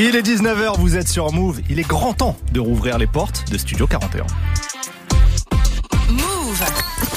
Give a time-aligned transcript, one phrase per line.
[0.00, 1.60] Il est 19h, vous êtes sur Move.
[1.68, 4.26] Il est grand temps de rouvrir les portes de Studio 41.
[6.12, 6.64] Move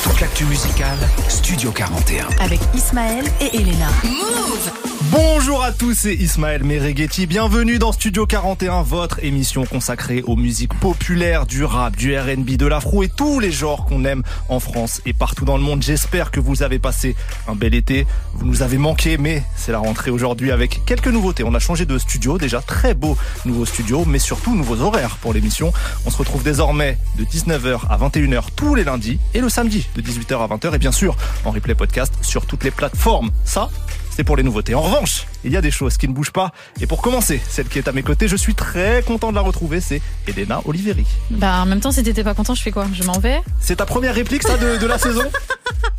[0.04, 0.98] Toute l'actu musicale,
[1.30, 2.25] Studio 41.
[2.39, 3.88] avec Ismaël et Elena.
[4.04, 4.71] Move
[5.12, 7.28] Bonjour à tous, c'est Ismaël Mereghetti.
[7.28, 10.73] Bienvenue dans Studio 41, votre émission consacrée aux musiques
[11.12, 15.11] du rap, du R&B, de l'afro et tous les genres qu'on aime en France et
[15.11, 15.84] partout dans le monde.
[15.84, 17.18] J'espère que vous avez passé
[17.50, 18.07] un bel été.
[18.34, 21.43] Vous nous avez manqué, mais c'est la rentrée aujourd'hui avec quelques nouveautés.
[21.43, 25.34] On a changé de studio, déjà très beau nouveau studio, mais surtout nouveaux horaires pour
[25.34, 25.74] l'émission.
[26.06, 30.01] On se retrouve désormais de 19h à 21h tous les lundis et le samedi de
[30.01, 33.31] 18h à 20h et bien sûr en replay podcast sur toutes les plateformes.
[33.44, 33.70] Ça,
[34.11, 34.75] c'est pour les nouveautés.
[34.75, 36.52] En revanche, il y a des choses qui ne bougent pas.
[36.80, 39.42] Et pour commencer, celle qui est à mes côtés, je suis très content de la
[39.42, 41.06] retrouver, c'est Elena Oliveri.
[41.30, 42.86] Bah en même temps si t'étais pas content je fais quoi?
[42.94, 43.39] Je m'en vais?
[43.59, 45.23] C'est ta première réplique, ça, de, de la saison?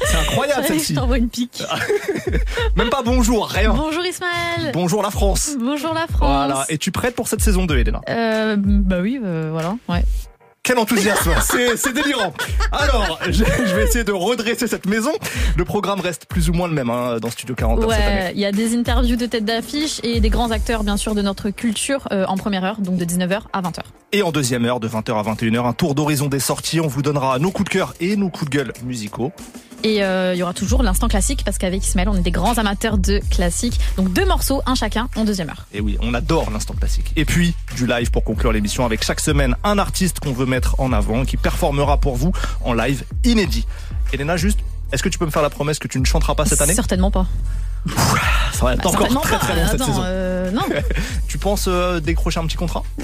[0.05, 0.95] C'est incroyable, celle-ci.
[0.95, 1.63] Je t'envoie une pique.
[2.77, 3.73] Même pas bonjour, rien.
[3.75, 5.51] Bonjour Ismaël Bonjour la France.
[5.59, 6.65] Bonjour la France Voilà.
[6.69, 8.01] Es-tu prête pour cette saison 2, Elena?
[8.09, 10.05] Euh, Bah oui, euh, voilà, ouais.
[10.65, 12.33] Quel enthousiasme C'est c'est délirant
[12.71, 15.11] Alors, je, je vais essayer de redresser cette maison.
[15.57, 18.05] Le programme reste plus ou moins le même hein, dans Studio 40 cette année.
[18.23, 21.17] Ouais, il y a des interviews de tête d'affiche et des grands acteurs bien sûr
[21.17, 23.81] de notre culture euh, en première heure, donc de 19h à 20h.
[24.13, 26.79] Et en deuxième heure, de 20h à 21h, un tour d'horizon des sorties.
[26.81, 29.33] On vous donnera nos coups de cœur et nos coups de gueule musicaux.
[29.85, 32.59] Et euh, il y aura toujours l'instant classique parce qu'avec Ismaël on est des grands
[32.59, 33.81] amateurs de classiques.
[33.97, 35.67] Donc deux morceaux, un chacun en deuxième heure.
[35.73, 37.13] Et oui, on adore l'instant classique.
[37.17, 40.79] Et puis, du live pour conclure l'émission avec chaque semaine un artiste qu'on veut mettre
[40.79, 42.33] en avant, qui performera pour vous
[42.65, 43.67] en live inédit.
[44.13, 44.61] Elena, juste,
[44.93, 46.75] est-ce que tu peux me faire la promesse que tu ne chanteras pas cette année?
[46.75, 47.27] Certainement pas.
[47.87, 50.03] Ça va être Bah, encore très très long cette saison.
[50.05, 50.63] euh, non,
[51.29, 52.83] Tu penses euh, décrocher un petit contrat?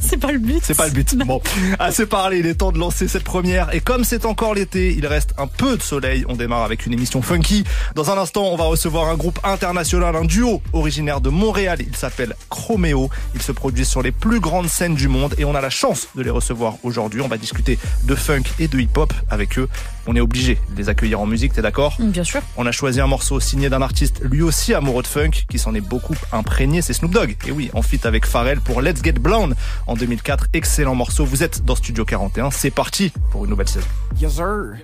[0.00, 0.60] C'est pas le but.
[0.62, 1.16] C'est pas le but.
[1.16, 1.40] Bon,
[1.78, 3.74] assez parlé, il est temps de lancer cette première.
[3.74, 6.24] Et comme c'est encore l'été, il reste un peu de soleil.
[6.28, 7.64] On démarre avec une émission funky.
[7.94, 11.78] Dans un instant, on va recevoir un groupe international, un duo originaire de Montréal.
[11.80, 13.08] Il s'appelle Chromeo.
[13.34, 16.08] Ils se produisent sur les plus grandes scènes du monde et on a la chance
[16.14, 17.22] de les recevoir aujourd'hui.
[17.22, 19.68] On va discuter de funk et de hip-hop avec eux.
[20.06, 21.96] On est obligé de les accueillir en musique, t'es d'accord?
[21.98, 22.42] Bien sûr.
[22.58, 25.74] on a choisi un morceau signé d'un artiste lui aussi amoureux de funk qui s'en
[25.74, 27.36] est beaucoup imprégné, c'est Snoop Dogg.
[27.46, 29.54] Et oui, en feat avec Pharrell pour Let's Get Blown
[29.86, 30.48] en 2004.
[30.52, 31.24] Excellent morceau.
[31.24, 32.50] Vous êtes dans Studio 41.
[32.50, 33.86] C'est parti pour une nouvelle saison.
[34.20, 34.74] Yes, sir.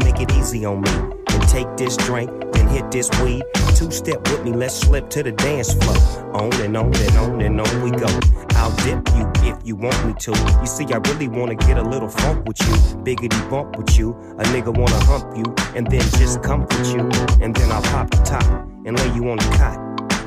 [0.00, 3.42] Make it easy on me and take this drink, then hit this weed.
[3.74, 5.96] Two step with me, let's slip to the dance floor.
[6.34, 8.08] On and on and on and on we go.
[8.56, 10.32] I'll dip you if you want me to.
[10.60, 12.74] You see, I really wanna get a little funk with you,
[13.04, 14.10] biggity bump with you.
[14.38, 15.44] A nigga wanna hump you
[15.74, 17.08] and then just comfort you,
[17.40, 18.44] and then I'll pop the top
[18.84, 19.78] and lay you on the cot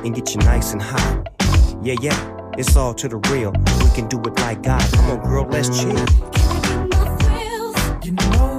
[0.04, 1.28] and get you nice and hot.
[1.82, 3.52] Yeah, yeah, it's all to the real.
[3.52, 4.82] We can do it like God.
[4.92, 5.90] Come on, girl, let's chill.
[8.02, 8.53] You know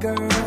[0.00, 0.37] girl.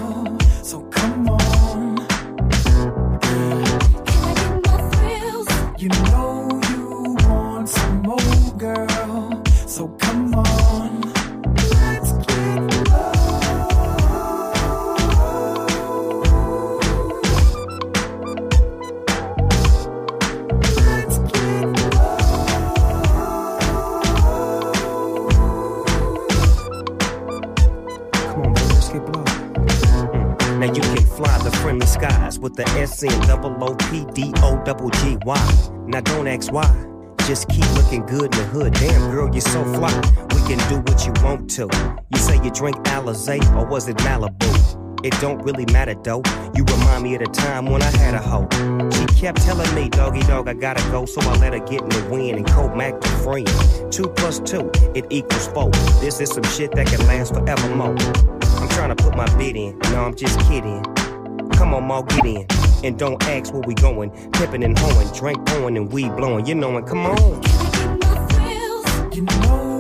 [35.24, 35.86] Double G Y.
[35.88, 36.86] Now don't ask why.
[37.28, 38.74] Just keep looking good in the hood.
[38.74, 39.94] Damn, girl, you're so fly.
[40.34, 41.70] We can do what you want to.
[42.10, 45.06] You say you drink Alizé or was it Malibu?
[45.06, 46.22] It don't really matter though.
[46.56, 48.48] You remind me of the time when I had a hoe.
[48.92, 51.90] She kept telling me, doggy dog, I gotta go, so I let her get in
[51.90, 53.48] the wind and co Mac the friend.
[53.92, 55.72] Two plus two, it equals four.
[56.02, 57.96] This is some shit that can last forevermore.
[58.62, 60.84] I'm trying to put my bid in, no, I'm just kidding.
[61.54, 62.61] Come on, Ma, get in.
[62.84, 64.10] And don't ask where we going.
[64.32, 66.46] Pippin' and hoeing, drink pouring and weed blowing.
[66.46, 67.44] You know it, come on.
[69.14, 69.71] You know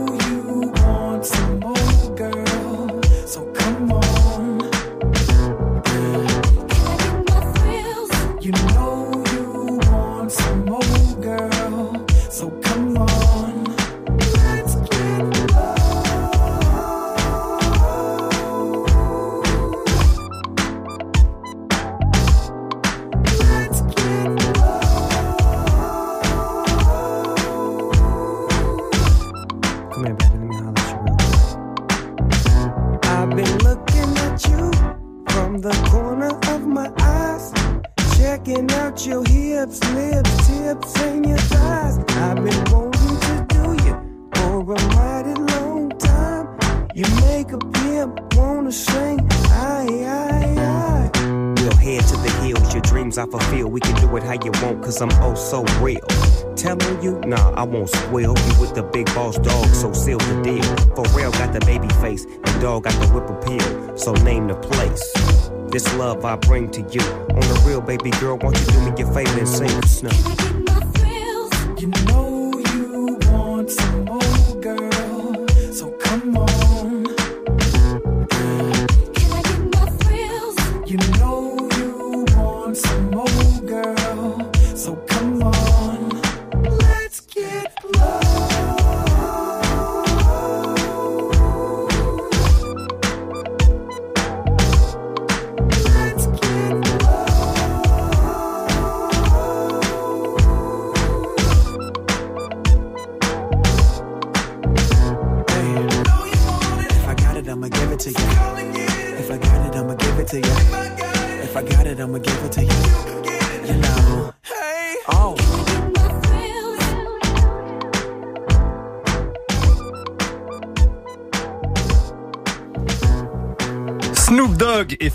[66.13, 67.01] love I bring to you.
[67.01, 70.60] On the real, baby girl, won't you do me your favor and sing snow?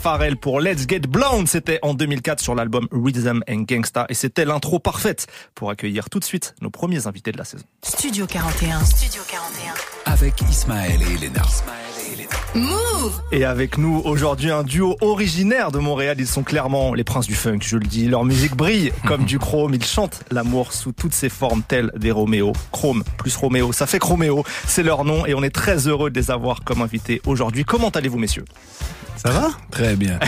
[0.06, 4.44] Pharrell pour Let's Get Blonde, c'était en 2004 sur l'album Rhythm and Gangsta et c'était
[4.44, 5.26] l'intro parfaite
[5.56, 7.64] pour accueillir tout de suite nos premiers invités de la saison.
[7.82, 8.85] Studio 41.
[8.85, 9.75] Studio 41.
[10.05, 11.43] Avec Ismaël et Elena.
[12.56, 17.26] Move Et avec nous aujourd'hui un duo originaire de Montréal, ils sont clairement les princes
[17.26, 18.08] du funk, je le dis.
[18.08, 22.11] Leur musique brille comme du chrome, ils chantent l'amour sous toutes ses formes telles des
[22.11, 22.53] Roméo.
[22.73, 26.19] Chrome plus Roméo, ça fait Chroméo, c'est leur nom et on est très heureux de
[26.19, 27.64] les avoir comme invités aujourd'hui.
[27.64, 28.44] Comment allez-vous messieurs?
[29.17, 29.50] Ça va?
[29.70, 30.19] Très bien.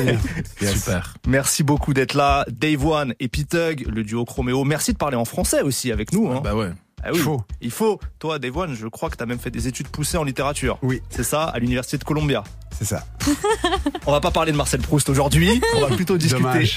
[0.60, 1.14] Super.
[1.26, 2.44] Merci beaucoup d'être là.
[2.50, 4.62] Dave One et Pete Hug, le duo Chroméo.
[4.64, 6.30] Merci de parler en français aussi avec nous.
[6.30, 6.40] hein.
[6.42, 6.70] Bah ouais.
[7.06, 7.42] Ah oui, il faut.
[7.60, 8.00] Il faut.
[8.18, 10.76] Toi, Dave One, je crois que tu as même fait des études poussées en littérature.
[10.82, 11.00] Oui.
[11.08, 12.42] C'est ça, à l'université de Columbia.
[12.76, 13.04] C'est ça.
[14.06, 15.60] On va pas parler de Marcel Proust aujourd'hui.
[15.76, 16.68] On va plutôt discuter.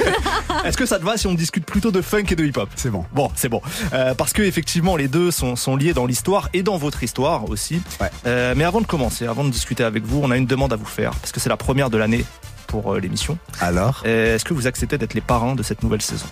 [0.64, 2.68] Est-ce que ça te va si on discute plutôt de funk et de hip-hop?
[2.76, 3.04] C'est bon.
[3.12, 3.60] Bon, c'est bon.
[3.92, 7.50] Euh, parce que effectivement, les deux sont, sont liés dans l'histoire et dans votre histoire
[7.50, 7.82] aussi.
[8.00, 8.10] Ouais.
[8.26, 10.76] Euh, mais avant de commencer, avant de discuter avec vous, on a une demande à
[10.76, 12.24] vous faire parce que c'est la première de l'année
[12.68, 13.36] pour euh, l'émission.
[13.60, 14.02] Alors?
[14.04, 16.26] Est-ce que vous acceptez d'être les parrains de cette nouvelle saison?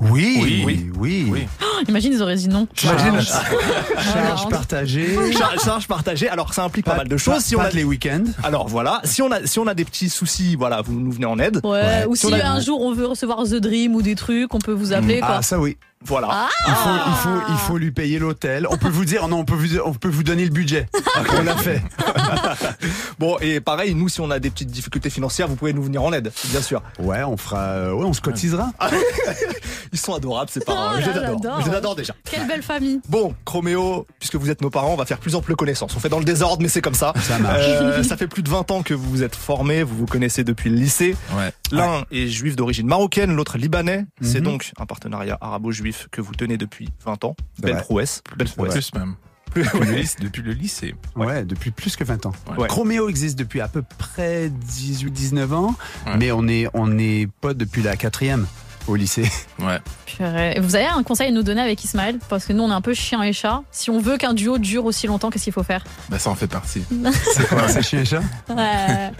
[0.00, 0.62] Oui, Oui.
[0.66, 1.26] oui, oui.
[1.30, 1.46] Oui.
[1.88, 2.66] Imagine, ils auraient dit non.
[2.74, 3.20] J'imagine.
[3.20, 5.32] Charge partagée.
[5.32, 6.28] Charge, charge partagée.
[6.28, 7.34] Alors ça implique pas, mal de choses.
[7.34, 8.24] Pas, Si on pas a les week-ends.
[8.42, 11.26] alors voilà, si on a si on a des petits soucis, voilà, vous nous venez
[11.26, 11.60] en aide.
[11.64, 12.04] Ouais, Ouais.
[12.08, 14.52] ou Si si on a- un jour on veut recevoir The Dream ou des trucs,
[14.54, 15.36] on peut vous appeler quoi.
[15.38, 15.76] Ah ça oui.
[16.04, 16.48] Voilà.
[16.68, 18.66] Il faut, il faut, il faut lui payer l'hôtel.
[18.70, 20.88] On peut vous dire, non, on peut vous, on peut vous donner le budget.
[21.36, 21.82] On l'a fait.
[23.18, 26.02] Bon et pareil, nous si on a des petites difficultés financières, vous pouvez nous venir
[26.02, 26.82] en aide, bien sûr.
[26.98, 28.72] Ouais, on fera, euh, ouais, on se cotisera.
[29.92, 30.90] Ils sont adorables, ces parents.
[30.94, 31.38] Oh je les adore.
[31.42, 31.60] j'adore.
[31.64, 32.14] Je les adore déjà.
[32.30, 33.00] Quelle belle famille.
[33.08, 35.94] Bon, Chroméo, puisque vous êtes nos parents, on va faire plus ample connaissance.
[35.96, 37.12] On fait dans le désordre, mais c'est comme ça.
[37.20, 37.62] Ça marche.
[37.66, 40.44] Euh, ça fait plus de 20 ans que vous vous êtes formés, vous vous connaissez
[40.44, 41.16] depuis le lycée.
[41.36, 41.52] Ouais.
[41.72, 44.04] L'un est juif d'origine marocaine, l'autre libanais.
[44.20, 44.44] C'est Mhm.
[44.44, 47.36] donc un partenariat arabo-juif que vous tenez depuis 20 ans.
[47.58, 48.22] Belle prouesse.
[48.36, 48.90] Belle prouesse.
[48.90, 49.14] Plus même.
[49.54, 50.94] Depuis, le lycée, depuis le lycée.
[51.14, 51.44] Ouais.
[51.44, 52.32] depuis plus que 20 ans.
[52.58, 52.68] Ouais.
[52.68, 55.74] Chroméo existe depuis à peu près 18-19 ans,
[56.06, 56.16] Ouais.
[56.18, 58.46] mais on est, on est potes depuis la quatrième
[58.86, 59.30] au lycée.
[59.58, 59.78] Ouais.
[60.04, 60.60] Purée.
[60.60, 62.18] Vous avez un conseil à nous donner avec Ismaël?
[62.28, 63.62] Parce que nous on est un peu chien et chat.
[63.70, 65.82] Si on veut qu'un duo dure aussi longtemps, qu'est-ce qu'il faut faire?
[66.10, 66.82] Bah ça en fait partie.
[67.34, 68.22] C'est quoi C'est chien et chat?
[68.50, 69.10] Ouais.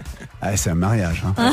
[0.41, 1.23] Ah, c'est un mariage.
[1.37, 1.51] hein.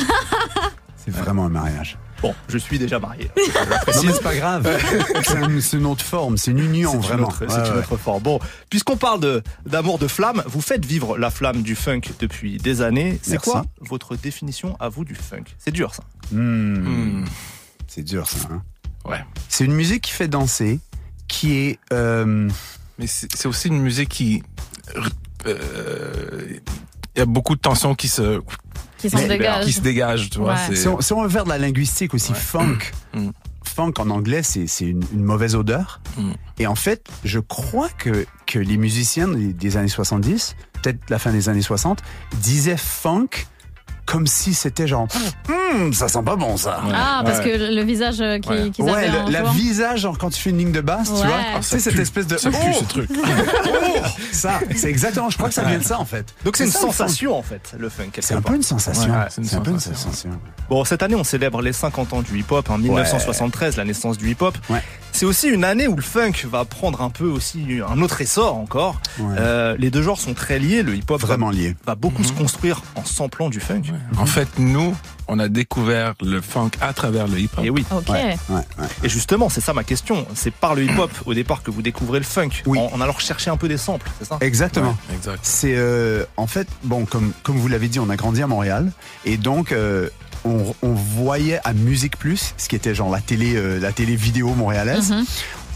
[0.96, 1.96] c'est vraiment un mariage.
[2.28, 3.30] Bon, je suis déjà marié.
[3.36, 4.80] Non, mais c'est pas grave.
[5.24, 7.28] c'est un- c'est une autre forme, c'est une union, C'est une vraiment.
[7.28, 7.78] autre- Ouais, C'est une ouais.
[7.80, 8.22] autre forme.
[8.22, 8.40] Bon,
[8.70, 12.80] puisqu'on parle de d'amour de flamme, vous faites vivre la flamme du funk depuis des
[12.80, 13.18] années.
[13.22, 13.50] C'est Merci.
[13.50, 15.44] quoi votre définition à vous du funk?
[15.58, 16.02] C'est dur ça.
[16.32, 17.24] Hmm.
[17.86, 18.48] C'est dur, ça.
[18.50, 18.62] hein.
[19.04, 19.22] Ouais.
[19.50, 20.80] C'est une musique qui fait danser,
[21.28, 21.78] qui est.
[21.92, 22.48] euh,
[22.98, 24.42] Mais c'est c'est aussi une musique qui...
[25.46, 26.58] euh,
[27.14, 28.40] Il y a beaucoup de tensions qui se,
[29.04, 29.64] Qui s'en Mais- dégage.
[29.66, 30.56] qui se dégagent, tu vois.
[30.56, 32.38] Si, on, si on veut faire de la linguistique aussi, Ouais.
[32.38, 32.78] funk.
[33.12, 33.28] Mm.
[33.62, 36.00] Funk en anglais, c'est c'est une, une mauvaise odeur.
[36.16, 36.30] Mm.
[36.60, 41.18] Et en fait, je crois que, que les musiciens des, des années 70, peut-être la
[41.18, 42.00] fin des années 60,
[42.40, 43.28] disaient funk
[44.06, 45.08] comme si c'était genre.
[45.48, 45.52] Hmm,
[45.84, 46.80] hum, ça sent pas bon ça.
[46.94, 47.44] Ah, parce Ouais.
[47.58, 48.48] que le visage euh, qui-
[48.82, 51.26] Ouais, avaient le- la visage, genre quand tu fais une ligne de basse, tu Ouais.
[51.26, 52.36] vois, Ah, tu sais, cette espèce de.
[52.36, 53.10] Ça pue, Oh ce truc.
[53.66, 56.34] Oh ça, c'est exactement, je crois que ça vient de ça en fait.
[56.44, 58.10] Donc c'est une ça, sensation en fait, le funk.
[58.20, 59.10] C'est un peu une sensation.
[59.10, 60.10] Ouais, c'est une c'est un peu une sensation.
[60.10, 60.30] sensation.
[60.68, 64.30] Bon, cette année, on célèbre les 50 ans du hip-hop, en 1973, la naissance du
[64.30, 64.56] hip-hop.
[65.16, 68.56] C'est aussi une année où le funk va prendre un peu aussi un autre essor
[68.56, 69.00] encore.
[69.20, 69.36] Ouais.
[69.38, 70.82] Euh, les deux genres sont très liés.
[70.82, 71.76] Le hip-hop va- Vraiment lié.
[71.86, 73.82] va, beaucoup se construire en samplant du funk.
[74.18, 74.92] En fait, nous,
[75.28, 77.64] on a découvert le funk à travers le hip-hop.
[77.64, 77.86] Et oui.
[78.08, 78.86] Ouais, ouais, ouais.
[79.04, 80.26] Et justement, c'est ça ma question.
[80.34, 82.50] C'est par le hip-hop au départ que vous découvrez le funk.
[82.66, 82.80] Oui.
[82.80, 84.38] En, en allant chercher un peu des samples, c'est ça?
[84.40, 84.96] Exactement.
[85.14, 85.38] Exact.
[85.42, 88.90] C'est euh, en fait bon comme comme vous l'avez dit, on a grandi à Montréal
[89.24, 90.08] et donc euh,
[90.44, 95.10] on, voyait à Musique Plus, ce qui était genre la télé euh, vidéo montréalaise.
[95.10, 95.24] Mhm.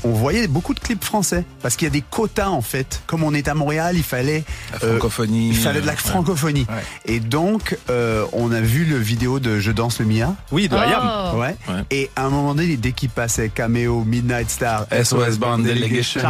[0.05, 3.03] On voyait beaucoup de clips français parce qu'il y a des quotas en fait.
[3.07, 5.49] Comme on est à Montréal, il fallait La Euh, francophonie.
[5.49, 6.67] il fallait de la francophonie.
[6.69, 6.85] Ouais.
[7.15, 10.35] Et donc euh, on a vu le vidéo de Je danse le Mia.
[10.53, 11.39] Oui, de Oh.
[11.39, 11.57] Ouais.
[11.69, 11.83] Ouais.
[11.91, 16.21] Et à un moment donné, dès qu'il passait Cameo, Midnight Star, SOS Band Delegation,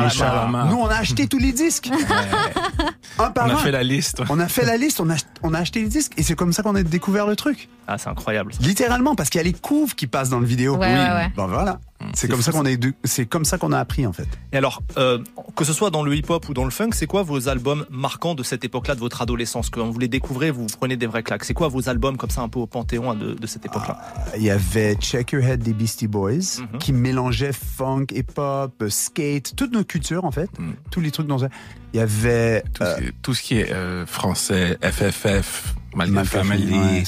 [0.71, 1.91] nous on a acheté tous les disques.
[3.19, 3.57] un par On a un.
[3.59, 4.23] fait la liste.
[4.29, 6.53] On a fait la liste, on a, on a acheté les disques et c'est comme
[6.53, 7.69] ça qu'on a découvert le truc.
[7.87, 8.53] Ah, c'est incroyable.
[8.61, 10.77] Littéralement, parce qu'il y a les couves qui passent dans le vidéo.
[10.77, 11.33] Ouais, ouais, ouais.
[11.37, 11.81] Ben voilà.
[12.19, 14.27] C'est comme ça qu'on a, édu- c'est comme ça qu'on a appris en fait.
[14.53, 15.19] Et alors, euh,
[15.57, 18.35] que ce soit dans le hip-hop ou dans le funk, c'est quoi vos albums marquants
[18.35, 19.71] de cette époque-là, de votre adolescence?
[19.71, 21.45] Quand vous les découvrez, vous prenez des vrais claques.
[21.45, 23.99] C'est quoi vos albums comme ça un peu au panthéon de, de cette époque-là?
[24.37, 26.29] Il y avait Check Your Head des Beastie Boys
[26.73, 26.79] Mhm.
[26.81, 30.75] qui mélangeait funk, hip-hop, euh, skate, toutes nos cultures en fait, Mhm.
[30.91, 33.59] tous les trucs dont il y avait Tout, euh, ce, qui est, tout ce qui
[33.61, 37.05] est euh, français, FFF, Malcolm Malcolm Family, ouais,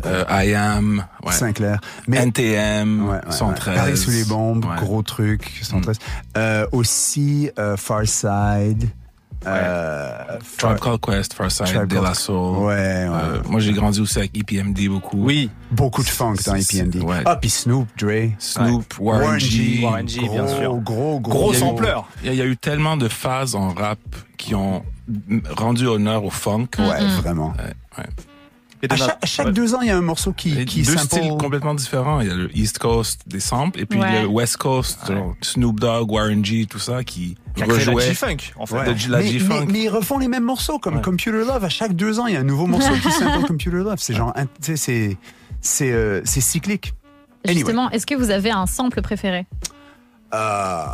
[0.06, 1.32] euh, I Am, ouais.
[1.32, 1.80] Sinclair.
[2.06, 3.32] Mais NTM, Ouais, ouais, ouais.
[3.32, 3.74] 113.
[3.76, 4.76] Paris sous les bombes, Ouais.
[4.78, 5.98] gros truc, 113.
[6.36, 8.88] Euh, aussi euh, Far Side.
[9.46, 12.56] Euh, Tribe Far- Called Quest, Farside, Tribe De La Soul.
[12.64, 13.08] Ouais, ouais.
[13.08, 15.18] Euh, moi, j'ai grandi aussi avec EPMD beaucoup.
[15.24, 16.96] Oui, Beaucoup de funk dans EPMD.
[17.02, 17.22] ouais.
[17.24, 18.30] Ah, puis Snoop, Dre.
[18.38, 19.80] Snoop, Warren G.
[19.84, 20.74] Warren G, bien gros, sûr.
[20.78, 22.08] Gros, gros, gros eu- sampleur.
[22.22, 23.98] Il y, a- il y a eu tellement de phases en rap
[24.36, 24.84] qui ont
[25.50, 26.68] rendu honneur au funk.
[26.78, 27.08] Ouais, Mhm.
[27.20, 27.52] vraiment.
[27.58, 28.04] Ouais, ouais.
[28.82, 29.52] Et À chaque, à chaque ouais.
[29.52, 32.20] deux ans, il y a un morceau qui, qui deux styles complètement différents.
[32.20, 34.22] Il y a le East Coast des samples et puis Ouais.
[34.22, 37.92] le West Coast, genre Snoop Dogg, Warren G, tout ça qui qui a créé la
[37.92, 38.08] rejouait.
[38.08, 38.76] G-Funk, en fait.
[38.76, 38.94] Ouais.
[38.94, 39.60] de la mais, G-Funk.
[39.66, 41.02] mais- mais ils refont les mêmes morceaux comme Ouais.
[41.02, 41.64] Computer Love.
[41.64, 43.96] À chaque deux ans, il y a un nouveau morceau qui sample Computer Love.
[43.98, 44.76] C'est genre, c'est
[45.62, 46.92] c'est euh, c'est cyclique.
[47.44, 47.60] Anyway.
[47.60, 49.46] Justement, est-ce que vous avez un sample préféré?
[50.34, 50.84] Euh,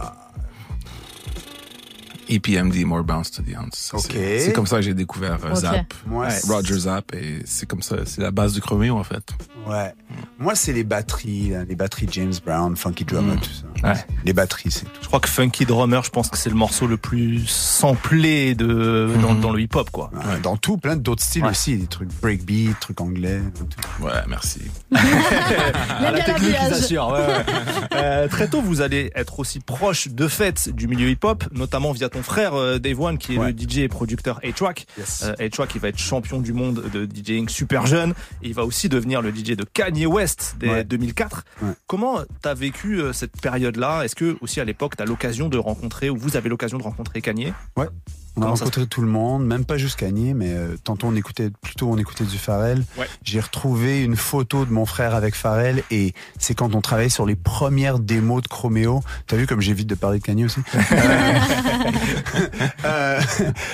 [2.37, 3.93] EPMD, More Bounce to the Ounce.
[4.09, 5.57] C'est comme ça que j'ai découvert euh, Ok.
[5.57, 5.95] Zap.
[6.31, 9.25] c'est- Roger Zap et c'est comme ça, c'est la base du Chromeo en fait.
[9.67, 9.93] Ouais.
[10.39, 13.41] Moi, c'est les batteries, les batteries James Brown, Funky Drummer, Mm.
[13.41, 13.67] tout ça.
[13.83, 13.95] Ouais.
[14.25, 14.91] Les batteries, c'est tout.
[15.03, 19.11] Je crois que Funky Drummer, je pense que c'est le morceau le plus samplé de,
[19.21, 19.41] dans, Mhm.
[19.41, 20.11] dans le hip-hop, quoi.
[20.15, 21.51] Ouais, Dans tout, plein d'autres styles Ouais.
[21.51, 23.41] aussi, des trucs breakbeat, trucs anglais.
[23.57, 24.05] tout.
[24.05, 24.61] Ouais, merci.
[24.93, 27.45] La bien technique, ils assurent, ouais, ouais.
[28.03, 32.09] Euh, très tôt, vous allez être aussi proche de fait du milieu hip-hop, notamment via
[32.09, 33.53] ton frère euh, Dave One, qui est Ouais.
[33.53, 34.87] le DJ et producteur A-Track.
[34.99, 35.25] Yes.
[35.25, 38.11] Euh, A-Track, il va être champion du monde de DJing super jeune.
[38.43, 40.85] Et il va aussi devenir le DJ de Kanye West dès Ouais.
[40.85, 41.45] 2004.
[41.63, 41.71] Ouais.
[41.87, 43.41] Comment t'as vécu euh, cette
[43.73, 46.83] période-là Est-ce que aussi à l'époque, t'as l'occasion de rencontrer, ou vous avez l'occasion de
[46.83, 47.53] rencontrer Kanye?
[47.77, 47.89] On a
[48.35, 51.91] Comment rencontré tout le monde, même pas juste Kanye, mais euh, tantôt on écoutait, plutôt
[51.91, 52.83] on écoutait du Pharrell.
[52.97, 53.07] Ouais.
[53.23, 57.27] J'ai retrouvé une photo de mon frère avec Pharrell et c'est quand on travaillait sur
[57.27, 59.03] les premières démos de Chromeo.
[59.27, 60.61] T'as vu comme j'évite de parler de Kanye aussi?
[60.93, 61.99] Euh,
[62.85, 63.21] euh,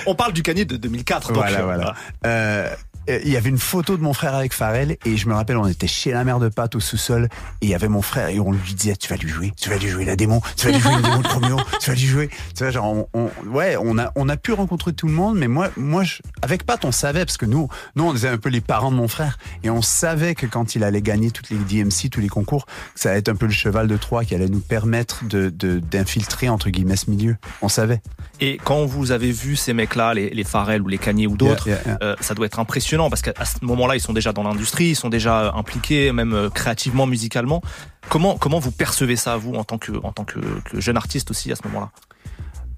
[0.05, 1.27] On parle du Kanye de 2004.
[1.27, 1.95] donc, Voilà, voilà.
[2.25, 2.73] Euh,
[3.07, 5.67] il y avait une photo de mon frère avec Pharrell et je me rappelle on
[5.67, 7.27] était chez la mère de Pat au sous-sol
[7.61, 9.69] et il y avait mon frère et on lui disait tu vas lui jouer tu
[9.69, 11.95] vas lui jouer la démon tu vas lui jouer une démo de Chromeo tu vas
[11.95, 12.29] lui jouer.
[12.55, 15.37] Tu vois genre on, on- ouais on a on a pu rencontrer tout le monde
[15.37, 18.37] mais moi moi je- avec Pat on savait parce que nous nous on était un
[18.37, 21.49] peu les parents de mon frère et on savait que quand il allait gagner toutes
[21.49, 24.23] les DMC tous les concours que ça allait être un peu le cheval de Troie
[24.25, 27.37] qui allait nous permettre de de- d'infiltrer entre guillemets ce milieu.
[27.61, 28.01] On savait.
[28.41, 31.67] Et quand vous avez vu ces mecs-là, les, les Pharrell ou les Kanye ou d'autres,
[31.67, 31.97] Yeah, yeah, yeah.
[32.03, 34.95] euh, ça doit être impressionnant parce qu'à ce moment-là, ils sont déjà dans l'industrie, ils
[34.95, 37.61] sont déjà euh, impliqués, même euh, créativement, musicalement.
[38.09, 41.29] Comment comment vous percevez ça vous en tant que en tant que, que jeune artiste
[41.31, 41.91] aussi à ce moment-là?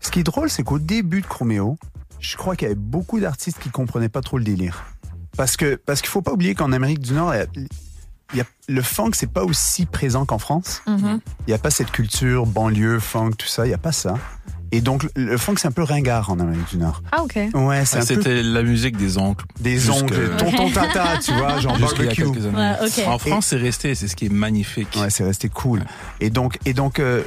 [0.02, 1.78] Ce qui est drôle, c'est qu'au début de Chromeo,
[2.20, 4.84] je crois qu'il y avait beaucoup d'artistes qui comprenaient pas trop le délire.
[5.38, 7.46] Parce que parce qu'il faut pas oublier qu'en Amérique du Nord, il y a-
[8.34, 10.82] il y a- le funk c'est pas aussi présent qu'en France.
[10.88, 11.20] Mhm.
[11.48, 14.16] Il y a pas cette culture banlieue funk tout ça, il y a pas ça.
[14.72, 17.02] Et donc le- funk c'est un peu ringard en Amérique du Nord.
[17.12, 17.36] Ah, ok.
[17.54, 19.46] Ouais, c'est Ah, un peu C'était la musique des oncles.
[19.60, 22.24] des jusque- ongles, tonton tata, tu vois, genre Jusqu'il y a barbecue.
[22.32, 22.58] quelques années.
[22.58, 23.08] Ouais, ok.
[23.08, 24.88] En France, c'est resté, c'est ce qui est magnifique.
[25.00, 25.84] Ouais, c'est resté cool.
[26.20, 27.22] Et donc, et donc, euh,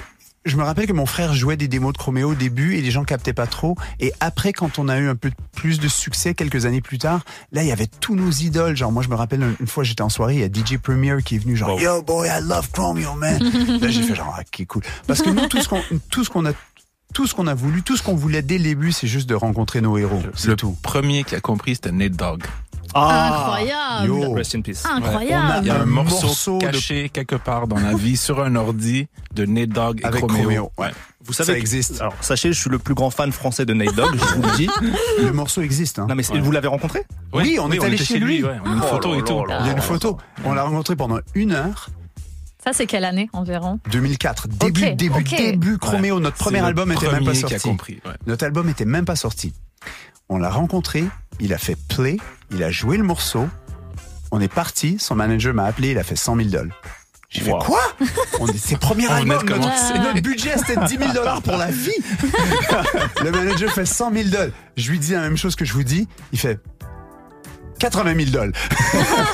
[0.47, 2.91] je me rappelle que mon frère jouait des démos de Chroméo au début et les
[2.91, 3.77] gens captaient pas trop.
[3.99, 7.25] Et après, quand on a eu un peu plus de succès quelques années plus tard,
[7.53, 8.77] là, il y avait tous nos idoles.
[8.77, 11.17] Genre, moi, je me rappelle une, fois, j'étais en soirée, il y a DJ Premier
[11.25, 11.81] qui est venu, genre, Wow.
[11.81, 13.39] Yo, boy, I love Chromeo, man.
[13.81, 14.83] là, j'ai fait genre, ah, ok, cool.
[15.07, 16.53] Parce que nous, tout ce qu'on, tout ce qu'on a,
[17.15, 19.35] tout ce qu'on a voulu, tout ce qu'on voulait dès le début, c'est juste de
[19.35, 20.21] rencontrer nos héros.
[20.35, 20.77] C'est Le tout.
[20.83, 22.43] premier qui a compris, c'était Nate Dogg.
[22.97, 24.07] Incroyable.
[24.07, 24.33] yo.
[24.35, 24.83] Rest in peace.
[24.85, 25.59] Incroyable.
[25.63, 28.41] Il y a un, Un morceau, morceau de- caché quelque part dans la vie sur
[28.43, 30.43] un ordi de Nate Dogg et Avec Chromeo.
[30.43, 30.91] Chromeo, ouais.
[31.25, 32.01] Vous savez Ça que- existe.
[32.01, 34.57] Alors, sachez, je suis le plus grand fan français de Nate Dogg, je vous le
[34.57, 34.69] dis.
[35.23, 36.07] Le morceau existe, hein.
[36.09, 37.03] Non, mais vous l'avez rencontré?
[37.33, 38.45] Oui, on est allé chez lui.
[38.45, 38.57] ouais.
[38.65, 39.43] On a une Oh photo et tout.
[39.61, 40.19] Il y a une photo.
[40.45, 41.89] On l'a rencontré pendant une heure.
[42.65, 43.79] Ça, c'est quelle année environ?
[43.91, 44.49] 2004.
[44.49, 46.19] Début, Ok, début, début Chroméo.
[46.19, 47.59] Notre premier album était même pas sorti.
[47.61, 48.01] compris.
[48.07, 48.13] ouais.
[48.27, 49.53] Notre album était même pas sorti.
[50.31, 51.05] On l'a rencontré,
[51.41, 52.17] il a fait play,
[52.51, 53.47] il a joué le morceau.
[54.31, 56.81] On est parti, son manager m'a appelé, il a fait 100 000 dollars.
[57.29, 57.59] J'ai fait Wow.
[57.59, 57.81] quoi?
[58.41, 61.43] On est, C'est premier On venait album, de notre, notre budget c'était 10 000 dollars
[61.43, 61.91] pour la vie.
[63.25, 64.47] le manager fait 100 000 dollars.
[64.77, 66.09] Je lui dis la même chose que je vous dis.
[66.33, 66.59] Il fait
[67.79, 68.53] 80 000 dollars.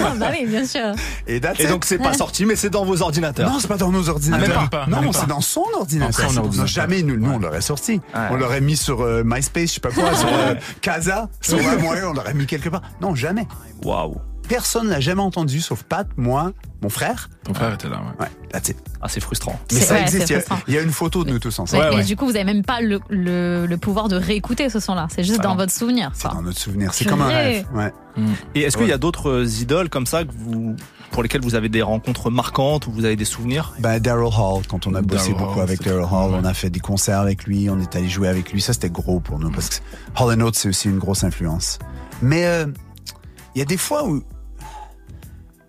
[0.01, 0.93] Ah, Bah oui, bien sûr.
[1.27, 1.69] Et, that's Et it.
[1.69, 3.51] donc, c'est pas sorti, mais c'est dans vos ordinateurs.
[3.51, 4.49] Non, c'est pas dans nos ordinateurs.
[4.57, 5.19] Ah, même pas, non, même pas.
[5.21, 6.25] c'est dans son ordinateur.
[6.27, 6.67] Dans son Non, ordinateur.
[6.67, 7.93] jamais nous, nous on l'aurait sorti.
[8.15, 8.21] Ouais.
[8.31, 11.77] On l'aurait mis sur euh, MySpace, je sais pas quoi, sur euh, Casa, sur un
[11.77, 12.83] moyen, on l'aurait mis quelque part.
[13.01, 13.47] Non, jamais.
[13.85, 14.17] Waouh.
[14.51, 16.51] Personne l'a jamais entendu, sauf Pat, moi,
[16.83, 17.31] mon frère.
[17.45, 17.99] Ton frère était là.
[18.19, 18.25] ouais.
[18.27, 18.77] Ouais, that's it.
[19.01, 19.57] Ah, c'est frustrant.
[19.73, 20.35] Mais ça ouais, existe.
[20.67, 21.85] Il y a- y, une photo de nous tous ensemble.
[21.85, 22.05] Mais, Ouais, ouais.
[22.05, 25.07] du coup, vous avez même pas le, le, le pouvoir de réécouter ce son-là.
[25.15, 25.57] C'est juste Ah dans non.
[25.57, 26.11] votre souvenir.
[26.15, 26.93] C'est dans notre souvenir.
[26.93, 27.65] C'est comme un rêve.
[27.73, 27.93] Ouais.
[28.57, 28.91] Et est-ce qu'il Ouais.
[28.91, 30.75] y a d'autres euh, idoles comme ça que vous,
[31.13, 33.73] pour lesquelles vous avez des rencontres marquantes ou vous avez des souvenirs?
[33.79, 36.39] Ben, Daryl Hall, quand on a bossé beaucoup Hall, avec Daryl Hall, ouais.
[36.43, 38.61] on a fait des concerts avec lui, on est allé jouer avec lui.
[38.61, 39.77] Ça, c'était gros pour nous parce que
[40.19, 41.79] Hall Oates, c'est aussi une grosse influence.
[42.21, 42.67] Mais euh,
[43.55, 44.23] il y a des fois où.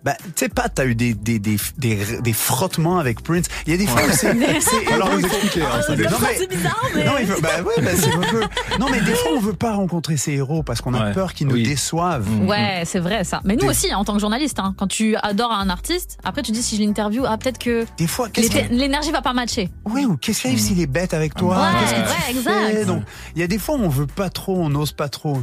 [0.04, 3.46] Ben, tu sais pas, t'as eu des, des, des, des, des frottements avec Prince.
[3.66, 4.34] Il y a des fois où c'est.
[4.60, 5.62] c'est- Alors, vous il faut- expliquer.
[5.62, 7.04] hein, c'est Non, mais- bizarre, mais.
[7.04, 8.40] non, il faut, ben ouais, ben c'est un peu.
[8.80, 11.12] Non, mais des fois, on veut pas rencontrer ces héros parce qu'on a Ouais.
[11.12, 11.62] peur qu'ils nous Oui.
[11.62, 12.26] déçoivent.
[12.48, 13.40] Ouais, c'est vrai ça.
[13.44, 16.42] Mais nous Des- aussi, en tant que journaliste, hein, quand tu adores un artiste, après
[16.42, 18.28] tu dis si je l'interview, ah peut-être que Des fois,
[18.70, 19.70] l'énergie va pas matcher.
[19.84, 21.56] Oui, ou qu'est-ce qui arrive s'il est bête avec toi?
[21.56, 22.02] Ouais, Qu'est-ce que tu
[22.48, 22.70] ouais, fais?
[22.72, 22.86] exact.
[22.86, 23.02] Donc,
[23.36, 25.42] il y a des fois où on veut pas trop, on n'ose pas trop.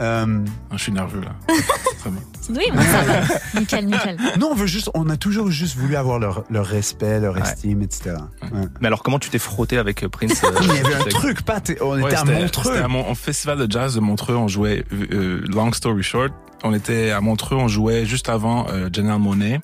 [0.00, 1.34] Euh, Ah, Je suis nerveux là.
[1.98, 2.20] Très bien.
[2.50, 3.60] Oui, bon, ça va.
[3.60, 4.16] nickel, nickel.
[4.38, 7.82] non, on veut juste, on a toujours juste voulu avoir leur, leur respect, leur estime,
[7.82, 8.14] etc.
[8.42, 8.62] Ouais.
[8.80, 11.42] Mais alors, comment tu t'es frotté avec euh, Prince euh, Il y avait un truc,
[11.42, 12.72] pas, on Ouais, était à Montreux.
[12.72, 14.34] C'était à mon au festival de jazz de Montreux.
[14.36, 16.32] On jouait, euh, long story short,
[16.64, 19.60] on était à Montreux, on jouait juste avant euh, Janelle Monet.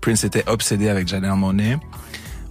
[0.00, 1.78] Prince était obsédé avec Janelle Monet.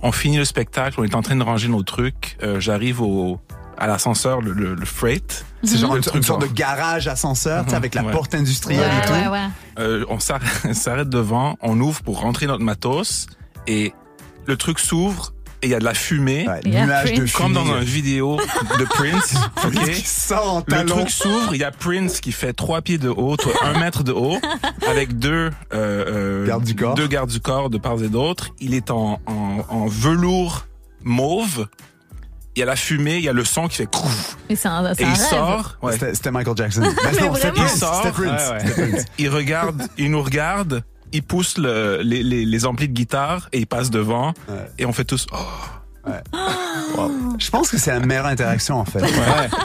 [0.01, 2.37] On finit le spectacle, on est en train de ranger nos trucs.
[2.41, 3.39] Euh, J'arrive au
[3.77, 5.45] à l'ascenseur, le, le, le freight.
[5.63, 8.11] C'est genre Le une, truc une sorte de genre- garage ascenseur, avec la Ouais.
[8.11, 9.13] porte Ouais, industrielle et tout.
[9.13, 9.47] ouais, ouais.
[9.79, 13.27] Euh, on s'arrête s'arrête devant, on ouvre pour rentrer notre matos
[13.67, 13.93] et
[14.45, 16.47] le truc s'ouvre et il y a de la fumée.
[16.47, 17.31] Ouais, nuage de Prince.
[17.33, 17.77] Comme dans fumée.
[17.79, 18.37] une vidéo
[18.77, 19.91] de Prince, Prince ok?
[19.91, 23.09] qui sort en Le truc s'ouvre, il y a Prince qui fait trois pieds de
[23.09, 24.37] haut, toi, un mètre de haut,
[24.87, 26.93] avec deux euh, euh, Gardes du corps.
[26.93, 28.49] deux gardes du corps de part et d'autre.
[28.59, 30.67] Il est en, en, en velours
[31.03, 31.67] mauve.
[32.57, 34.35] Il y a la fumée, il y a le son qui fait crouf.
[34.49, 35.29] Un, Et un il rêve.
[35.29, 35.95] sort, ouais.
[36.15, 36.81] C'était Michael Jackson.
[37.03, 37.53] Ben non, vraiment.
[37.63, 37.97] Il sort.
[37.97, 38.41] C'était Prince.
[38.49, 38.59] Ouais, ouais.
[38.65, 39.05] C'était Prince.
[39.19, 43.59] il regarde, il nous regarde, il pousse le, les, les, les amplis de guitare et
[43.59, 44.33] il passe devant.
[44.49, 44.55] Ouais.
[44.79, 45.37] Et on fait tous, oh.
[47.39, 49.01] Je pense que c'est la meilleure interaction en fait.
[49.01, 49.09] Ouais.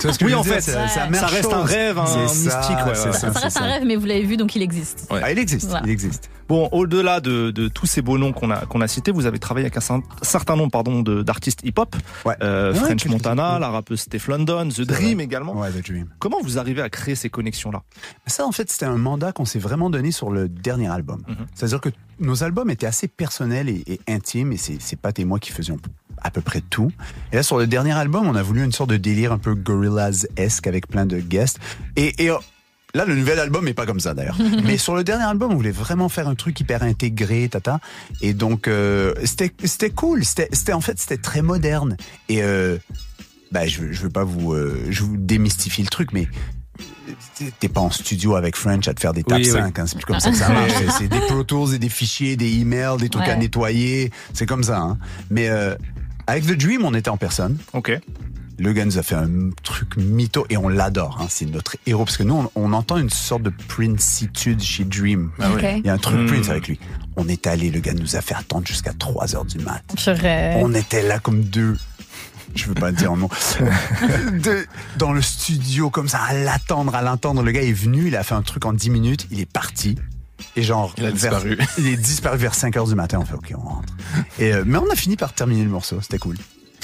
[0.00, 0.54] Tu vois ce que Oui, je veux en dire?
[0.54, 0.86] fait, C'est- ouais.
[0.88, 3.12] c'est la Ça reste un rêve, un C'est mystique, ça, ouais, c'est ouais.
[3.12, 3.66] ça, Ça c'est reste un ça.
[3.66, 5.06] rêve, mais vous l'avez vu, donc il existe.
[5.10, 5.20] Ouais.
[5.22, 5.86] Ah, il existe, Voilà.
[5.86, 6.28] il existe.
[6.48, 9.38] Bon, au-delà de, de tous ces beaux noms qu'on a, qu'on a cités, vous avez
[9.38, 11.96] travaillé avec un cer- certain nombre pardon, de- d'artistes hip-hop.
[12.26, 12.34] Ouais.
[12.42, 15.54] Euh, Ouais, French Montana, la rappeuse Steph London, The Dream également.
[15.58, 16.08] Ouais, The Dream.
[16.18, 17.82] Comment vous arrivez à créer ces connexions-là?
[18.26, 21.22] Ça, en fait, c'était un mandat qu'on s'est vraiment donné sur le dernier album.
[21.26, 21.36] Mhm.
[21.54, 21.88] C'est-à-dire que
[22.20, 25.52] nos albums étaient assez personnels et, et intimes, et c'est c'est Pat et moi qui
[25.52, 25.78] faisions
[26.24, 26.90] à peu près tout.
[27.32, 29.54] Et là, sur le dernier album, on a voulu une sorte de délire un peu
[29.54, 31.58] Gorillaz-esque avec plein de guests.
[31.96, 32.36] Et, et euh,
[32.94, 34.38] là, le nouvel album est pas comme ça d'ailleurs.
[34.64, 37.80] Mais sur le dernier album, on voulait vraiment faire un truc hyper intégré, tata.
[38.20, 40.24] Et donc, euh, c'était cool.
[40.24, 41.96] C'était en fait, c'était très moderne.
[42.28, 42.78] Et euh,
[43.50, 46.26] bah, je, veux- je veux pas vous, euh, je vous démystifier le truc, mais
[47.60, 49.44] t'es- pas en studio avec French à te faire des Oui, oui.
[49.44, 50.72] 5, hein, c'est plus comme ça que ça marche.
[50.98, 54.62] C'est- des Pro Tools et des fichiers, des emails, des trucs à nettoyer, c'est comme
[54.64, 54.78] ça.
[54.78, 54.98] Hein.
[55.30, 55.74] Mais euh,
[56.26, 57.58] avec The Dream, on était en personne.
[57.72, 57.98] Ok.
[58.58, 61.18] Le gars nous a fait un truc mytho et on l'adore.
[61.20, 61.26] Hein.
[61.28, 65.30] C'est notre héros parce que nous, on, on entend une sorte de Princitude chez Dream.
[65.40, 65.64] Ah Ok.
[65.78, 66.26] Il y a un truc Mm.
[66.26, 66.78] Prince avec lui.
[67.16, 69.82] On est allé, le gars nous a fait attendre jusqu'à 3 heures du mat.
[69.96, 70.54] Purée.
[70.58, 71.76] On était là comme deux.
[72.54, 73.28] Je veux pas dire non.
[74.42, 74.66] De-
[74.98, 77.42] dans le studio, comme ça, à l'attendre, à l'entendre.
[77.42, 79.96] Le gars est venu, il a fait un truc en 10 minutes, il est parti.
[80.56, 81.58] Et genre, Il a vers- disparu.
[81.78, 83.18] il est disparu vers 5 heures du matin.
[83.20, 83.94] On fait, OK, on rentre.
[84.38, 86.36] Et, euh, mais on a fini par terminer le morceau, c'était cool.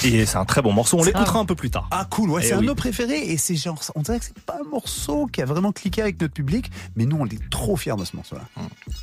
[0.03, 0.97] Et c'est un très bon morceau.
[0.97, 1.39] On l'écoutera va.
[1.39, 1.87] un peu plus tard.
[1.91, 4.25] Ah cool, ouais, Eh c'est un de nos préférés et c'est genre, on dirait que
[4.25, 7.49] c'est pas un morceau qui a vraiment cliqué avec notre public, mais nous on est
[7.49, 8.43] trop fiers de ce morceau-là.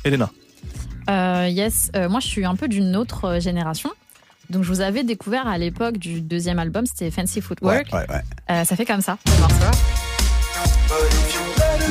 [0.03, 0.31] Elena.
[1.09, 3.91] Euh, yes, euh, moi je suis un peu d'une autre euh, génération.
[4.49, 7.93] Donc je vous avais découvert à l'époque du deuxième album, c'était Fancy Ouais, Footwork.
[7.93, 8.21] ouais, ouais.
[8.49, 9.55] Euh, ça fait comme ça, le morceau.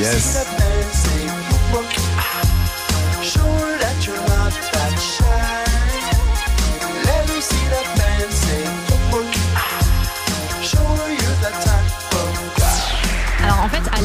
[0.00, 1.05] Yes.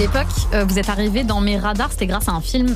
[0.01, 2.75] L'époque, euh, vous êtes arrivé dans mes radars, c'était grâce à un film.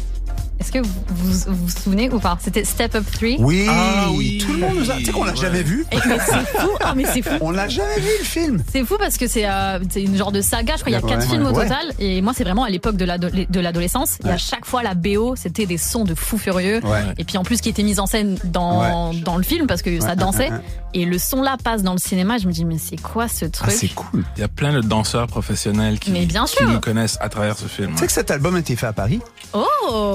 [0.75, 2.37] Que vous vous, vous vous souvenez ou pas?
[2.41, 3.29] C'était Step Up 3.
[3.39, 4.39] Oui, Ah oui.
[4.45, 4.95] tout le monde nous a.
[4.95, 5.37] Tu sais qu'on l'a Ouais.
[5.37, 5.85] jamais vu.
[5.89, 7.29] Et- mais c'est fou, ah, mais c'est fou.
[7.39, 8.61] On l'a jamais vu le film.
[8.69, 10.97] C'est fou parce que c'est euh, c'est une genre de saga, je crois, il y
[10.97, 11.63] a Ouais, quatre ouais, films au ouais.
[11.63, 11.93] total.
[11.99, 14.17] Et moi, c'est vraiment à l'époque de l'ado- de l'adolescence.
[14.25, 16.81] Et à chaque fois, la BO, c'était des sons de fou furieux.
[16.83, 17.03] Ouais.
[17.17, 20.01] Et puis en plus, qui était mise en scène dans, dans le film parce que
[20.01, 20.49] ça dansait.
[20.93, 22.37] Et le son là passe dans le cinéma.
[22.37, 23.71] Je me dis, mais c'est quoi ce Ah, truc?
[23.71, 24.23] c'est cool.
[24.37, 26.69] Il y a plein de danseurs professionnels qui, Mais bien qui sûr.
[26.69, 27.91] nous connaissent à travers ce film.
[27.93, 29.21] Tu sais que cet album a été fait à Paris?
[29.53, 29.63] Oh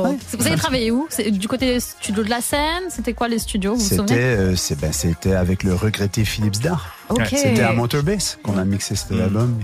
[0.05, 0.17] Ouais.
[0.39, 3.75] Vous avez travaillé où Du côté des studios de la scène C'était quoi les studios
[3.75, 6.95] Vous vous C'était souvenez euh, c'est- ben, c'était avec le regretté Philippe Zdar.
[7.09, 7.27] Ok.
[7.31, 9.21] C'était à Motorbase qu'on a mixé cet Mm.
[9.21, 9.61] album.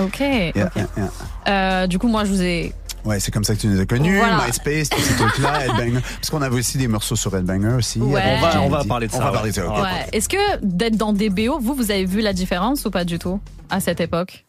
[0.00, 0.20] Ok.
[0.20, 0.54] Yeah, ok.
[0.76, 1.10] yeah, yeah.
[1.48, 2.72] Euh, du coup, moi, je vous ai.
[3.04, 4.42] Ouais, c'est comme ça que tu nous as connus, Voilà.
[4.46, 6.00] MySpace, tous ces trucs-là, Headbanger.
[6.00, 8.00] Parce qu'on avait aussi des morceaux sur Headbanger aussi.
[8.00, 8.38] Ouais.
[8.58, 9.32] On va- on parler de ça, On va ouais.
[9.34, 9.68] parler de ça.
[9.70, 10.06] Ouais.
[10.12, 13.18] Est-ce que d'être dans des BO, vous, vous avez vu la différence ou pas du
[13.18, 14.46] tout à cette époque?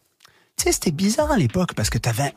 [0.56, 2.32] Tu sais, c'était bizarre à l'époque parce que t'avais.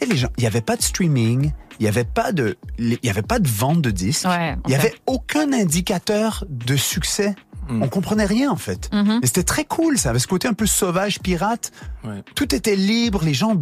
[0.00, 0.28] Tu sais, les gens.
[0.38, 2.56] Il n'y avait pas de streaming, il n'y avait pas de.
[2.78, 4.26] Il y avait pas de vente de disques.
[4.26, 4.56] Ouais.
[4.66, 7.34] Il n'y avait aucun indicateur de succès.
[7.68, 7.82] Mm.
[7.82, 8.88] On comprenait rien, en fait.
[8.92, 9.18] Mhm.
[9.20, 9.96] Mais c'était très cool.
[9.98, 11.70] Ça avait ce côté un peu sauvage, pirate.
[12.04, 12.22] Ouais.
[12.34, 13.22] Tout était libre.
[13.22, 13.54] Les gens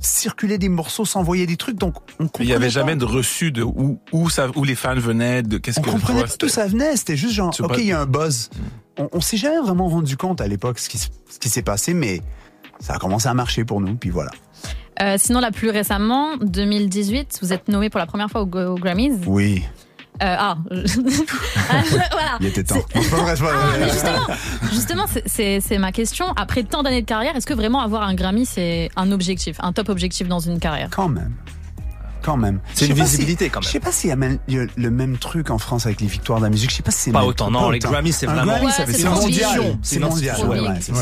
[0.00, 1.76] circulaient des morceaux, s'envoyaient des trucs.
[1.76, 2.70] Donc, on comprenait Il y avait pas.
[2.70, 5.90] jamais de reçu de où, où, ça, où les fans venaient, de qu'est-ce On que
[5.90, 6.96] comprenait ouais, pas d'où ça venait.
[6.96, 8.50] C'était juste genre, OK, il y a un buzz.
[8.96, 11.94] On, on s'est jamais vraiment rendu compte à l'époque ce qui, ce qui s'est passé,
[11.94, 12.22] mais
[12.80, 13.94] ça a commencé à marcher pour nous.
[13.96, 14.30] Puis voilà.
[15.00, 18.74] Euh, sinon, là, plus récemment, 2018, vous êtes nommé pour la première fois aux, aux
[18.76, 19.20] Grammys.
[19.26, 19.62] Oui,
[20.20, 20.56] Euh, ah,
[21.70, 22.38] Ah, voilà.
[22.40, 22.80] il était temps.
[22.92, 24.26] Pas Ah, mais justement,
[24.72, 26.26] justement, c'est ma question.
[26.36, 29.72] Après tant d'années de carrière, est-ce que vraiment avoir un Grammy, c'est un objectif, un
[29.72, 30.88] top objectif dans une carrière?
[30.90, 31.32] Quand même.
[32.28, 32.60] Quand même.
[32.74, 33.66] C'est une si- visibilité, quand même.
[33.66, 36.40] Je sais pas s'il y a même- le même truc en France avec les victoires
[36.40, 36.70] de la musique.
[36.70, 37.90] Je sais pas si c'est Pas même- autant, non, les autant.
[37.90, 39.76] Grammys, c'est Un vraiment- Grammy, Ouais, ça fait- c'est une mondial.
[39.82, 40.36] C'est une mondial.
[40.46, 40.92] ouais, ouais, ça.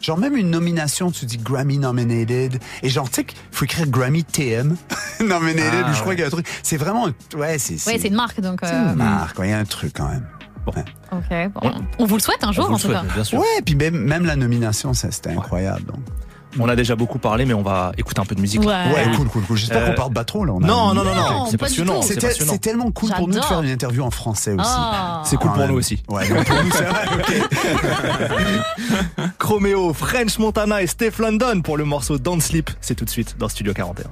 [0.00, 2.60] Genre même une nomination, tu dis Grammy nominated.
[2.84, 4.76] Et genre, tu sais qu'il faut écrire Grammy TM
[5.20, 5.84] nominated.
[5.86, 6.14] Ah, ou je crois ouais.
[6.14, 6.46] qu'il y a un truc.
[6.62, 8.60] C'est vraiment, ouais, c'est, Ouais, c'est une marque, donc.
[8.62, 9.38] c'est euh, une marque.
[9.40, 10.26] ouais, Il y a un truc quand même.
[10.66, 10.74] Ok.
[11.54, 11.72] bon.
[11.98, 13.00] On vous le souhaite un jour, en tout cas.
[13.00, 13.38] souhaite, bien sûr.
[13.40, 15.84] Ouais, puis même, même la nomination, ça, c'était incroyable.
[15.86, 16.00] donc.
[16.58, 18.60] On a déjà beaucoup parlé, mais on va écouter un peu de musique.
[18.60, 18.66] Ouais.
[18.66, 19.56] Ouais, cool, cool, cool.
[19.56, 20.52] J'espère Euh, qu'on parle pas trop là.
[20.54, 23.34] On a- Non, non, non, non, Non, c'est pas passionnant, c'est tellement cool pour nous
[23.34, 24.62] de faire une interview en français aussi.
[24.64, 25.22] Ah.
[25.24, 25.72] C'est cool Quand pour même.
[25.72, 26.02] nous aussi.
[26.08, 27.34] Ouais, pour nous, c'est vrai, ok.
[29.38, 32.70] Chromeo, French Montana et Steph London pour le morceau Don't Sleep.
[32.80, 34.04] C'est tout de suite dans Studio 41.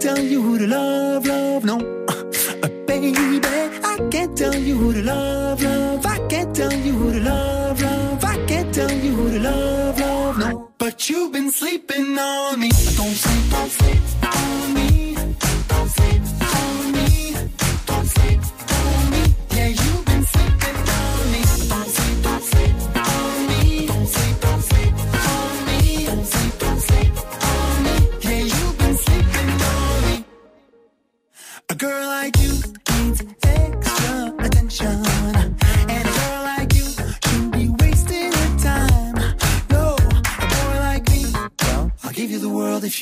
[0.00, 1.64] Tell you who to love, love.
[1.64, 1.76] No.
[2.08, 6.06] Uh, baby, I can't tell you who to love, love.
[6.06, 8.24] I can't tell you who to love, love.
[8.24, 10.38] I can't tell you who to love, love.
[10.38, 12.68] No, but you've been sleeping on me.
[12.68, 14.87] Don't sleep, don't sleep on me.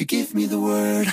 [0.01, 1.07] You give me the word.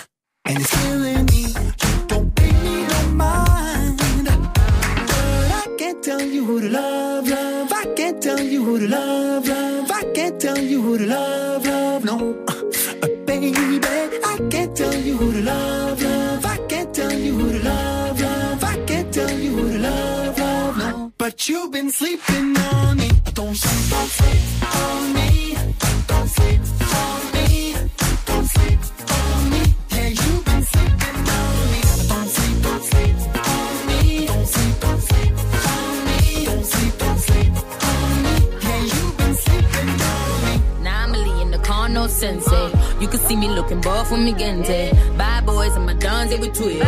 [0.46, 3.98] And it's killing me, you don't pay me no mind.
[4.26, 7.72] But I can't tell you who to love, love.
[7.72, 9.92] I can't tell you who to love, love.
[9.92, 12.04] I can't tell you who to love, love.
[12.04, 13.54] No, uh, baby,
[14.26, 16.46] I can't tell you who to love, love.
[16.46, 18.64] I can't tell you who to love, love.
[18.64, 20.78] I can't tell you who to love, love.
[20.78, 23.10] No, but you've been sleeping on me.
[23.34, 25.13] Don't sleep, don't sleep on me.
[43.52, 44.92] Can ball for me, gente.
[45.18, 46.80] Bad boys and my dons, they with two.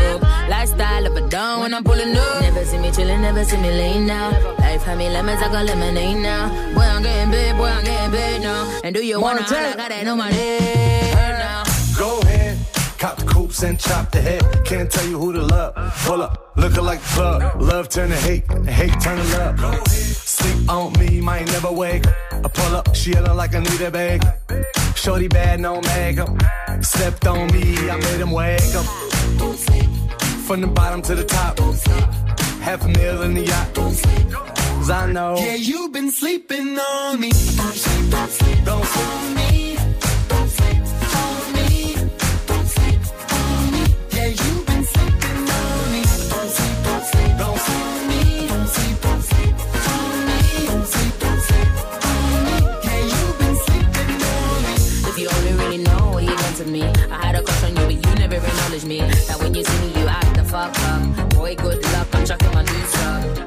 [0.50, 2.41] Lifestyle of a don when I'm pulling up.
[2.41, 4.34] Never see me chillin', never see me laying down.
[4.60, 6.50] Life had me lemons, I got lemonade now.
[6.74, 8.82] Boy, I'm getting paid, boy, I'm getting paid now.
[8.84, 9.41] And do you wanna?
[9.41, 11.98] I got that on my head.
[11.98, 12.58] Go ahead,
[12.98, 14.44] cop the coops and chop the head.
[14.65, 15.74] Can't tell you who to love.
[16.06, 17.62] Pull up, looking like the plug.
[17.62, 19.88] Love turn to hate, hate turn to love.
[19.88, 22.06] Sleep on me, might never wake.
[22.32, 24.22] I pull up, she yelling like I need a bag.
[25.06, 26.30] Shorty bad, no makeup.
[26.82, 28.86] Slept on me, I made him wake up.
[30.48, 31.60] From the bottom to the top.
[32.60, 33.76] Half a meal in the yacht.
[33.76, 35.38] Cause I know.
[35.38, 37.30] Yeah, you've been sleeping on me.
[37.30, 39.35] Don't sleep, don't sleep, Don't sleep.
[58.84, 59.00] Me.
[59.00, 61.30] Now when you see me, you act the fuck up.
[61.30, 63.45] Boy, good luck, I'm chucking my new stuff.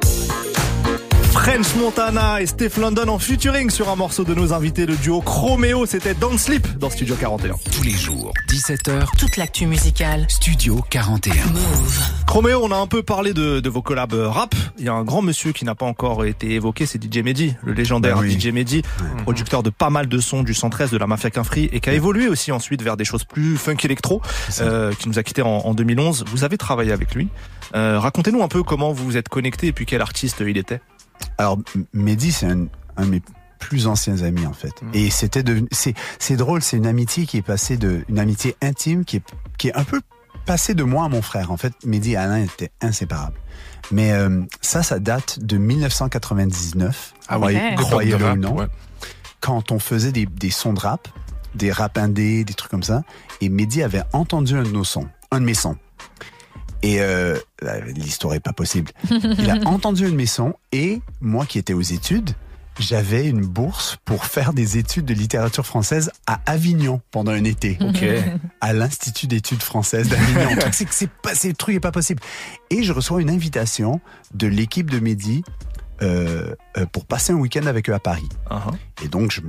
[1.48, 5.22] French Montana et Steph London en featuring sur un morceau de nos invités, le duo
[5.22, 5.86] Chromeo.
[5.86, 7.54] C'était Don't Sleep dans Studio 41.
[7.72, 10.26] Tous les jours, 17h, Toute l'actu musicale.
[10.28, 11.32] Studio 41.
[11.46, 12.00] Move.
[12.26, 14.54] Chromeo, on a un peu parlé de, de vos collabs euh, rap.
[14.78, 17.54] Il y a un grand monsieur qui n'a pas encore été évoqué, c'est DJ Mehdi,
[17.64, 18.38] le légendaire Bah oui.
[18.38, 18.82] DJ Mehdi,
[19.22, 21.94] producteur de pas mal de sons du 113 de la Mafia Quinfree et qui a
[21.94, 24.20] évolué aussi ensuite vers des choses plus funk électro,
[24.60, 26.26] euh, qui nous a quittés en, en 2011.
[26.30, 27.28] Vous avez travaillé avec lui.
[27.74, 30.80] Euh, Racontez-nous un peu comment vous vous êtes connecté et puis quel artiste il était.
[31.38, 31.58] Alors,
[31.92, 33.22] Mehdi, c'est un, un de mes
[33.58, 34.72] plus anciens amis en fait.
[34.94, 38.56] Et c'était devenu, c'est, c'est drôle, c'est une amitié qui est passée de, une amitié
[38.62, 39.22] intime qui est,
[39.58, 40.00] qui est un peu
[40.46, 41.50] passée de moi à mon frère.
[41.50, 43.36] En fait, Mehdi et Alain étaient inséparables.
[43.90, 47.14] Mais euh, ça, ça date de 1999.
[47.28, 48.56] Ah l'époque de croyez-le ou non.
[48.56, 48.66] ouais.
[49.40, 51.08] Quand on faisait des, des sons de rap,
[51.54, 53.02] des rap indés, des trucs comme ça,
[53.40, 55.76] et Mehdi avait entendu un de nos sons, un de mes sons.
[56.82, 57.36] Et euh,
[57.96, 58.92] l'histoire est pas possible.
[59.10, 62.30] Il a entendu un de mes sons et moi qui étais aux études,
[62.78, 67.76] j'avais une bourse pour faire des études de littérature française à Avignon pendant un été.
[68.60, 70.50] À l'Institut d'études françaises d'Avignon.
[70.54, 72.22] Le truc, c'est que c'est pas, c'est- le truc est pas possible.
[72.70, 74.00] Et je reçois une invitation
[74.34, 75.42] de l'équipe de Mehdi
[76.02, 78.28] euh, euh, pour passer un week-end avec eux à Paris.
[78.48, 79.04] Uh-huh.
[79.04, 79.40] Et donc, je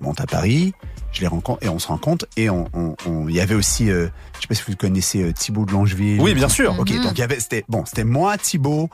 [0.00, 0.74] monte à Paris,
[1.14, 2.26] je les rencontre et on se rencontre.
[2.36, 5.22] Et on, on- on- il y avait aussi, euh, je sais pas si vous connaissez
[5.22, 6.20] euh, Thibaut de Longeville.
[6.20, 6.78] Oui, bien sûr.
[6.78, 7.02] Ok, Mhm.
[7.02, 8.90] donc il y avait, c'était bon, c'était moi, Thibaut,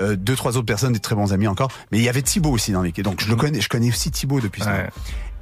[0.00, 2.50] euh, deux trois autres personnes, des très bons amis encore, mais il y avait Thibaut
[2.50, 3.04] aussi dans l'équipe.
[3.04, 4.70] Donc je le connais, je connais aussi Thibaut depuis ça.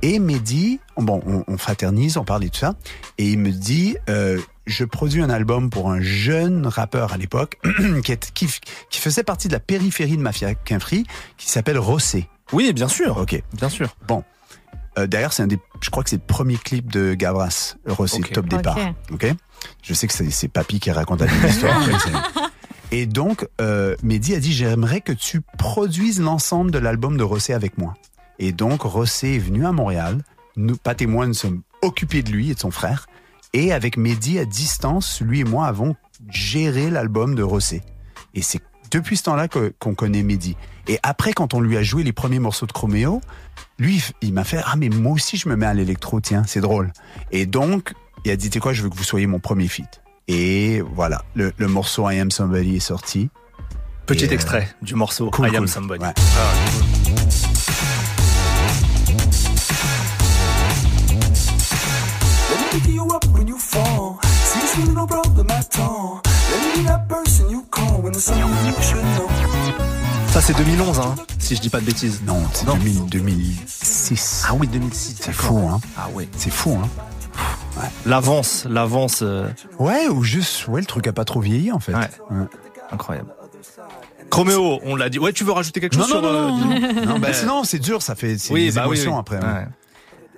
[0.05, 2.75] Et Mehdi, bon, on, on fraternise, on parle et tout ça,
[3.19, 7.61] et il me dit, euh, je produis un album pour un jeune rappeur à l'époque
[8.05, 8.49] qui, est- qui,
[8.91, 11.05] qui faisait partie de la périphérie de Mafia Quinfree,
[11.39, 12.29] qui s'appelle Rossé.
[12.53, 13.17] Oui, bien sûr.
[13.17, 13.41] Ok.
[13.55, 13.95] Bien sûr.
[14.09, 14.25] Bon.
[14.99, 18.19] Euh, D'ailleurs, c'est un des, je crois que c'est le premier clip de Gavras, Rossé,
[18.19, 18.33] Ok.
[18.33, 18.79] top départ.
[19.11, 19.27] Ok.
[19.83, 21.81] Je sais que c'est c'est Papy qui raconte la même histoire.
[22.91, 27.55] Et donc, euh, Mehdi a dit, j'aimerais que tu produises l'ensemble de l'album de Rossé
[27.55, 27.95] avec moi.
[28.39, 30.23] Et donc, Rossé est venu à Montréal.
[30.57, 33.07] Nous, pas témoins, nous sommes occupés de lui et de son frère.
[33.55, 35.97] Et avec Mehdi à distance, lui et moi avons
[36.29, 37.83] géré l'album de Rossé.
[38.35, 40.57] Et c'est depuis ce temps-là que- qu'on connaît Mehdi.
[40.87, 43.23] Et après, quand on lui a joué les premiers morceaux de Chroméo,
[43.83, 46.61] lui, il m'a fait Ah, mais moi aussi, je me mets à l'électro, tiens, c'est
[46.61, 46.93] drôle.
[47.33, 47.93] Et donc,
[48.25, 50.01] il a dit Tu sais quoi, je veux que vous soyez mon premier feat.
[50.29, 53.29] Et voilà, le, le morceau I Am Somebody est sorti.
[54.07, 55.67] Petit Et, euh, extrait du morceau cool, I Am.
[55.67, 56.03] Somebody.
[56.05, 56.15] Ouais.
[62.51, 64.19] Let me pick you up when you fall.
[64.23, 66.21] See, it's really no problem at all.
[66.51, 69.52] Let me be that person you call when there's something you should know.
[70.33, 72.23] Ça, c'est 2011, hein, si je dis pas de bêtises.
[72.27, 72.77] Non, c'est Non.
[72.77, 74.47] 2000 2006.
[74.49, 75.17] Ah oui, 2006.
[75.21, 75.79] c'est fou, hein.
[75.99, 76.27] Ah ouais.
[76.37, 76.89] C'est fou, hein.
[78.07, 81.93] L'avance, l'avance, euh, Ouais, ou juste, ouais, le truc a pas trop vieilli, en fait.
[81.93, 82.09] Ouais.
[82.31, 82.47] Ouais.
[82.91, 83.29] incroyable.
[84.31, 85.19] Chroméo, on l'a dit.
[85.19, 87.79] Ouais, tu veux rajouter quelque chose Non, sur non, euh, non, non, bah, sinon, c'est
[87.79, 89.21] dur, ça fait c'est oui, des bah oui, émotions oui.
[89.21, 89.37] après.
[89.37, 89.67] ouais.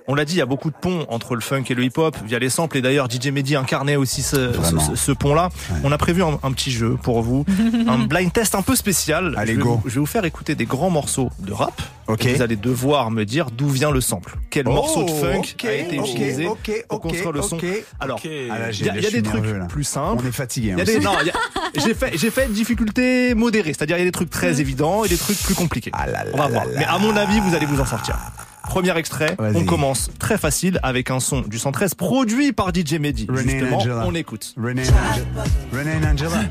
[0.07, 2.15] On l'a dit, il y a beaucoup de ponts entre le funk et le hip-hop
[2.25, 2.77] via les samples.
[2.77, 5.49] Et d'ailleurs, DJ Mehdi incarnait aussi ce, ce, ce pont-là.
[5.71, 5.77] Ouais.
[5.83, 7.43] On a prévu un, un petit jeu pour vous,
[7.87, 9.33] un blind test un peu spécial.
[9.35, 9.81] Allez, je, vais go.
[9.83, 11.81] vous, je vais vous faire écouter des grands morceaux de rap.
[12.07, 12.23] Ok.
[12.25, 14.35] Et vous allez devoir me dire d'où vient le sample.
[14.51, 17.57] Quel morceau de Oh, funk ok, a été ok, utilisé ok, pour construire le son.
[17.99, 18.19] Alors.
[18.23, 20.21] Ah, il y a, là, il y a je des trucs nerveux, plus simples.
[20.23, 20.73] On est fatigué.
[20.73, 20.83] A-
[21.83, 25.07] j'ai fait, j'ai fait difficulté modérée, c'est-à-dire il y a des trucs très évidents et
[25.09, 25.89] des trucs plus compliqués.
[25.93, 26.65] Ah là là On va voir.
[26.65, 26.71] là.
[26.77, 28.17] Mais à mon avis, vous allez vous en sortir.
[28.67, 33.27] Premier extrait, on commence très facile avec un son du 113 produit par DJ Mehdi.
[33.33, 34.03] Justement, Angela.
[34.05, 34.53] on écoute.
[34.57, 36.05] Renee Angela.
[36.11, 36.41] Angela.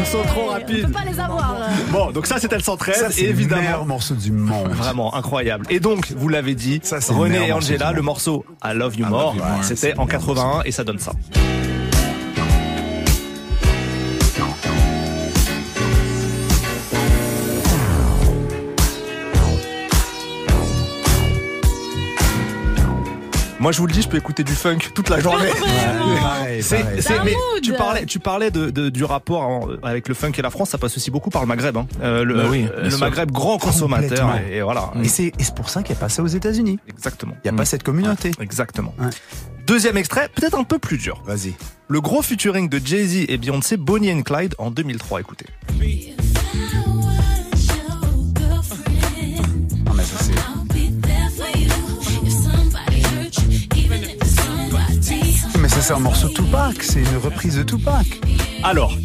[0.00, 0.86] Ils sont trop On rapides.
[0.86, 1.56] peut pas les avoir.
[1.90, 3.62] Bon, donc ça c'était le 113, Ça, c'est le évidemment.
[3.62, 4.70] meilleur morceau du monde.
[4.72, 5.66] Vraiment incroyable.
[5.70, 9.10] Et donc, vous l'avez dit, Ça, René et Angela, le morceau I Love You I
[9.10, 11.12] More, c'était en meilleur 81 et ça donne ça.
[23.60, 25.50] Moi, je vous le dis, je peux écouter du funk toute la journée.
[26.62, 26.82] C'est,
[27.24, 30.50] mais tu parlais, tu parlais de, de- du rapport en- avec le funk et la
[30.50, 31.76] France, ça passe aussi beaucoup par le Maghreb.
[31.76, 31.86] Hein.
[32.02, 32.96] Euh, le, Bah oui, euh, le.
[32.96, 34.30] Maghreb, grand consommateur.
[34.50, 34.92] Et, et voilà.
[35.02, 36.78] Et c'est et c'est pour ça qu'il est passé aux États-Unis.
[36.88, 37.34] Exactement.
[37.44, 38.30] Il n'y a pas cette communauté.
[38.40, 38.94] Exactement.
[38.98, 39.06] Ouais.
[39.66, 41.22] Deuxième extrait, peut-être un peu plus dur.
[41.26, 41.54] Vas-y.
[41.88, 45.20] Le gros featuring de Jay-Z et Beyoncé, Bonnie and Clyde en 2003.
[45.20, 45.46] Écoutez.
[55.82, 56.82] C'est un morceau de Tupac.
[56.82, 58.06] C'est une reprise de Tupac.
[58.62, 58.96] Alors,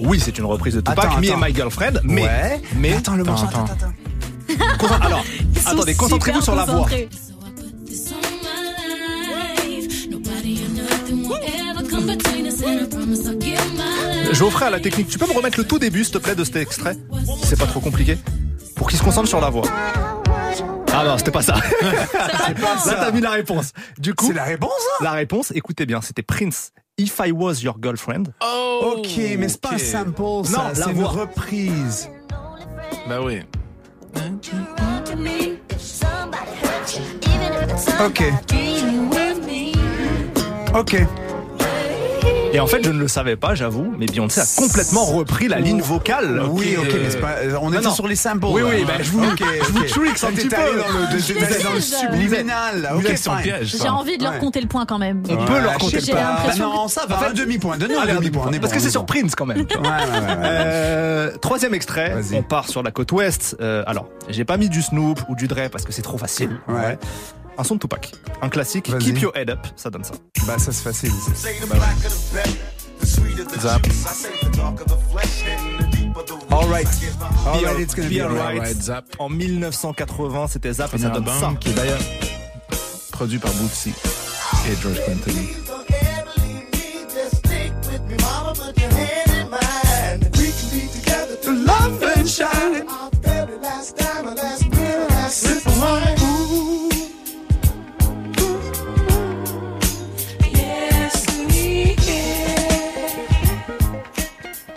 [0.00, 1.42] oui, c'est une reprise de Tupac, Attends, Me attends.
[1.42, 2.62] and My Girlfriend, mais, ouais.
[2.76, 3.46] mais, attends, le morceau.
[3.46, 3.64] attends.
[3.64, 5.24] Attends, alors,
[5.66, 6.88] attendez, concentrez-vous sur la voix.
[14.32, 16.44] Geoffrey à la technique, tu peux me remettre le tout début, s'il te plaît, de
[16.44, 16.96] cet extrait?
[17.42, 18.18] C'est pas trop compliqué
[18.76, 19.64] Pour qu'il se concentre sur la voix.
[21.00, 21.54] Ah non, c'était pas ça.
[22.12, 23.72] Là, t'as mis la réponse.
[23.98, 26.72] Du coup, C'est la réponse, hein la réponse, écoutez bien, c'était Prince.
[26.98, 28.24] If I Was Your Girlfriend.
[28.80, 29.06] Ok,
[29.38, 30.58] mais c'est pas un sample, ça.
[30.58, 32.10] Non, c'est une reprise.
[33.08, 33.42] Bah oui.
[38.04, 38.24] Ok.
[40.74, 40.96] Ok.
[42.52, 45.60] Et en fait, je ne le savais pas, j'avoue, mais Beyoncé a complètement repris la
[45.60, 46.42] ligne vocale.
[46.50, 48.46] Oui, ok, Euh, mais c'est pas, on non, était sur les samples.
[48.50, 50.56] Oui, oui, bah, je vous, je vous tricks un petit peu.
[50.56, 52.90] dans le, subliminal.
[52.96, 53.14] Ok.
[53.62, 54.38] J'ai envie de leur Ouais.
[54.38, 55.22] compter le point quand même.
[55.28, 56.20] On peut leur compter le point.
[56.46, 57.76] Bah non, ça va, un demi-point.
[57.76, 58.46] Donne-nous Allez, un demi-point.
[58.48, 59.04] on Parce que on c'est est sur.
[59.06, 59.66] Prince quand même.
[60.44, 63.56] Euh, troisième extrait, on part sur la côte ouest.
[63.60, 66.50] Euh, alors, j'ai pas mis du Snoop ou du Dre parce que c'est trop facile.
[66.68, 66.98] Ouais.
[67.58, 68.84] Un son de Tupac, un classique.
[69.00, 70.14] Keep Your Head Up, ça donne ça.
[70.46, 71.10] Bah, ça, c'est facile.
[73.60, 73.82] Zap.
[76.50, 76.88] Alright.
[77.46, 78.80] Alright, Al- it's gonna Be be Alright.
[78.82, 79.06] Zap.
[79.18, 81.52] En 1980, c'était Zap et ça donne ça.
[81.58, 81.98] qui est d'ailleurs
[83.10, 85.32] produit par Bootsy et George Clinton.
[91.66, 92.86] Love and shine.
[95.30, 96.17] Sip of wine.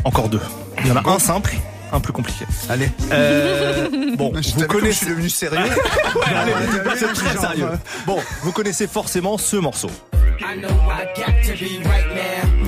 [0.03, 0.41] Encore deux.
[0.79, 1.53] Il y en a un simple,
[1.91, 2.45] un plus compliqué.
[2.69, 2.89] Allez.
[3.11, 4.93] Euh, bon, Je vous comme je connaissez.
[5.05, 5.59] suis devenu sérieux.
[6.15, 6.53] Ouais, allez,
[6.97, 7.67] c'est très sérieux.
[8.05, 9.89] Bon, vous connaissez forcément ce morceau.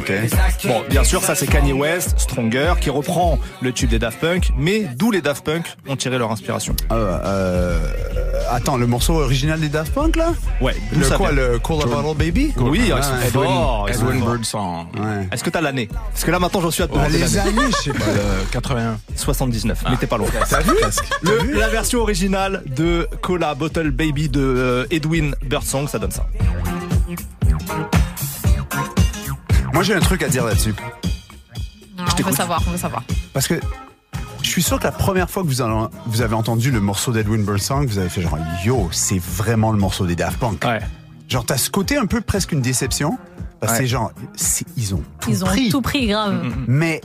[0.04, 0.12] Ok.
[0.66, 4.52] Bon, bien sûr, ça c'est Kanye West, Stronger, qui reprend le tube des Daft Punk,
[4.58, 6.76] mais d'où les Daft Punk ont tiré leur inspiration.
[6.92, 7.80] Euh, euh,
[8.52, 10.34] attends, le morceau original des Daft Punk, là?
[10.62, 12.54] Ouais, Le quoi, vient le Call a Bottle Baby?
[12.58, 13.26] Oui, Ouais, ils sont ouais.
[13.32, 14.30] forts, ils sont Edwin forts.
[14.34, 14.86] Birdsong.
[15.00, 15.28] Ouais.
[15.32, 15.88] Est-ce que t'as l'année?
[16.12, 17.60] Parce que là maintenant j'en suis à te Bah, demander les l'année.
[17.62, 18.06] années, je sais pas.
[18.06, 18.98] Euh, 81.
[19.16, 20.28] 79, mais t'es pas loin.
[20.50, 20.72] T'as vu?
[21.22, 26.26] Le- la version originale de Cola Bottle Baby de euh, Edwin Birdsong, ça donne ça.
[29.74, 30.76] Moi, j'ai un truc à dire là-dessus.
[31.98, 33.04] Non, on veut savoir, on veut savoir.
[33.34, 33.56] Parce que
[34.42, 35.62] je suis sûr que la première fois que vous,
[36.22, 40.06] avez entendu le morceau d'Edwin Birdsong, vous avez fait genre, yo, c'est vraiment le morceau
[40.06, 40.64] des Daft Punk.
[40.66, 40.80] Ouais.
[41.28, 43.18] Genre, t'as ce côté un peu presque une déception.
[43.60, 43.84] Parce que Ouais.
[43.86, 44.12] c'est genre,
[44.76, 45.70] ils ont tout Ils ont pris.
[45.70, 46.44] tout pris, grave.
[46.68, 47.00] Mais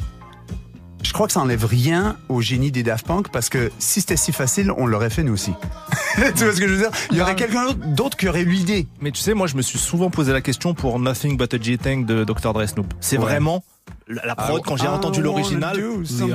[1.02, 4.16] je crois que ça enlève rien au génie des Daft Punk parce que si c'était
[4.16, 5.52] si facile, on l'aurait fait nous aussi.
[6.14, 6.90] tu vois ce que je veux dire?
[7.10, 8.86] Il y aurait quelqu'un d'autre- qui aurait eu l'idée.
[9.00, 11.60] Mais tu sais, moi je me suis souvent posé la question pour Nothing But a
[11.60, 12.52] G-Thing de Dr.
[12.52, 12.92] Dre Snoop.
[13.00, 13.22] C'est Ouais.
[13.24, 13.62] vraiment
[14.08, 16.26] la, la prod, quand j'ai I entendu l'original, c'est-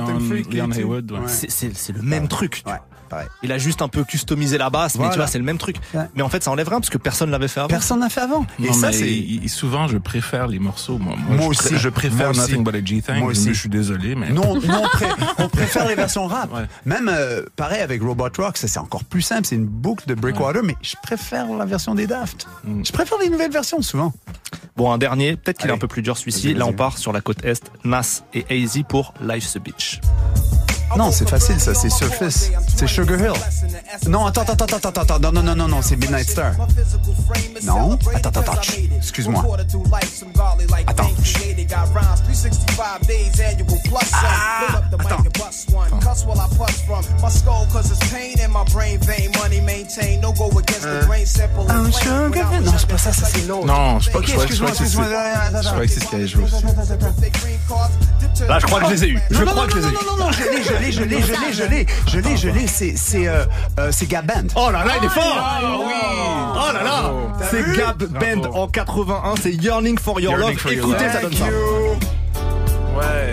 [1.92, 2.62] le même truc.
[3.42, 5.76] Il a juste un peu customisé la basse, mais tu vois, c'est le même truc.
[6.14, 7.68] Mais en fait, ça enlève rien parce que personne l'avait fait avant.
[7.68, 8.46] Personne n'a fait avant.
[8.62, 9.48] Et ça, mais c'est.
[9.48, 10.98] souvent, je préfère les morceaux.
[10.98, 11.76] Moi, aussi.
[11.76, 12.40] je préfère Moi aussi.
[12.40, 13.16] Nothing But a G-Thing.
[13.18, 13.54] Moi aussi.
[13.54, 14.30] Je suis désolé, mais.
[14.30, 15.06] Non, non, on, pré-
[15.38, 16.50] on préfère les versions rap.
[16.84, 20.14] Même euh, pareil avec Robot Rock, ça c'est encore plus simple, c'est une boucle de
[20.14, 22.46] Breakwater, mais je préfère la version des Daft.
[22.64, 22.82] Mm.
[22.84, 24.12] Je préfère les nouvelles versions souvent.
[24.76, 26.54] Bon, un dernier, peut-être qu'il est un peu plus dur celui-ci.
[26.54, 30.00] Là, on part sur la côte est, Nas et AZ pour Life's a Beach.
[30.96, 32.50] Non, c'est facile, ça, c'est Surface.
[32.76, 33.32] C'est Sugar Hill.
[34.08, 36.52] Non, attends, attends, attends, attends, attends, non, non, non, non, non, c'est Midnight Star.
[37.64, 38.60] Non, attends, attends, attends,
[38.96, 39.44] excuse-moi.
[40.86, 41.10] Attends.
[44.12, 45.22] Ah, attends.
[51.68, 52.62] Un Sugar Hill?
[52.64, 53.66] Non, c'est pas ça, ça c'est l'autre.
[53.66, 55.08] Non, je crois que je crois que excuse-moi, c'est- excuse-moi.
[55.62, 56.44] je crois que c'est ce qu'il y avait joué.
[58.48, 59.20] Là, je crois que je les ai eus.
[59.30, 60.04] Je Non, non, crois non, que je les ai non, eus.
[60.06, 62.36] non, non, non, je l'ai, je l'ai, je l'ai, je l'ai, je l'ai, je l'ai,
[62.36, 63.44] je l'ai, c'est, c'est, euh,
[63.78, 64.46] euh, c'est Gab Band.
[64.56, 65.92] Oh là là, il est fort oui
[66.56, 67.12] Oh là là
[67.50, 68.56] C'est Gab Band Bravo.
[68.58, 70.56] en 81, c'est Yearning for Your Love.
[70.56, 71.12] for Your Écoutez, Love.
[71.12, 71.44] ça donne ça.
[72.96, 73.32] Ouais.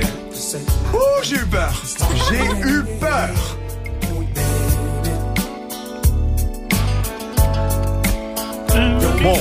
[0.93, 1.71] Ouh, j'ai eu peur.
[2.29, 3.29] J'ai eu peur.
[9.21, 9.37] Bon,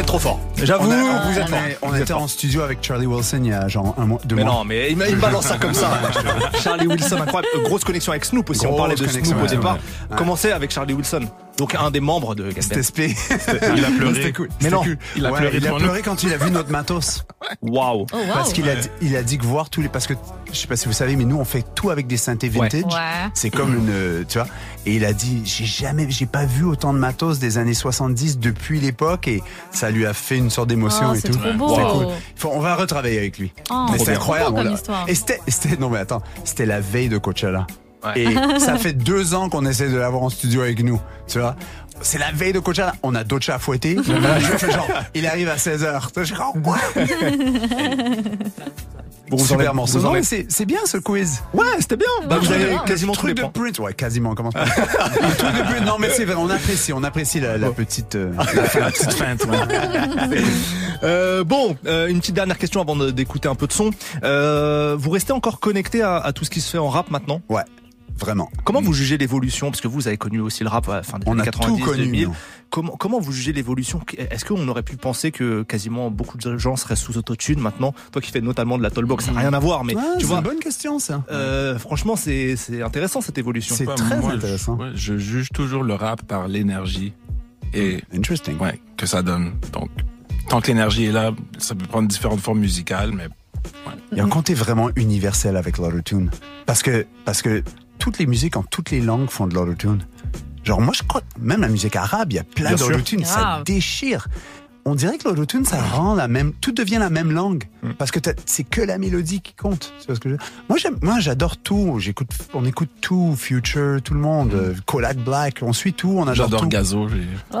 [0.00, 0.40] êtes trop fort.
[0.62, 1.46] J'avoue, vous êtes
[1.82, 1.96] on fort.
[1.96, 4.54] était en studio avec Charlie Wilson il y a genre un mois, deux Mais mois.
[4.54, 5.90] non, mais il, me- balance ça comme ça.
[6.62, 7.48] Charlie Wilson, incroyable.
[7.64, 8.66] Grosse connexion avec Snoop aussi.
[8.66, 9.74] on parlait de Snoop au départ.
[10.10, 10.16] ouais.
[10.16, 11.22] Commencez avec Charlie Wilson?
[11.60, 12.82] Donc un des membres de Band.
[12.82, 13.14] spé.
[13.76, 14.14] Il a pleuré.
[14.14, 14.48] C'était cool.
[14.62, 14.96] Mais non, cool.
[15.14, 15.84] il a Ouais, pleuré Il a devant nous.
[15.84, 17.24] pleuré quand il a vu notre matos.
[17.60, 18.06] Waouh.
[18.10, 18.22] Oh, wow.
[18.32, 20.14] Parce qu'il a, dit- il a dit que voir tous les, parce que
[20.50, 22.84] je sais pas si vous savez, mais nous on fait tout avec des synthés vintage.
[22.84, 23.28] Ouais.
[23.34, 24.48] C'est comme une, euh, tu vois.
[24.86, 28.38] Et il a dit, j'ai jamais, j'ai pas vu autant de matos des années 70
[28.38, 31.38] depuis l'époque et ça lui a fait une sorte d'émotion Oh, et c'est tout.
[31.38, 31.74] trop beau.
[31.76, 32.06] C'est cool.
[32.36, 33.52] Faut- on va retravailler avec lui.
[33.70, 34.56] Oh, mais c'est incroyable.
[34.56, 34.94] Beau comme.
[35.08, 37.66] Et c'était, c'était, non mais attends, c'était la veille de Coachella.
[38.04, 38.22] Ouais.
[38.22, 41.56] Et ça fait deux ans qu'on essaie de l'avoir en studio avec nous, tu vois.
[42.02, 42.94] C'est la veille de Coachella.
[43.02, 43.94] On a d'autres chats à fouetter.
[44.22, 46.08] Là, je fais genre, il arrive à 16h.
[46.16, 47.04] Je suis genre, ouais.
[49.30, 50.00] Bon, vous Super morceau.
[50.00, 51.40] Non, mais c'est, bien ce quiz.
[51.54, 52.08] Ouais, c'était bien.
[52.28, 52.78] Bah, vous avez ouais.
[52.84, 53.60] quasiment tous les truc de.
[53.60, 53.78] Prince.
[53.78, 54.30] Ouais, quasiment.
[54.30, 54.64] on Commence par.
[54.64, 55.86] Le truc de Prince.
[55.86, 56.34] Non, mais c'est vrai.
[56.36, 56.92] On apprécie.
[56.92, 60.42] On apprécie la, la petite, euh, La petite feinte, ouais.
[61.04, 63.90] Euh, bon, euh, une petite dernière question avant d'écouter un peu de son.
[64.24, 67.40] Euh, vous restez encore connecté à, à tout ce qui se fait en rap maintenant?
[67.48, 67.62] Ouais.
[68.20, 68.50] Vraiment.
[68.64, 71.18] Comment vous jugez l'évolution Parce que vous avez connu aussi le rap à la fin
[71.18, 72.26] des On années a 90, tout connu, 2000.
[72.28, 72.34] nous.
[72.68, 74.00] Comment, comment vous jugez l'évolution?
[74.16, 77.94] Est-ce qu'on aurait pu penser que quasiment beaucoup de gens seraient sous autotune maintenant?
[78.12, 80.20] Toi qui fais notamment de la tollbox, ça n'a rien à voir, mais Ouais, tu
[80.20, 81.24] c'est vois, une bonne question, ça.
[81.32, 83.74] euh, franchement, c'est c'est intéressant cette évolution.
[83.74, 84.76] C'est très moi, intéressant.
[84.78, 87.12] Je, ouais, je juge toujours le rap par l'énergie
[87.74, 88.58] et Interesting.
[88.58, 89.52] ouais, que ça donne.
[89.72, 89.88] Donc,
[90.48, 93.28] tant que l'énergie est là, ça peut prendre différentes formes musicales, mais
[94.12, 96.30] Il y a un côté vraiment universel avec l'autotune.
[96.66, 97.62] Parce que, parce que
[98.00, 100.04] toutes les musiques en toutes les langues font de l'autotune.
[100.64, 103.64] Genre, moi, je crois, même la musique arabe, il y a plein d'autotune, ça Grave.
[103.64, 104.26] déchire.
[104.86, 107.64] On dirait que l'autotune, ça rend la même, tout devient la même langue.
[107.82, 107.90] Mm.
[107.98, 109.92] Parce que c'est que la mélodie qui compte.
[110.00, 110.46] Tu vois ce que je veux dire?
[110.70, 111.98] Moi, j'aime, moi, j'adore tout.
[111.98, 116.22] J'écoute, on écoute tout, Future, tout le monde, euh, Kodak Black, on suit tout, on
[116.22, 116.66] adore j'adore.
[116.66, 117.08] Gazo.
[117.08, 117.58] j'ai- Oh.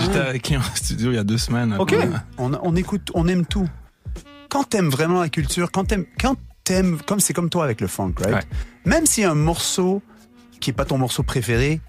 [0.00, 1.76] J'étais avec lui en studio il y a deux semaines.
[1.78, 1.92] Ok.
[1.92, 2.08] Ouais.
[2.38, 3.68] On, on écoute, on aime tout.
[4.48, 7.86] Quand t'aimes vraiment la culture, quand t'aimes, quand t'aimes, comme c'est comme toi avec le
[7.86, 8.34] funk, right?
[8.34, 8.40] Ouais.
[8.84, 10.02] Même si un morceau
[10.60, 11.80] qui est pas ton morceau préféré,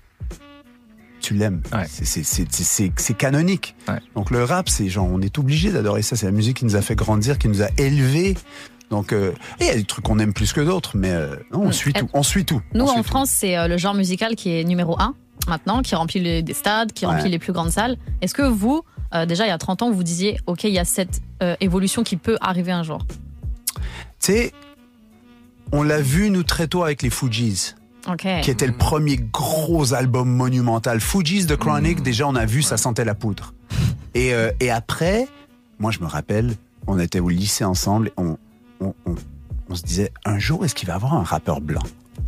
[1.22, 1.62] tu l'aimes.
[1.74, 1.86] Ouais.
[1.90, 3.76] C'est- canonique.
[3.88, 4.00] Ouais.
[4.16, 6.16] Donc le rap, c'est genre, on est obligé d'adorer ça.
[6.16, 8.36] C'est la musique qui nous a fait grandir, qui nous a élevés.
[8.92, 11.62] Donc, euh, il y a des trucs qu'on aime plus que d'autres, mais euh, non,
[11.64, 11.74] on Mm.
[11.74, 12.08] suit tout.
[12.14, 12.62] On suit tout.
[12.76, 13.08] Nous, suit en tout.
[13.08, 15.16] France, c'est euh, le genre musical qui est numéro un
[15.48, 17.30] maintenant, qui remplit les, des stades, qui remplit Ouais.
[17.30, 17.98] les plus grandes salles.
[18.22, 18.84] Est-ce que vous,
[19.16, 21.56] euh, déjà il y a 30 ans, vous disiez, OK, il y a cette euh,
[21.62, 23.06] évolution qui peut arriver un jour?
[23.76, 23.82] Tu
[24.20, 24.52] sais,
[25.72, 27.76] on l'a vu nous très tôt avec les Fujis.
[28.44, 31.00] Qui était le premier gros album monumental.
[31.02, 33.56] Fugees de Chronic, déjà on a vu, ça sentait la poudre.
[34.14, 35.28] Et, euh, et après,
[35.80, 36.54] moi je me rappelle,
[36.86, 38.38] on était au lycée ensemble, on,
[38.80, 39.16] on, on,
[39.70, 41.82] on se disait, un jour est-ce qu'il va y avoir un rappeur blanc?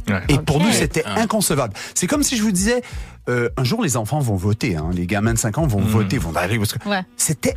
[0.10, 0.24] Ouais.
[0.30, 1.20] Et pour nous c'était Ah.
[1.22, 1.74] inconcevable.
[1.94, 2.82] C'est comme si je vous disais,
[3.30, 5.86] euh, un jour les enfants vont voter, hein, les gamins de 5 ans vont Mm.
[5.88, 6.58] voter, vont arriver.
[6.58, 7.04] Parce que Ouais.
[7.18, 7.56] C'était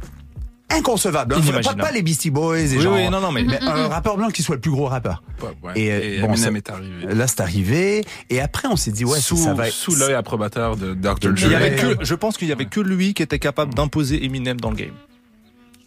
[0.71, 1.35] inconcevable.
[1.35, 1.39] hein.
[1.39, 1.81] Pas, Inimaginable.
[1.83, 4.29] pas les Beastie Boys et Oui, genre, oui, non, non, mais mais un rappeur blanc
[4.29, 5.23] qui soit le plus gros rappeur.
[5.43, 5.73] Ouais, ouais.
[5.81, 7.15] Et, Et, bon, Eminem ça- est arrivé.
[7.15, 8.05] Là c'est arrivé.
[8.31, 11.31] Et après on s'est dit, ouais, sous, ça va sous l'œil approbateur de Dr.
[11.31, 11.57] Mais il y Dre.
[11.57, 11.97] avait Ouais.
[11.97, 14.77] que, je pense qu'il y avait que lui qui était capable d'imposer Eminem dans le
[14.77, 14.95] game.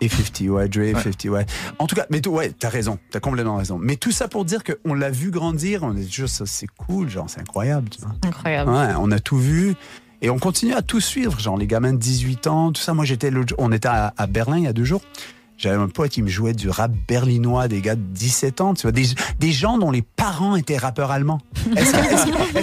[0.02, 1.46] Et 50, ouais, Dre, 50, ouais.
[1.80, 3.78] En tout cas, mais tout, ouais, t'as raison, t'as complètement raison.
[3.82, 7.10] Mais tout ça pour dire qu'on l'a vu grandir, on est juste, ça, c'est cool,
[7.10, 8.12] genre, c'est incroyable, tu vois.
[8.26, 8.72] Incroyable.
[8.72, 9.76] Ouais, on a tout vu.
[10.24, 12.94] Et on continue à tout suivre, genre les gamins de 18 ans, tout ça.
[12.94, 15.02] Moi, j'étais, on était à, à Berlin il y a deux jours.
[15.58, 18.82] J'avais un pote qui me jouait du rap berlinois, des gars de 17 ans, tu
[18.84, 19.06] vois, des,
[19.40, 21.40] des gens dont les parents étaient rappeurs allemands.
[21.76, 21.92] Est-ce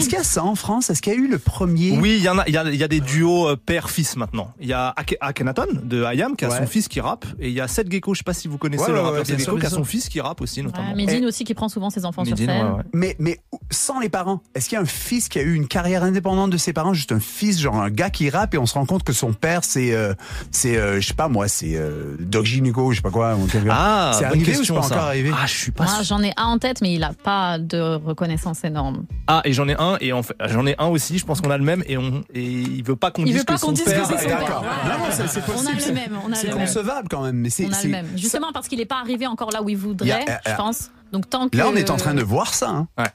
[0.08, 0.90] qu'il y, a- y ça en France?
[0.90, 1.98] Est-ce qu'il y a eu le premier?
[1.98, 4.16] Oui, il y en a, il y a, il y a des duos euh, père-fils
[4.16, 4.52] maintenant.
[4.60, 6.58] Il y a Ake- Akhenaton de Ayam qui a Ouais.
[6.58, 8.58] son fils qui rappe et il y a Seth Gecko, je sais pas si vous
[8.58, 10.88] connaissez Ouais, le rappeur ouais, Seth Gecko qui a son fils qui rappe aussi notamment.
[10.90, 12.48] Ouais, Medine aussi qui prend souvent ses enfants sur scène.
[12.50, 12.82] ouais, ouais.
[12.92, 13.38] Mais, mais
[13.70, 16.50] sans les parents, est-ce qu'il y a un fils qui a eu une carrière indépendante
[16.50, 18.84] de ses parents, juste un fils, genre un gars qui rappe et on se rend
[18.84, 20.12] compte que son père c'est, euh,
[20.50, 23.34] c'est, euh, je sais pas moi, c'est euh, Doc Gynéco Chicago, je sais pas quoi.
[23.34, 24.94] ou Ah, c'est arrivé question, ou c'est pas ça.
[24.94, 26.02] encore arrivé Ah, je suis pas sûr.
[26.04, 29.04] j'en ai un en tête, mais il a pas de reconnaissance énorme.
[29.26, 31.50] Ah, et j'en ai un, et en fait, j'en ai un aussi, je pense qu'on
[31.50, 33.60] a le même, et, on, et il veut pas qu'on Il dise veut pas que
[33.60, 34.62] qu'on son dise que père c'est est son d'accord.
[34.62, 34.98] père.
[34.98, 35.82] Non, c'est c'est On a possible.
[35.88, 36.66] le même, on a C'est le même.
[36.66, 37.66] concevable quand même, mais c'est.
[37.66, 38.06] On a c'est- le même.
[38.16, 40.90] Justement parce qu'il n'est pas arrivé encore là où il voudrait, a- je euh, pense.
[41.12, 42.68] Donc tant que Là, on est en train de voir ça.
[42.68, 42.88] hein.
[42.98, 43.06] Ouais.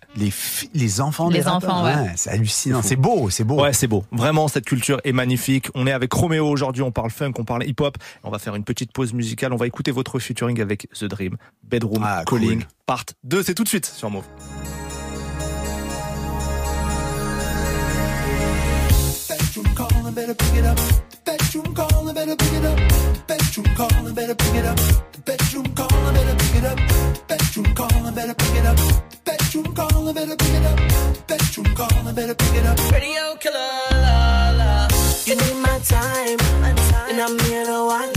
[0.74, 1.76] Les, enfants Les des rappeurs.
[1.76, 2.12] enfants, ouais.
[2.16, 2.82] c'est hallucinant.
[2.82, 3.62] C'est beau, c'est beau.
[3.62, 4.04] Ouais, c'est beau.
[4.12, 5.68] Vraiment, cette culture est magnifique.
[5.76, 7.98] On est avec Roméo aujourd'hui, on parle funk, on parle hip-hop.
[8.24, 9.54] On va faire une petite pause musicale.
[9.54, 12.42] On va écouter votre featuring avec The Dream, Bedroom Ah, cool.
[12.42, 13.44] Calling, Part 2.
[13.44, 14.24] C'est tout de suite sur Move.
[25.26, 25.75] bedroom
[27.56, 28.78] bedroom calling, better pick it up.
[28.78, 30.78] The bedroom calling, better pick it up.
[30.78, 32.92] The bedroom calling, better pick it up.
[32.92, 34.88] Radio killer, la la.
[35.26, 36.40] You need my time,
[37.10, 38.15] and I'm here to watch.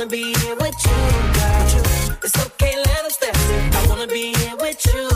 [0.00, 0.96] Wanna be here with you,
[1.36, 2.16] girl.
[2.24, 3.76] It's okay, let us dance.
[3.76, 5.09] I wanna be here with you,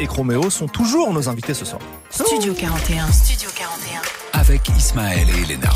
[0.00, 1.80] Et Chromeo sont toujours nos invités ce soir.
[2.10, 3.10] Studio 41.
[3.10, 4.00] Studio 41.
[4.40, 5.70] Avec Ismaël et Elena.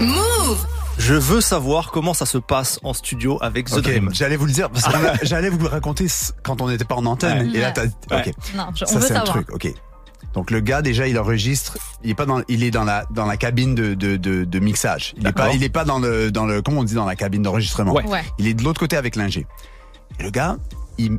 [0.00, 0.66] Move
[0.98, 4.10] Je veux savoir comment ça se passe en studio avec The Ok, Dream.
[4.12, 6.06] j'allais vous le dire, parce que j'allais vous le raconter
[6.42, 7.50] quand on n'était pas en antenne.
[7.50, 7.56] Ouais.
[7.56, 8.28] Et là, t'as, Ouais.
[8.28, 8.32] ok.
[8.54, 9.72] Non, je- on Ça, veut c'est un truc, ok.
[10.34, 13.24] Donc le gars déjà il enregistre, il est pas dans, il est dans la dans
[13.24, 15.14] la cabine de de, de, de mixage.
[15.16, 15.46] Il est D'accord.
[15.46, 17.94] pas il est pas dans le dans le comment on dit dans la cabine d'enregistrement.
[17.94, 18.04] Ouais.
[18.06, 18.22] Ouais.
[18.38, 19.46] Il est de l'autre côté avec l'ingé.
[20.20, 20.56] Et le gars,
[20.98, 21.16] il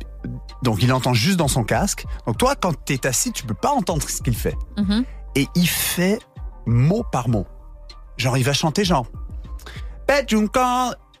[0.62, 2.04] donc il entend juste dans son casque.
[2.26, 4.56] Donc toi quand t'es assis, tu peux pas entendre ce qu'il fait.
[4.76, 5.04] Mhm.
[5.36, 6.18] Et il fait
[6.66, 7.46] mot par mot.
[8.16, 9.06] Genre il va chanter genre.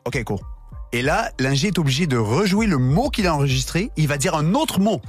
[0.06, 0.38] Ok cool.
[0.90, 3.90] Et là, l'ingé est obligé de rejouer le mot qu'il a enregistré.
[3.98, 5.02] Il va dire un autre mot.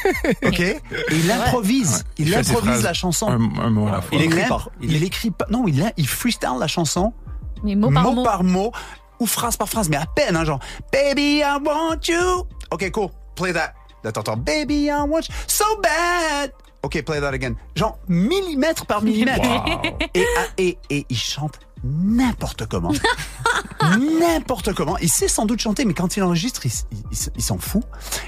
[0.46, 0.60] ok?
[0.60, 0.80] Et
[1.12, 2.04] il improvise.
[2.16, 3.28] Il, Il improvise la chanson.
[3.28, 4.18] Un, un mot à la fois.
[4.18, 4.64] Il écrit imp- pas.
[4.80, 5.44] Il, écrit pas.
[5.50, 7.12] Non, il, a- il freestyle la chanson
[7.62, 8.24] Mais mot par mot.
[8.24, 8.72] par mot
[9.20, 10.60] ou phrase par phrase, mais à peine, hein, genre
[10.90, 12.44] Baby, I want you.
[12.70, 13.08] Ok, cool.
[13.36, 13.74] Play that.
[14.02, 16.52] Là, t'entends Baby, I want you so bad.
[16.82, 17.54] Ok, play that again.
[17.74, 19.44] Genre millimètre par millimètre.
[20.14, 22.92] Et, ah, et, et il chante n'importe comment.
[24.20, 24.96] n'importe comment.
[24.98, 27.42] Il sait sans doute chanter, mais quand il enregistre, il, s- il- il s- il
[27.42, 27.82] s'en fout.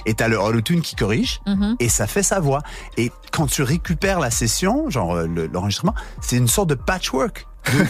[0.07, 1.77] Et t'as le autotune qui corrige, Mhm.
[1.81, 2.63] et ça fait sa voix.
[2.97, 7.47] Et quand tu récupères la session, genre euh, le- l'enregistrement, c'est une sorte de patchwork.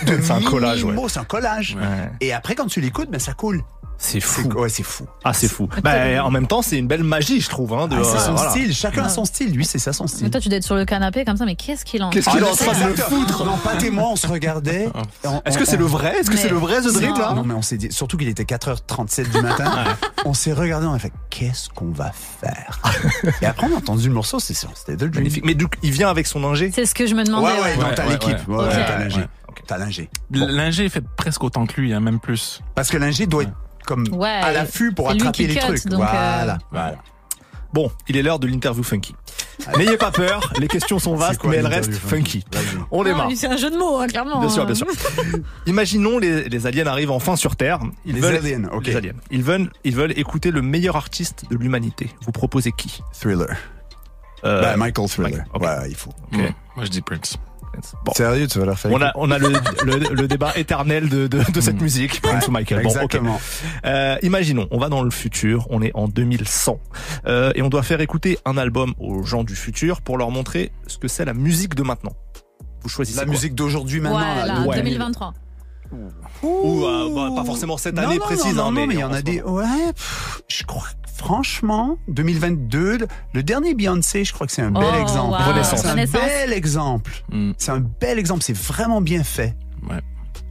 [0.07, 0.95] De, de C'est un collage, ouais.
[1.09, 1.77] C'est un collage.
[1.81, 2.11] Ouais.
[2.21, 3.63] Et après, quand tu l'écoutes, ben, ça coule.
[4.01, 4.49] C'est fou.
[4.53, 5.07] Ouais, c'est fou.
[5.25, 5.69] Ah, c'est fou.
[5.83, 7.75] Bah, en même temps, c'est une belle magie, je trouve.
[7.75, 8.51] Hein, de, Ah, c'est euh, son voilà.
[8.53, 8.73] style.
[8.73, 9.53] Chacun a son style.
[9.53, 10.31] Lui, c'est ça son Mais style.
[10.31, 12.39] toi, tu dois être sur le canapé comme ça, mais qu'est-ce qu'il en Qu'est-ce qu'il
[12.39, 14.89] est en Ah, train de foutre Non, Pat et moi, on se regardait.
[15.25, 17.11] On- Est-ce que on- c'est le vrai Est-ce que Mais- c'est le vrai The Dream,
[17.11, 17.19] Non.
[17.19, 19.73] là Non, mais on s'est dit, surtout qu'il était 4h37 du matin.
[20.25, 22.81] on s'est regardé, on a fait, qu'est-ce qu'on va faire?
[23.43, 25.15] Et après, on a entendu le morceau, c'est c'était The Dream.
[25.15, 25.45] Magnifique.
[25.45, 27.49] Mais donc, il vient avec son ingé C'est ce que je me Ouais, demandais.
[27.49, 27.95] ouais, ouais.
[27.97, 28.47] t'as l'équipe.
[28.47, 29.23] ouais, t'as l'ingé.
[29.67, 30.09] T'as l'ingé.
[30.31, 32.61] L'ingé fait presque autant que lui, hein, même plus.
[32.75, 33.53] Parce que l'ingé doit être
[33.87, 35.87] comme Ouais, à l'affût pour attraper les cut, trucs.
[35.87, 36.59] euh, voilà.
[36.71, 36.97] voilà.
[37.73, 39.15] Bon, il est l'heure de l'interview funky.
[39.77, 42.43] N'ayez pas peur, les questions sont vastes, quoi mais elles restent funky.
[42.53, 42.65] Vas-y.
[42.91, 43.29] On démarre.
[43.37, 44.41] c'est un jeu de mots, hein, clairement.
[44.41, 44.67] Bien sûr, hein.
[44.67, 44.87] bien sûr.
[45.67, 47.81] Imaginons les, les aliens arrivent enfin sur Terre.
[48.07, 48.87] Ils Les veulent, aliens, ok.
[48.87, 49.13] les aliens.
[49.31, 52.11] Ils veulent, ils veulent écouter le meilleur artiste de l'humanité.
[52.23, 53.03] Vous proposez qui?
[53.13, 53.55] Thriller.
[54.45, 55.31] Euh, Ben, Michael Thriller.
[55.39, 55.63] Michael, ok.
[55.63, 56.13] Ouais, il faut.
[56.33, 57.37] Moi, je dis Prince.
[58.05, 58.13] Bon.
[58.15, 59.53] Sérieux, tu vas leur faire On a, on a le,
[59.85, 61.83] le, le débat éternel de, de, de cette Mm.
[61.83, 62.83] musique, Prince ou Michael.
[62.83, 62.95] Bon, ok.
[62.97, 63.41] Exactement.
[63.85, 66.81] Euh, imaginons, on va dans le futur, on est en 2100,
[67.27, 70.73] euh, et on doit faire écouter un album aux gens du futur pour leur montrer
[70.87, 72.13] ce que c'est la musique de maintenant.
[72.83, 74.19] Vous choisissez La quoi musique d'aujourd'hui maintenant.
[74.19, 75.35] Ouais, là, là, le- 2023.
[76.43, 78.95] Ou euh, bah, pas forcément cette Non, année non, précise, non, hein, non, mais, mais
[78.95, 79.41] il y en en a des.
[79.43, 79.65] Ouais,
[79.95, 80.85] pff, je crois.
[81.19, 82.99] Franchement, 2022,
[83.35, 85.37] le- dernier Beyoncé, je crois que c'est un bel Oh, exemple.
[85.65, 87.11] C'est un bel exemple.
[87.31, 87.53] Mm.
[87.59, 88.43] C'est un bel exemple.
[88.43, 89.57] C'est vraiment bien fait.
[89.89, 90.01] Ouais.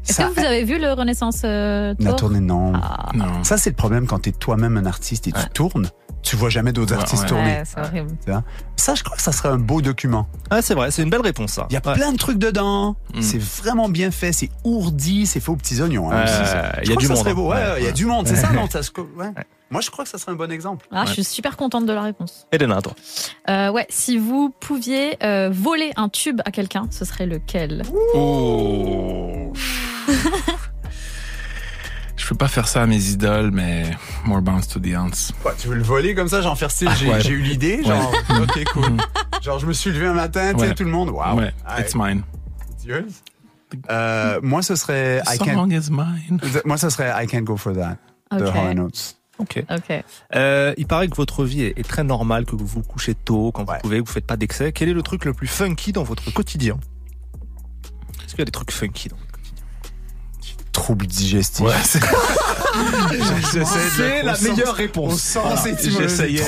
[0.08, 2.16] Est-ce que vous avez vu le Renaissance euh, La Tour?
[2.20, 2.74] tournée, non.
[2.76, 3.10] Ah.
[3.14, 3.44] Non.
[3.44, 5.90] Ça, c'est le problème quand t'es toi-même un artiste et tu tournes.
[6.24, 7.30] Tu vois jamais d'autres Ouais, artistes ouais.
[7.30, 7.44] tourner.
[7.58, 8.12] Ouais, c'est horrible.
[8.76, 10.28] Ça, je crois que ça serait un beau document.
[10.50, 11.68] Ah, c'est vrai, c'est une belle réponse, ça.
[11.70, 11.94] Il y a Ouais.
[11.94, 12.96] plein de trucs dedans.
[13.16, 13.22] Mm.
[13.22, 14.34] C'est vraiment bien fait.
[14.34, 15.26] C'est ourdi.
[15.26, 16.12] C'est fait aux petits oignons.
[16.12, 17.76] hein, il Je y a crois du que ça monde, serait hein.
[17.80, 18.28] il y a du monde.
[18.28, 18.92] C'est ça, non ça se.
[19.70, 20.88] Moi, je crois que ça serait un bon exemple.
[20.92, 22.48] Ah, Je suis super contente de la réponse.
[22.52, 22.94] Elena, toi.
[23.50, 27.84] Euh, ouais, si vous pouviez euh, voler un tube à quelqu'un, ce serait lequel?
[28.14, 29.52] Oh.
[32.16, 33.92] je peux pas faire ça à mes idoles, mais
[34.26, 35.34] more bounce to the ants.
[35.42, 37.26] Quoi, tu veux le voler comme ça, genre faire style, j'ai Ouais.
[37.28, 38.12] eu l'idée, genre,
[38.42, 38.98] ok, cool.
[39.42, 40.76] Genre, je me suis levé un matin, tu sais, Ouais.
[40.76, 41.38] tout le monde, waouh.
[41.38, 42.24] Ouais, Ah, it's mine.
[42.72, 43.22] it's yours.
[43.90, 46.40] Euh, moi, ce serait I The can't, song is mine.
[46.66, 47.98] moi, ce serait I can't go for that,
[48.32, 48.56] de Ok.
[48.56, 49.18] Hall Notes.
[49.40, 49.64] Ok.
[49.70, 50.04] Ok.
[50.36, 53.52] Euh, il paraît que votre vie est, est très normale, que vous vous couchez tôt,
[53.52, 53.76] quand Ouais.
[53.76, 54.72] vous pouvez, que vous faites pas d'excès.
[54.72, 56.80] Quel est le truc le plus funky dans votre quotidien?
[58.26, 59.64] Est-ce qu'il y a des trucs funky dans votre quotidien?
[60.72, 61.66] Trouble digestif.
[61.66, 61.74] Ouais,
[63.66, 65.38] c'est- la meilleure réponse.
[65.84, 66.44] J'essayais.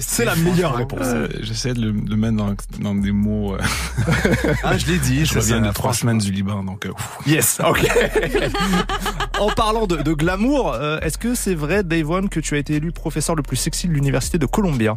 [0.00, 1.06] C'est la meilleure réponse.
[1.40, 2.36] J'essaie de le, mettre
[2.80, 3.54] dans, des mots.
[3.54, 3.58] euh,
[4.64, 6.86] Ah, je l'ai dit, je reviens de trois semaines du Liban, donc.
[6.86, 6.92] euh.
[7.26, 7.86] Yes, ok.
[9.40, 12.58] en parlant de, de glamour, euh, est-ce que c'est vrai, Dave One, que tu as
[12.58, 14.96] été élu professeur le plus sexy de l'université de Columbia?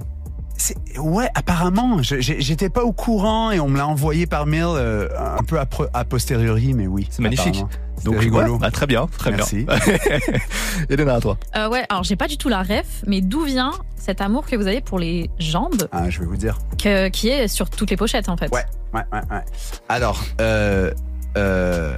[0.97, 5.43] Ouais, apparemment, j'étais pas au courant et on me l'a envoyé par mail euh, un
[5.43, 7.07] peu a, posteriori, mais oui.
[7.09, 7.63] C'est magnifique.
[8.03, 8.53] Donc rigolo.
[8.53, 9.65] ouais, bah, très bien, très Merci.
[9.65, 9.77] bien.
[10.89, 11.37] Elena, à toi.
[11.55, 14.55] Euh, ouais, alors j'ai pas du tout la ref, mais d'où vient cet amour que
[14.55, 16.57] vous avez pour les jambes, Ah, je vais vous dire.
[16.81, 19.41] que- qui est sur toutes les pochettes en fait Ouais, ouais, ouais, ouais.
[19.89, 20.93] Alors, euh,
[21.37, 21.95] euh,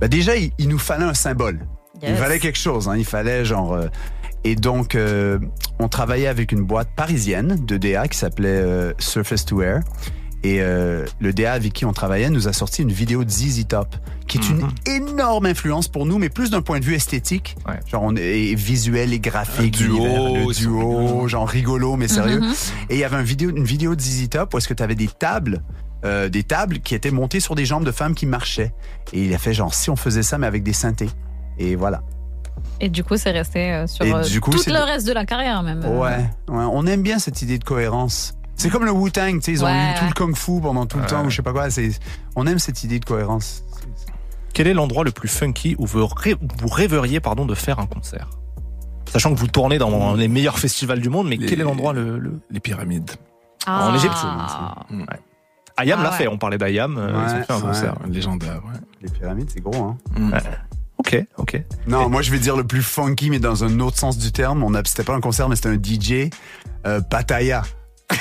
[0.00, 1.60] bah déjà, il, il nous fallait un symbole.
[2.02, 2.88] Il fallait quelque chose.
[2.88, 2.96] Hein.
[2.96, 3.76] Il fallait genre.
[4.44, 5.38] Et donc, euh,
[5.78, 9.82] on travaillait avec une boîte parisienne de DA qui s'appelait euh, Surface to Air.
[10.44, 13.66] Et euh, le DA avec qui on travaillait nous a sorti une vidéo de ZZ
[13.66, 13.96] Top,
[14.28, 17.56] qui est une énorme influence pour nous, mais plus d'un point de vue esthétique.
[17.66, 17.80] Ouais.
[17.90, 19.80] Genre, on est et visuel et graphique.
[19.82, 22.40] Un duo, l'univers, le ils sont duo, genre rigolo, mais sérieux.
[22.40, 22.54] Mhm.
[22.90, 24.82] Et il y avait un vidéo, une vidéo de ZZ Top où est-ce que tu
[24.82, 25.60] avais des tables,
[26.04, 28.72] euh, des tables qui étaient montées sur des jambes de femmes qui marchaient.
[29.12, 31.10] Et il a fait genre si on faisait ça mais avec des synthés.
[31.58, 32.04] Et voilà.
[32.80, 35.24] Et du coup, c'est resté euh, sur euh, du coup, tout le reste de la
[35.26, 35.84] carrière même.
[35.84, 38.34] Ouais, ouais, on aime bien cette idée de cohérence.
[38.56, 40.08] C'est comme le Wu-Tang, tu sais, ils ont Ouais, eu tout ouais.
[40.08, 41.70] le kung-fu pendant tout le temps ou je sais pas quoi.
[41.70, 41.90] C'est,
[42.36, 43.62] on aime cette idée de cohérence.
[44.52, 47.78] Quel est l'endroit le plus funky où vous, rê- où vous rêveriez pardon, de faire
[47.78, 48.28] un concert?
[49.12, 51.92] Sachant que vous tournez dans les meilleurs festivals du monde, mais Les- quel est l'endroit
[51.92, 52.40] le, le...
[52.50, 53.10] Les pyramides.
[53.66, 53.88] Ah.
[53.90, 54.16] En Égypte,
[54.90, 55.04] Mm.
[55.76, 56.16] Ayam Ah l'a ouais.
[56.16, 57.62] fait, on parlait d'Ayam, euh, ils ont Ouais, fait un ouais.
[57.62, 57.94] concert.
[58.10, 58.80] Légendaire, ouais.
[59.00, 59.96] Les pyramides, c'est gros, hein.
[60.18, 60.32] Mm.
[60.98, 61.62] Ok, ok.
[61.86, 64.62] Non, moi je vais dire le plus funky, mais dans un autre sens du terme.
[64.64, 66.30] On a, c'était pas un concert, mais c'était un DJ.
[66.86, 67.62] Euh, Pattaya.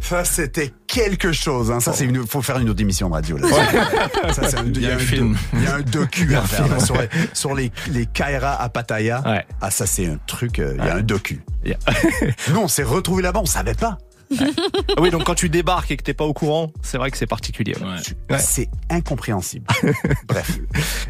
[0.00, 1.70] Ça, c'était quelque chose.
[1.70, 1.78] Hein.
[1.80, 3.36] Ça, c'est une, faut faire une autre émission de radio.
[3.38, 3.48] Là.
[4.32, 5.36] Ça, c'est un, il y a un film.
[5.54, 8.68] Il y a un docu à faire là, sur les, sur les, les Kaira à
[8.68, 9.22] Pattaya.
[9.24, 9.46] Ouais.
[9.60, 10.58] Ah, ça, c'est un truc.
[10.58, 11.42] euh, Il y a un docu.
[11.64, 11.76] Yeah.
[12.52, 13.40] Nous, on s'est retrouvés là-bas.
[13.42, 13.98] On savait pas.
[14.38, 17.16] Ah oui, donc quand tu débarques et que t'es pas au courant, c'est vrai que
[17.16, 17.74] c'est particulier.
[17.76, 17.84] ouais.
[17.86, 17.96] Ouais.
[18.30, 18.38] Ouais.
[18.38, 19.66] C'est incompréhensible.
[20.28, 20.58] Bref.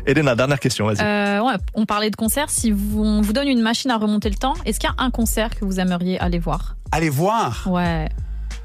[0.06, 1.00] Elena, dernière question, vas-y.
[1.02, 2.48] Euh, ouais, on parlait de concert.
[2.50, 5.02] Si vous, on vous donne une machine à remonter le temps, est-ce qu'il y a
[5.04, 6.76] un concert que vous aimeriez aller voir?
[6.92, 7.66] Allez voir?
[7.70, 8.08] Ouais.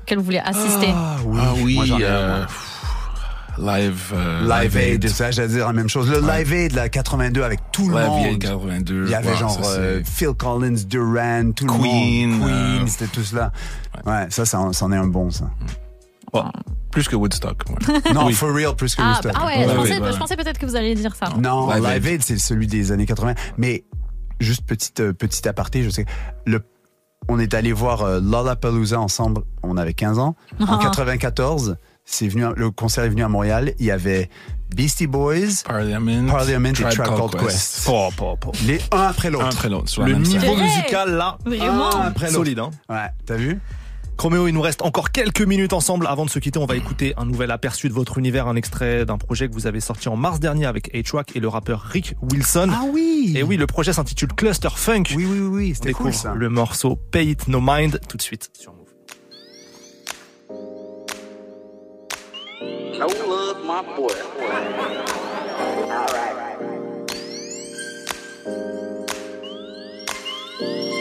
[0.04, 0.88] Auquel vous voulez assister?
[0.96, 1.40] Ah oui.
[1.42, 1.86] Ah oui, Moi,
[3.58, 6.10] Live, euh, Live Aid, ça, j'allais dire la même chose.
[6.10, 8.26] Le Live Aid, la 82 avec tout le Live monde.
[8.26, 9.04] Aid 82.
[9.06, 12.48] Il y avait wow, genre ça, euh, Phil Collins, Duran, tout Queen, le monde.
[12.50, 13.52] Queen, euh, c'était tout cela.
[14.06, 15.50] Ouais, ça, ça, en- c'en est un bon, ça.
[16.34, 16.44] Bon,
[16.92, 17.64] plus que Woodstock.
[17.70, 18.14] ouais.
[18.14, 18.34] Non, Oui.
[18.34, 19.32] for real, plus que Ah, Woodstock.
[19.36, 21.30] ah ouais, Ouais, je, pensais, peut-être que vous alliez dire ça.
[21.38, 22.24] Non, Live Live, Aid.
[22.24, 23.36] C'est celui des années 80.
[23.58, 23.86] Mais
[24.40, 26.06] juste petite euh, petit aparté, je sais.
[26.46, 26.62] Le,
[27.30, 29.42] on est allé voir euh, Lollapalooza ensemble.
[29.64, 30.36] On avait 15 ans.
[30.60, 30.80] En Ah.
[30.82, 32.46] 94, c'est venu.
[32.56, 33.74] Le concert est venu à Montréal.
[33.80, 34.30] Il y avait
[34.76, 37.88] Beastie Boys, Parliament, Parliament et Tribe Tribe Called Called Quest.
[37.90, 38.52] Oh, po, po.
[38.66, 39.46] les un après Un l'autre.
[39.48, 40.04] après l'autre.
[40.04, 42.38] Le niveau Vrai musical là, Vraiment Un après l'autre.
[42.38, 42.60] solide.
[42.60, 42.72] Hein.
[42.90, 43.60] Ouais, t'as vu?
[44.18, 46.08] Chroméo, il nous reste encore quelques minutes ensemble.
[46.08, 49.06] Avant de se quitter, on va écouter un nouvel aperçu de votre univers, un extrait
[49.06, 52.16] d'un projet que vous avez sorti en mars dernier avec H-Track et le rappeur Rick
[52.22, 52.70] Wilson.
[52.72, 53.34] Ah oui.
[53.36, 55.04] Et oui, le projet s'intitule Cluster Funk.
[55.18, 56.34] Oui, oui, oui, c'était cool ça.
[56.34, 58.72] le morceau Pay It No Mind tout de suite sur
[62.98, 64.14] No love, my boy.
[70.66, 70.95] Go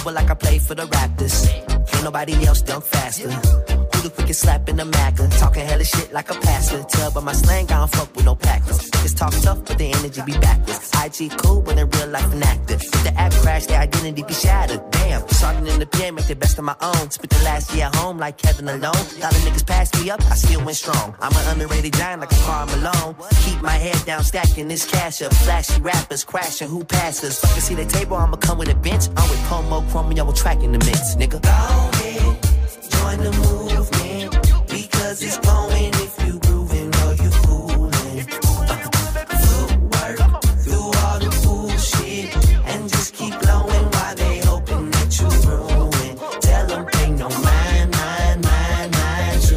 [0.00, 1.46] Dribble like I play for the Raptors.
[1.86, 3.79] Can't nobody else dunk faster.
[4.10, 5.38] Who the quickest slap in the Maca?
[5.38, 6.82] Talking hella shit like a pastor.
[6.84, 8.90] Tell by my slang, I don't fuck with no packers.
[8.90, 10.90] Niggas talk tough, but the energy be backwards.
[11.04, 12.74] IG cool, but in real life an actor.
[12.74, 14.82] If the app crash, their identity be shattered.
[14.90, 17.10] Damn, starting in the PM, make the best of my own.
[17.10, 18.82] Spent the last year at home like Kevin alone.
[18.82, 21.14] lot the niggas passed me up, I still went strong.
[21.20, 23.14] I'm an underrated giant like a Karl Malone.
[23.44, 25.32] Keep my head down, stacking this cash up.
[25.32, 27.38] Flashy rappers crashing, who passes?
[27.38, 29.08] Fucking see the table, I'ma come with a bench.
[29.16, 31.40] I'm with Pomo, Chromeo, tracking the mix, nigga.
[31.42, 33.59] Go ahead, join the movement.
[35.10, 38.26] Because it's going if you grooving or you fooling.
[39.42, 40.18] Footwork
[40.62, 42.36] through all the bullshit
[42.68, 46.16] and just keep blowing while they hoping that you ruin.
[46.40, 49.56] Tell them pay no mind, mind, mind, mind to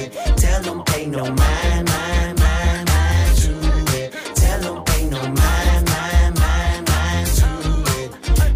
[0.00, 0.38] it.
[0.38, 3.52] Tell them pay no mind, mind, mind, mind to
[4.00, 4.10] it.
[4.36, 7.48] Tell them pay no mind, mind, mind, mind to
[8.00, 8.10] it.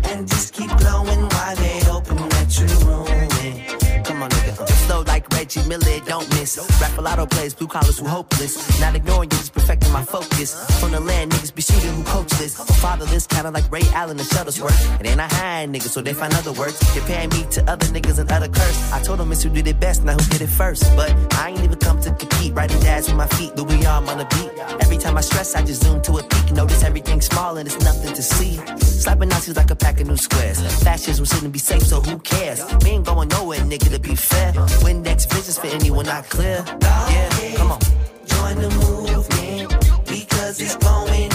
[0.06, 4.02] And just keep blowing while they hoping that you ruin.
[4.02, 4.66] Come on, nigga.
[4.66, 6.26] Just flow like Reggie Miller, don't
[6.56, 6.80] miss.
[6.80, 8.80] Rap a lotto plays, blue collars who hopeless.
[8.80, 10.54] Not ignoring you, just perfecting my focus.
[10.80, 12.54] From the land, niggas be shooting who coachless.
[12.80, 15.00] Fatherless, kinda like Ray Allen and Shuttlesworth.
[15.00, 16.78] It ain't I high niggas, so they find other words.
[16.94, 18.92] Comparing me to other niggas and other curse.
[18.92, 20.84] I told them it's who did it best, not who did it first.
[20.96, 22.54] But I ain't even come to compete.
[22.54, 24.50] Riding dads with my feet, Louis arm on the beat.
[24.80, 26.52] Every time I stress, I just zoom to a peak.
[26.52, 28.60] Notice everything small and it's nothing to see.
[28.80, 30.58] Slapping Nazis like a pack of new squares.
[30.82, 32.60] Fascism shouldn't be safe, so who cares?
[32.82, 34.52] We ain't going nowhere, nigga, to be fair.
[34.82, 36.64] Windex visions for anyone not clear.
[36.80, 37.80] Yeah, come on.
[38.26, 39.70] Join the movement
[40.06, 41.27] because it's going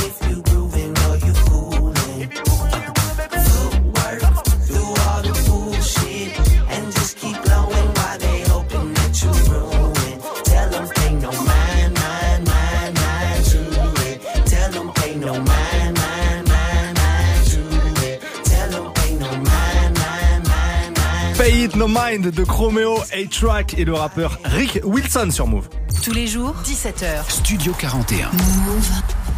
[21.94, 25.70] Mind de Chromeo, A-Track et le rappeur Rick Wilson sur Move.
[26.04, 27.30] Tous les jours, 17h.
[27.30, 28.32] Studio 41.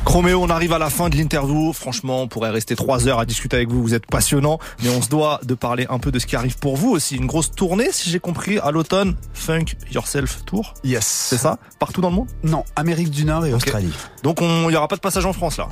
[0.06, 1.74] Chroméo, on arrive à la fin de l'interview.
[1.74, 3.82] Franchement, on pourrait rester trois heures à discuter avec vous.
[3.82, 6.58] Vous êtes passionnant, mais on se doit de parler un peu de ce qui arrive
[6.58, 7.18] pour vous aussi.
[7.18, 9.18] Une grosse tournée, si j'ai compris, à l'automne.
[9.34, 10.76] Funk Yourself Tour.
[10.86, 11.06] Yes.
[11.06, 11.58] C'est ça?
[11.80, 12.30] Partout dans le monde?
[12.44, 13.92] Non, Amérique du Nord et Australie.
[14.24, 15.68] Donc, il n'y aura pas de passage en France, là?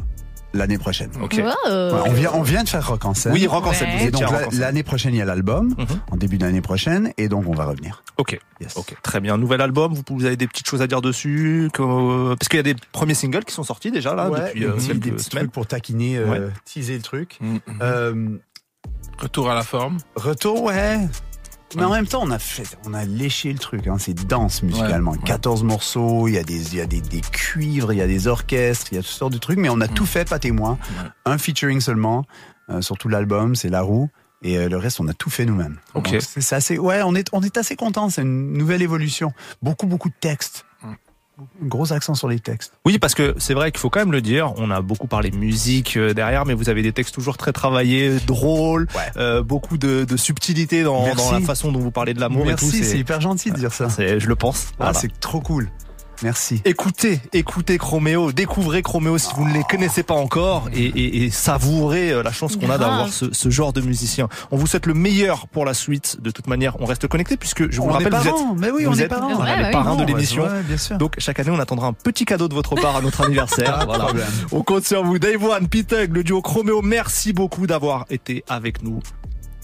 [0.55, 1.09] L'année prochaine.
[1.21, 1.33] Ok.
[1.39, 1.43] Wow.
[1.45, 3.33] Ouais, on, vient, on vient de faire Rock en scène.
[3.33, 3.89] Oui, Rock en scène.
[3.89, 4.05] Ouais.
[4.05, 4.21] Et donc
[4.53, 5.85] l'année prochaine, il y a l'album, Mhm.
[6.11, 8.03] en début d'année prochaine, et donc on va revenir.
[8.17, 8.39] Ok.
[8.61, 8.77] Yes.
[8.77, 9.37] Ok, très bien.
[9.37, 12.59] Nouvel album, vous, vous avez des petites choses à dire dessus que- Parce qu'il y
[12.59, 15.45] a des premiers singles qui sont sortis déjà là Ouais, depuis euh, des- petits semaines.
[15.45, 16.39] trucs pour taquiner, euh, Ouais.
[16.65, 17.37] teaser le truc.
[17.41, 17.59] Mm, mm.
[17.81, 18.27] Euh,
[19.17, 19.97] Retour à la forme.
[20.15, 20.99] retour, ouais.
[21.75, 23.87] Mais en même temps, on a fait, on a léché le truc.
[23.87, 23.97] Hein.
[23.99, 25.11] C'est dense musicalement.
[25.11, 25.23] Ouais, ouais.
[25.25, 28.27] 14 morceaux, il y a des, y a des, des cuivres, il y a des
[28.27, 29.59] orchestres, il y a toutes sortes de trucs.
[29.59, 30.71] Mais on a tout fait, pas témoin.
[30.71, 31.09] Ouais.
[31.25, 32.25] Un featuring seulement
[32.69, 34.09] euh, sur tout l'album, c'est La Roue.
[34.43, 35.77] Et euh, le reste, on a tout fait nous-mêmes.
[35.93, 36.17] Ok.
[36.19, 38.09] C'est assez, ouais, on est, on est assez content.
[38.09, 39.31] C'est une nouvelle évolution.
[39.61, 40.65] Beaucoup, beaucoup de textes.
[41.63, 42.73] Gros accent sur les textes.
[42.85, 44.53] Oui, parce que c'est vrai qu'il faut quand même le dire.
[44.57, 48.19] On a beaucoup parlé musique euh, derrière, mais vous avez des textes toujours très travaillés,
[48.27, 52.55] drôles, euh, beaucoup de, de subtilité dans, la façon dont vous parlez de l'amour et
[52.55, 52.65] tout.
[52.65, 53.87] Merci, c'est hyper gentil de dire ça.
[53.97, 54.67] je le pense.
[54.71, 54.93] Ah, Voilà.
[54.93, 55.69] c'est trop cool.
[56.23, 56.61] Merci.
[56.65, 61.29] Écoutez, écoutez Chroméo, découvrez Chroméo si vous ne les connaissez pas encore et, et- et
[61.29, 64.29] savourez euh, la chance qu'on a d'avoir ce, ce genre de musicien.
[64.51, 66.17] On vous souhaite le meilleur pour la suite.
[66.21, 68.33] De toute manière, on reste connecté puisque je vous On le est rappelle, vous êtes,
[68.33, 68.55] parents.
[68.57, 69.35] Mais oui, on vous est êtes parents.
[69.41, 70.43] Ouais, les de l'émission.
[70.43, 70.97] ouais, bien sûr.
[70.97, 73.83] Donc chaque année, on attendra un petit cadeau de votre part à notre anniversaire.
[73.85, 74.07] Voilà.
[74.51, 75.19] On compte sur vous.
[75.19, 78.99] Dave One, Pete Hug, le duo Chroméo, merci beaucoup d'avoir été avec nous.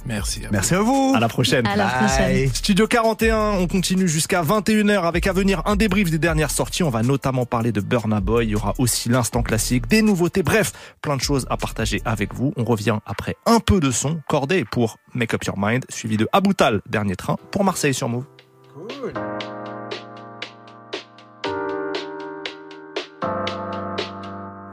[0.05, 0.39] Merci.
[0.39, 0.53] à vous.
[0.53, 1.13] Merci à vous.
[1.15, 1.67] À la prochaine.
[1.67, 2.49] À la prochaine.
[2.53, 6.83] Studio 41, on continue jusqu'à 21h avec à venir un débrief des dernières sorties.
[6.83, 8.47] On va notamment parler de Burna Boy.
[8.47, 10.43] Il y aura aussi l'instant classique, des nouveautés.
[10.43, 10.71] Bref,
[11.01, 12.53] plein de choses à partager avec vous.
[12.57, 14.21] On revient après un peu de son.
[14.27, 18.25] Cordé pour Make Up Your Mind, suivi de Aboutal, dernier train pour Marseille sur Move.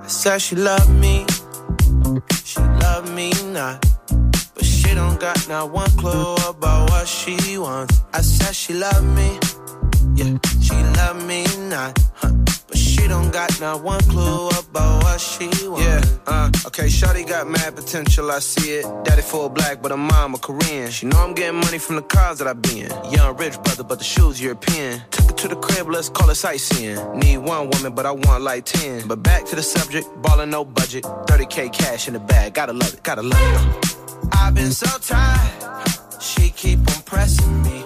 [0.06, 1.26] I said she loved me,
[2.44, 3.84] she loved me not.
[4.86, 8.02] She don't got not one clue about what she wants.
[8.12, 9.38] I said she loved me,
[10.14, 11.98] yeah, she loved me not.
[12.68, 15.84] But she don't got not one clue about what she wants.
[15.84, 18.86] Yeah, uh, okay, Shawty got mad potential, I see it.
[19.04, 20.90] Daddy full black, but her mama Korean.
[20.90, 22.90] She know I'm getting money from the cars that I be in.
[23.10, 25.02] Young rich brother, but the shoes European.
[25.10, 26.96] Took her to the crib, let's call it sightseeing.
[27.18, 29.08] Need one woman, but I want like 10.
[29.08, 31.02] But back to the subject, ballin' no budget.
[31.02, 33.96] 30k cash in the bag, gotta love it, gotta love it.
[34.46, 35.88] I've been so tired,
[36.20, 37.84] she keep on pressing me.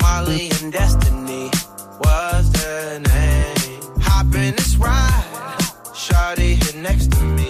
[0.00, 1.50] Molly and Destiny
[1.98, 4.02] was the name.
[4.02, 5.56] Hop in this ride,
[6.02, 7.48] Shawty here next to me,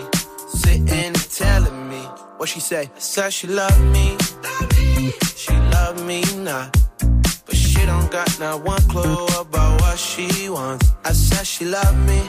[0.49, 2.01] sitting and telling me
[2.39, 2.91] what she say.
[2.97, 4.17] Said she love me,
[5.37, 6.75] she love me not.
[7.45, 10.95] But she don't got not one clue about what she wants.
[11.05, 12.23] I said she love me,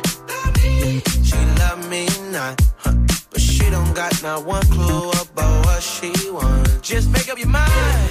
[1.23, 2.59] she love me not.
[2.79, 3.06] Huh.
[3.37, 6.79] But she don't got not one clue about what she wants.
[6.81, 8.09] Just make up your mind,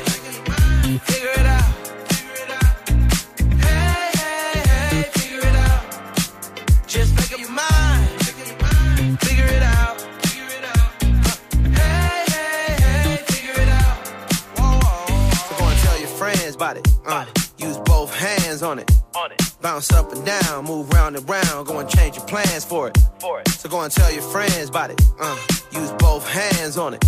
[1.02, 1.64] figure it out.
[3.60, 5.82] Hey, hey, hey, figure it out.
[6.86, 8.08] Just make up your mind,
[9.20, 10.00] figure it out.
[11.74, 13.96] Hey, hey, hey, figure it out.
[14.56, 15.30] Whoa, whoa.
[15.48, 16.86] So go and tell your friends about it.
[17.04, 17.24] Uh,
[17.58, 18.90] use both hands on it.
[19.16, 19.42] On it.
[19.60, 21.66] Bounce up and down, move round and round.
[21.66, 22.98] Go and change your plans for it.
[23.20, 23.48] For it.
[23.48, 25.00] So go and tell your friends about it.
[25.18, 25.36] Uh,
[25.72, 27.04] use both hands on it.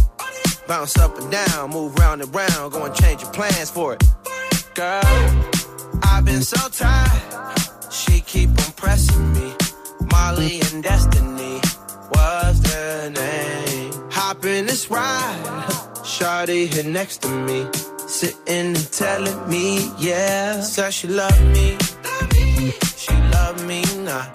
[0.66, 2.72] Bounce up and down, move round and round.
[2.72, 4.04] Go and change your plans for it.
[4.74, 5.00] Girl,
[6.02, 7.58] I've been so tired.
[7.90, 9.54] She keep on pressing me.
[10.10, 11.60] Molly and Destiny
[12.12, 14.10] was the name.
[14.10, 15.42] Hop in this ride.
[16.02, 17.66] Shawty here next to me.
[18.08, 20.62] Sitting and telling me, yeah.
[20.62, 21.76] Said she love me.
[22.96, 24.32] She love me not.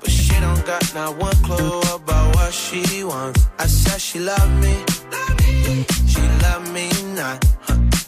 [0.00, 3.44] But she don't got not one clue about what she wants.
[3.58, 4.84] I said she love me.
[6.06, 7.44] She love me not.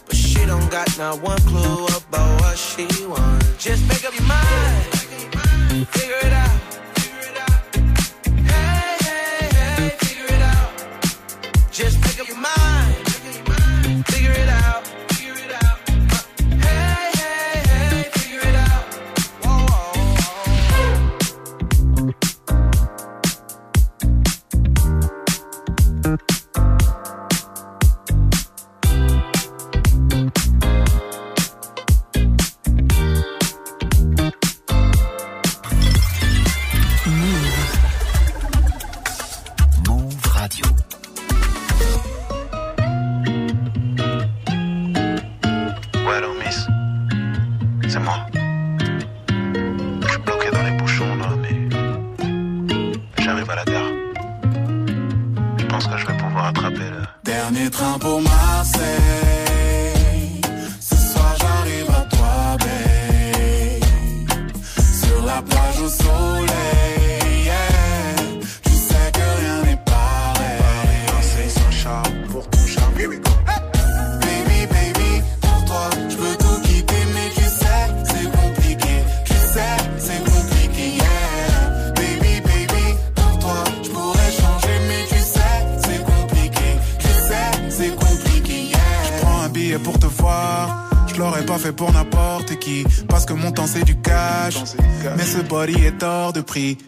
[0.07, 3.65] But she don't got not one clue about what she wants.
[3.65, 5.89] Just make up your mind.
[5.89, 6.44] Figure it out.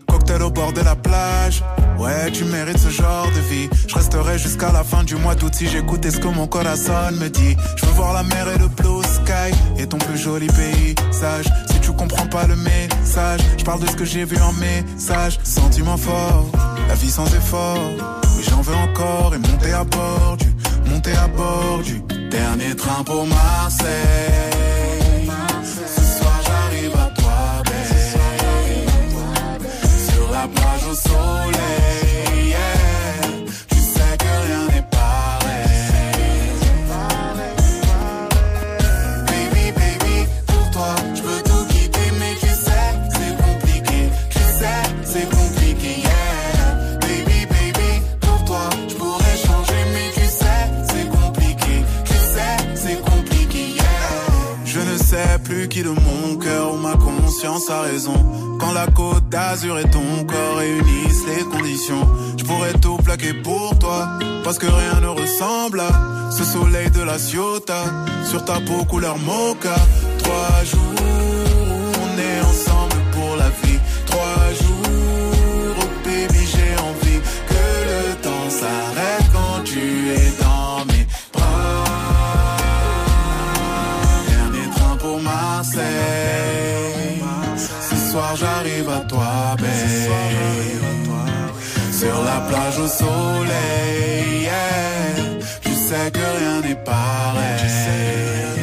[0.06, 1.64] Cocktail au bord de la plage.
[1.98, 3.68] Ouais, tu mérites ce genre de vie.
[3.88, 7.28] Je resterai jusqu'à la fin du mois d'août si j'écoutais ce que mon corazon me
[7.28, 7.56] dit?
[7.76, 11.46] Je veux voir la mer et le blue sky et ton plus joli paysage.
[11.68, 15.40] Si tu comprends pas le message, je parle de ce que j'ai vu en message.
[15.42, 16.46] Sentiment fort,
[16.88, 17.90] la vie sans effort.
[18.36, 20.46] Oui, j'en veux encore et monter à bord du,
[20.88, 22.00] monter à bord du
[22.30, 24.55] dernier train pour Marseille.
[30.96, 32.56] Soleil.
[33.68, 35.66] Tu sais que rien n'est pareil.
[39.28, 40.16] Baby, baby,
[40.46, 43.98] pour toi, je tout quitter, mais tu sais, c'est compliqué.
[44.30, 45.94] Tu sais, c'est compliqué.
[47.00, 47.90] Baby, baby,
[48.20, 51.84] pour toi, je pourrais changer, mais tu sais, c'est compliqué.
[52.04, 53.64] Tu sais, c'est compliqué.
[54.64, 58.35] Je ne sais plus qui de mon cœur ou ma conscience a raison.
[58.74, 62.06] La côte d'Azur et ton corps réunissent les conditions,
[62.36, 64.06] je pourrais tout plaquer pour toi.
[64.44, 67.84] Parce que rien ne ressemble à ce soleil de la Ciota.
[68.24, 69.76] Sur ta peau couleur mocha.
[70.18, 70.94] Trois jours
[72.02, 73.78] on est ensemble pour la vie.
[74.04, 81.06] Trois jours, oh baby, j'ai envie que le temps s'arrête quand tu es dans mes
[81.32, 81.84] bras.
[84.28, 85.84] Dernier train pour Marseille.
[87.90, 88.36] Ce soir
[88.96, 89.66] à toi, babe.
[91.92, 94.50] Sur la plage au soleil.
[95.62, 98.55] Tu sais que rien n'est pareil.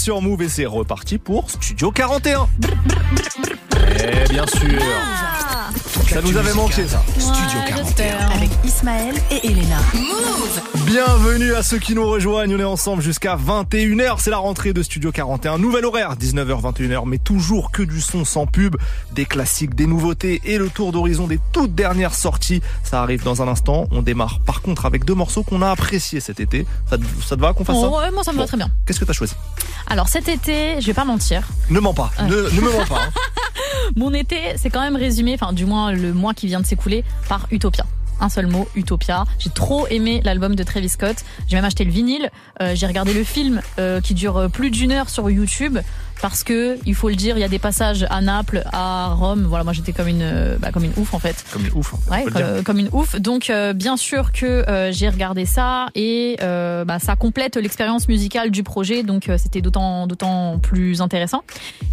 [0.00, 2.48] Sur Move et c'est reparti pour Studio 41.
[3.98, 4.80] Eh bien sûr.
[6.08, 7.02] Ça nous avait manqué ça.
[7.18, 8.16] Studio 41.
[8.30, 9.76] Avec Ismaël et Elena.
[9.94, 10.60] Move.
[10.86, 12.54] Bienvenue à ceux qui nous rejoignent.
[12.54, 14.16] On est ensemble jusqu'à 21h.
[14.18, 15.58] C'est la rentrée de Studio 41.
[15.58, 17.02] Nouvel horaire, 19h, 21h.
[17.06, 18.76] Mais toujours que du son sans pub,
[19.12, 22.62] des classiques, des nouveautés et le tour d'horizon des toutes dernières sorties.
[22.84, 23.86] Ça arrive dans un instant.
[23.90, 26.66] On démarre par contre avec deux morceaux qu'on a appréciés cet été.
[26.88, 27.88] Ça te, ça te va qu'on fasse ça?
[27.92, 28.70] Oh, ouais, moi ça me va très bien.
[28.86, 29.34] Qu'est-ce que t'as choisi?
[29.88, 32.10] Alors cet été, je vais pas mentir, Ne mens pas.
[32.22, 33.02] Ne, ne me mens pas.
[33.02, 33.10] hein.
[33.96, 37.04] mon été c'est quand même résumé, enfin du moins le mois qui vient de s'écouler,
[37.28, 37.86] par Utopia.
[38.20, 39.24] Un seul mot, Utopia.
[39.38, 41.16] J'ai trop aimé l'album de Travis Scott.
[41.48, 42.30] J'ai même acheté le vinyle.
[42.62, 45.78] Euh, j'ai regardé le film euh, qui dure plus d'une heure sur YouTube
[46.22, 49.44] parce que il faut le dire, il y a des passages à Naples, à Rome.
[49.46, 51.44] Voilà, moi j'étais comme une, euh, bah, comme une ouf en fait.
[51.52, 51.94] Comme une ouf.
[52.10, 52.24] Ouais,
[52.64, 53.16] comme, une ouf.
[53.20, 58.08] Donc euh, bien sûr que euh, j'ai regardé ça et euh, bah, ça complète l'expérience
[58.08, 61.42] musicale du projet, donc euh, c'était d'autant d'autant plus intéressant.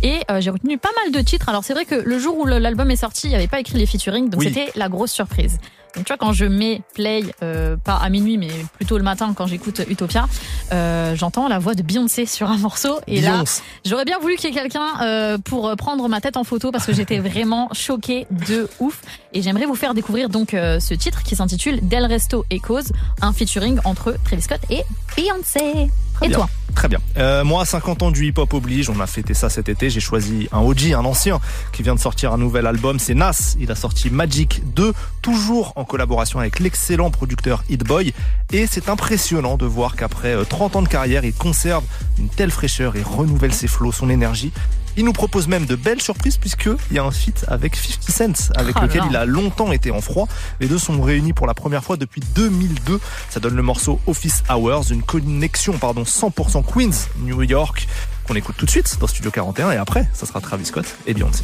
[0.01, 1.49] Et euh, j'ai retenu pas mal de titres.
[1.49, 3.77] Alors c'est vrai que le jour où l'album est sorti, il n'y avait pas écrit
[3.77, 4.47] les featuring, donc Oui.
[4.47, 5.57] c'était la grosse surprise.
[5.95, 9.33] Donc tu vois quand je mets play, euh, pas à minuit mais plutôt le matin
[9.35, 10.27] quand j'écoute Utopia,
[10.71, 13.43] euh, j'entends la voix de Beyoncé sur un morceau et là.
[13.85, 16.85] J'aurais bien voulu qu'il y ait quelqu'un euh, pour prendre ma tête en photo parce
[16.85, 19.01] que j'étais vraiment choquée de ouf.
[19.33, 22.91] Et j'aimerais vous faire découvrir donc euh, ce titre qui s'intitule Del Resto Echoes,
[23.21, 24.83] un featuring entre Travis Scott et
[25.15, 25.89] Beyoncé.
[26.13, 26.37] Très et bien.
[26.37, 26.99] toi Très bien.
[27.17, 29.89] Euh, moi, 50 ans du hip-hop oblige, on a fêté ça cet été.
[29.89, 31.39] J'ai choisi un OG, un ancien,
[31.71, 32.99] qui vient de sortir un nouvel album.
[32.99, 33.55] C'est Nas.
[33.59, 38.13] Il a sorti Magic 2, toujours en collaboration avec l'excellent producteur Hit Boy.
[38.51, 41.83] Et c'est impressionnant de voir qu'après euh, 30 ans de carrière, il conserve
[42.19, 44.51] une telle fraîcheur et renouvelle ses flots, son énergie.
[44.95, 48.53] Il nous propose même de belles surprises puisqu'il y a un feat avec 50 Cent
[48.55, 50.27] avec Oh lequel il a longtemps été en froid.
[50.59, 52.99] Les deux sont réunis pour la première fois depuis 2002.
[53.29, 57.87] Ça donne le morceau Office Hours, une connexion pardon 100% Queens, New York
[58.27, 61.13] qu'on écoute tout de suite dans Studio 41 et après ça sera Travis Scott et
[61.13, 61.43] Beyoncé.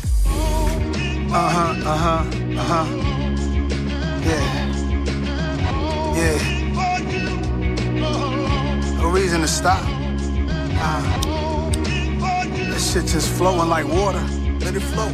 [1.30, 2.24] Uh huh, uh huh,
[2.54, 3.59] uh huh.
[4.22, 4.44] Yeah.
[6.16, 6.38] Yeah.
[9.02, 9.82] No reason to stop.
[10.82, 11.02] Uh,
[12.70, 14.24] that shit just flowing like water.
[14.60, 15.10] Let it flow.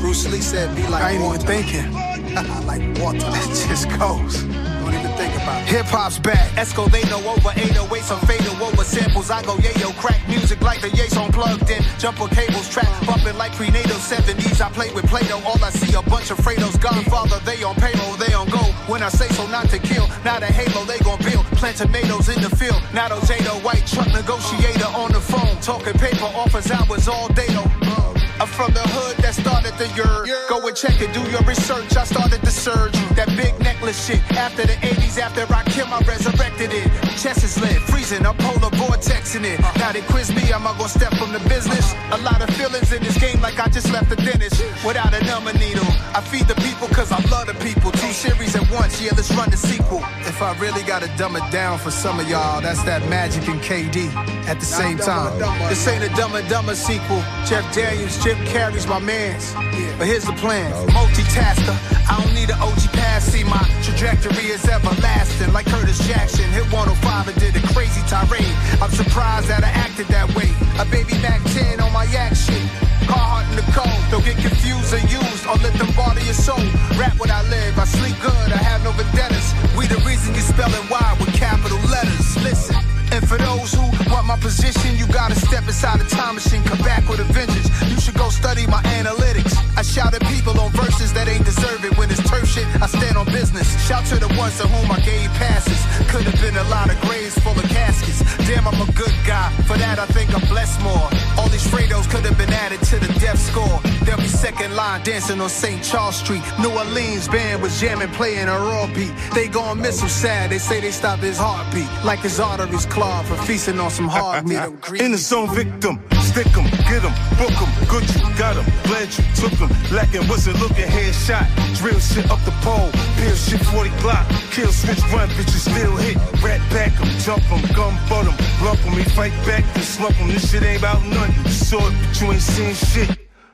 [0.00, 1.92] Bruce Lee said, be like I ain't even thinking.
[2.66, 3.18] like water.
[3.18, 4.44] It just goes.
[4.86, 5.68] Don't even think about it.
[5.68, 6.46] Hip hop's back.
[6.54, 9.30] Escovedo over 808, some fado over samples.
[9.30, 11.82] I go yayo, crack music like the Yates on plugged in.
[11.98, 14.60] Jumper cables track, bumping like prenatal 70s.
[14.60, 16.80] I play with Play Doh, all I see a bunch of Fredos.
[16.80, 18.62] Godfather, they on payroll, they on go.
[18.86, 20.06] When I say so, not to kill.
[20.24, 21.44] Now the halo they gon' build.
[21.58, 22.80] Plant tomatoes in the field.
[22.94, 25.60] Those Jado white truck negotiator on the phone.
[25.62, 28.15] Talking paper offers hours all day though.
[28.38, 30.28] I'm from the hood that started the year.
[30.48, 31.96] Go and check it, do your research.
[31.96, 32.92] I started the surge.
[32.92, 33.16] Mm.
[33.16, 34.20] That big necklace shit.
[34.36, 36.84] After the 80s, after I killed, I resurrected it.
[37.16, 39.60] Chest is lit, freezing, I'm polar vortexing it.
[39.60, 39.78] Uh-huh.
[39.78, 41.94] Now they quiz me, am I gonna step from the business?
[41.94, 42.16] Uh-huh.
[42.16, 44.62] A lot of feelings in this game, like I just left the dentist.
[44.84, 45.86] Without a number needle.
[46.14, 47.90] I feed the people cause I love the people.
[47.92, 50.04] Two series at once, yeah, let's run the sequel.
[50.28, 53.60] If I really gotta dumb it down for some of y'all, that's that Magic and
[53.60, 54.12] KD
[54.46, 55.38] at the same time.
[55.68, 57.22] This ain't a Dumb and Dumber sequel.
[57.44, 59.54] Jeff Daniels, Jim Carrey's my mans.
[59.98, 60.90] But here's the plan oh.
[60.90, 61.78] multitasker.
[62.10, 63.22] I don't need an OG pass.
[63.22, 65.52] See, my trajectory is everlasting.
[65.52, 68.50] Like Curtis Jackson, hit 105 and did a crazy tirade.
[68.82, 70.50] I'm surprised that I acted that way.
[70.82, 72.58] A baby Mac 10 on my action.
[72.58, 72.66] shit.
[73.06, 74.02] Carhartt in the cold.
[74.10, 76.66] Don't get confused or used or let them bother your soul.
[76.98, 77.78] Rap what I live.
[77.78, 78.50] I sleep good.
[78.50, 79.54] I have no vendettas.
[79.78, 82.34] We the reason you spelling Y with capital letters.
[82.42, 82.85] Listen.
[83.26, 87.08] For those who want my position, you gotta step inside the time machine, come back
[87.08, 87.68] with a vengeance.
[87.90, 89.52] You should go study my analytics.
[89.76, 91.98] I shout at people on verses that ain't deserve it.
[91.98, 93.66] When it's turf shit, I stand on business.
[93.86, 95.80] Shout to the ones to whom I gave passes.
[96.08, 98.22] Could have been a lot of graves full of caskets.
[98.46, 99.50] Damn, I'm a good guy.
[99.66, 101.10] For that, I think I'm blessed more.
[101.36, 103.80] All these Fredos could have been added to the death score.
[104.04, 105.82] They'll be second line dancing on St.
[105.82, 106.42] Charles Street.
[106.60, 109.12] New Orleans band was jamming, playing a raw beat.
[109.34, 110.50] They gon' miss him sad.
[110.50, 111.88] They say they stopped his heartbeat.
[112.04, 114.60] Like his arteries clogged for feasting on some hard meat.
[115.00, 116.00] In the zone, victim.
[116.20, 117.70] Stick 'em, get 'em, book 'em.
[117.88, 118.64] Good, you got 'em.
[118.84, 119.70] Glad you took 'em.
[119.90, 121.46] Lacking wasn't looking headshot.
[121.78, 122.90] Drill shit up the pole.
[123.16, 124.26] Peel shit 40 Glock.
[124.50, 126.16] Kill switch run, bitches still hit.
[126.42, 128.36] Rat back 'em, jump 'em, gun butt 'em.
[128.64, 130.28] Lump 'em, we fight back and slump 'em.
[130.28, 131.34] This shit ain't about nothing.
[131.44, 133.10] You saw it, but you ain't seen shit.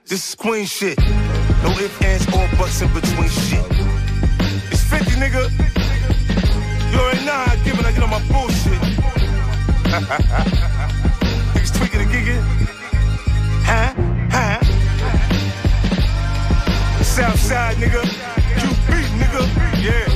[0.09, 0.99] This is queen shit.
[1.63, 3.65] No ifs, ands, or buts in between shit.
[4.73, 5.51] It's 50, nigga.
[6.93, 8.92] You already know how I give it, I get on my bullshit.
[9.93, 12.43] Niggas tweaking and gigging.
[13.63, 13.93] Huh?
[14.31, 14.59] Huh?
[17.03, 18.01] Southside, nigga.
[18.57, 18.91] QB,
[19.21, 19.43] nigga.
[19.83, 20.09] Yeah.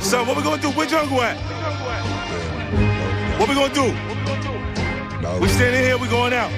[0.00, 0.70] So what we gonna do?
[0.70, 1.36] Where Jungle at?
[3.40, 3.94] What we gonna do?
[5.40, 6.50] We standing here, we going out.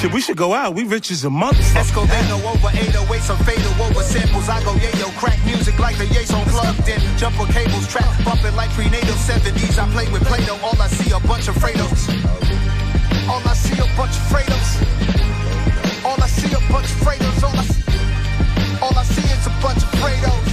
[0.00, 0.74] Shit, we should go out.
[0.74, 1.84] We rich as a motherfucker.
[1.84, 4.48] Escovino over 808, some fatal over samples.
[4.48, 6.96] I go yayo, crack music like the Yates on plugged in.
[7.18, 9.76] Jump on cables, trap, bumping like prenatal 70s.
[9.76, 12.08] I play with Play-Doh, all I see a bunch of Fredos.
[13.28, 14.68] All I see a bunch of Fredos.
[16.02, 17.42] All I see a bunch of Fredos.
[17.44, 17.84] All I see,
[18.80, 20.48] all I see is a bunch of Fredos.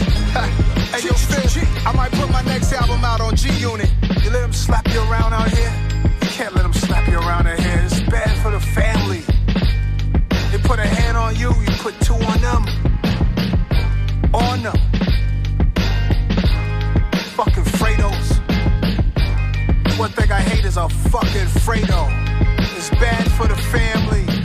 [0.92, 3.88] hey yo, Phil, I might put my next album out on G Unit.
[4.20, 5.72] You let them slap you around out here?
[6.04, 7.82] You can't let them slap you around out here.
[7.86, 9.27] It's bad for the family.
[10.68, 12.66] Put a hand on you, you put two on them.
[14.34, 14.76] On them.
[17.38, 18.28] Fucking Fredos.
[19.98, 22.10] One thing I hate is a fucking Fredo.
[22.76, 24.37] It's bad for the family.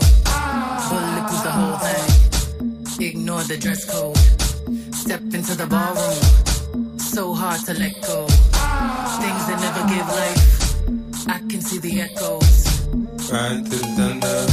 [0.00, 0.98] Escrow.
[0.98, 3.08] Bulletproof the whole thing.
[3.08, 4.16] Ignore the dress code.
[4.94, 6.98] Step into the ballroom.
[6.98, 8.26] So hard to let go.
[8.26, 11.28] Things that never give life.
[11.28, 13.30] I can see the echoes.
[13.30, 14.46] Riding through thunder,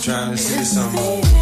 [0.00, 1.41] trying to see summer.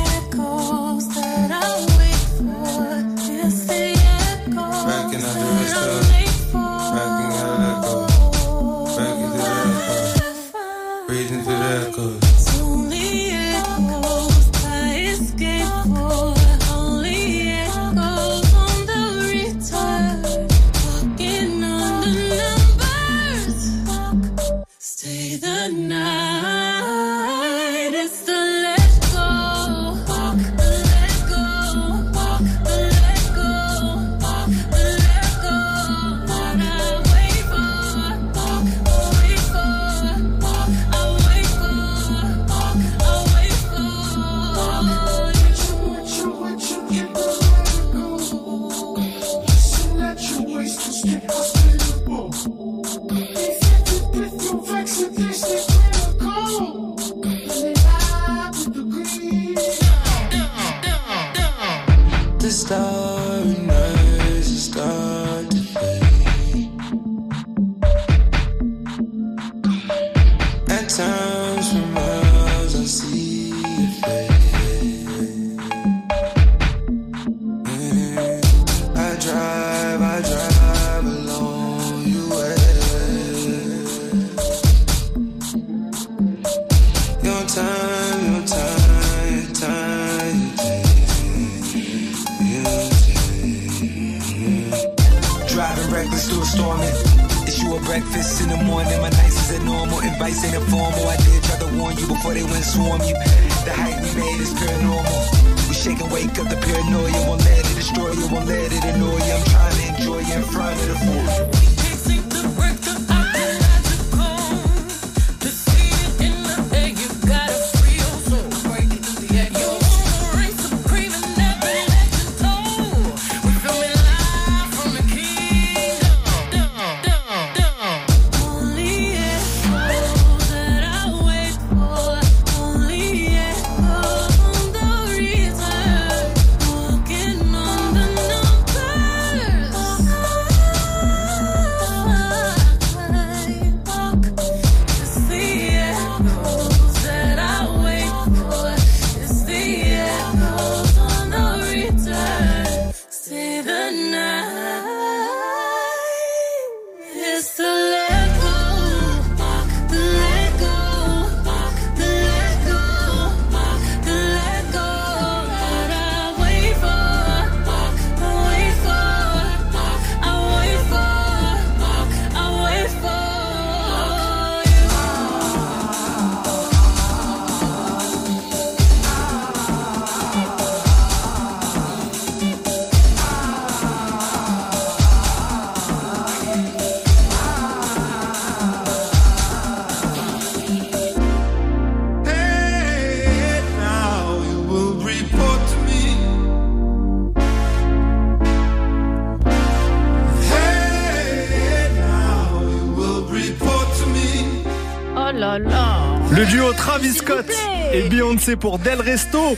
[207.20, 207.46] Scott
[207.92, 209.56] et Beyoncé pour Del Resto.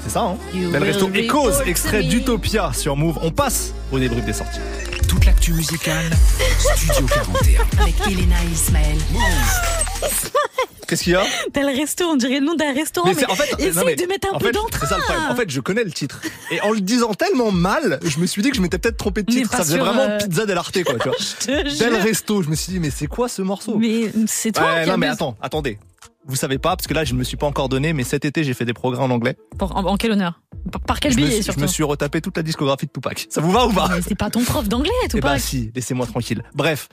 [0.00, 3.18] C'est ça, hein You Del Resto et cause, extrait d'Utopia sur Move.
[3.22, 4.60] On passe au débrief des sorties.
[5.08, 6.10] Toute l'actu musicale,
[6.76, 7.82] Studio 41.
[7.82, 8.96] Avec Elena et Ismaël.
[10.86, 13.08] Qu'est-ce qu'il y a T'as le resto, on dirait le nom d'un restaurant.
[13.08, 14.80] Mais, c'est- en fait, essaye mais de mettre un en peu d'entrain.
[14.80, 15.26] c'est ça le problème.
[15.30, 16.20] En fait, je connais le titre.
[16.50, 19.22] Et en le disant tellement mal, je me suis dit que je m'étais peut-être trompé
[19.22, 19.50] de Mais titre.
[19.50, 21.16] Ça faisait vraiment euh, Pizza del Arte, quoi, tu vois.
[21.40, 22.02] Je te Del jure.
[22.02, 22.42] Resto.
[22.42, 24.96] Je me suis dit, mais c'est quoi ce morceau Mais c'est toi Ouais, qui non,
[24.96, 25.78] mais attends, attendez.
[26.28, 28.24] Vous savez pas, parce que là, je ne me suis pas encore donné, mais cet
[28.26, 29.36] été, j'ai fait des progrès en anglais.
[29.58, 30.40] Pour- en, en quel honneur?
[30.70, 31.60] Par, par quel je, me billet suis, je surtout?
[31.60, 33.26] me suis retapé toute la discographie de Tupac.
[33.30, 33.88] Ça vous va ou pas?
[33.94, 35.38] Mais c'est pas ton prof d'anglais, tout Eh bah pas.
[35.38, 36.42] si, laissez-moi tranquille.
[36.54, 36.88] Bref,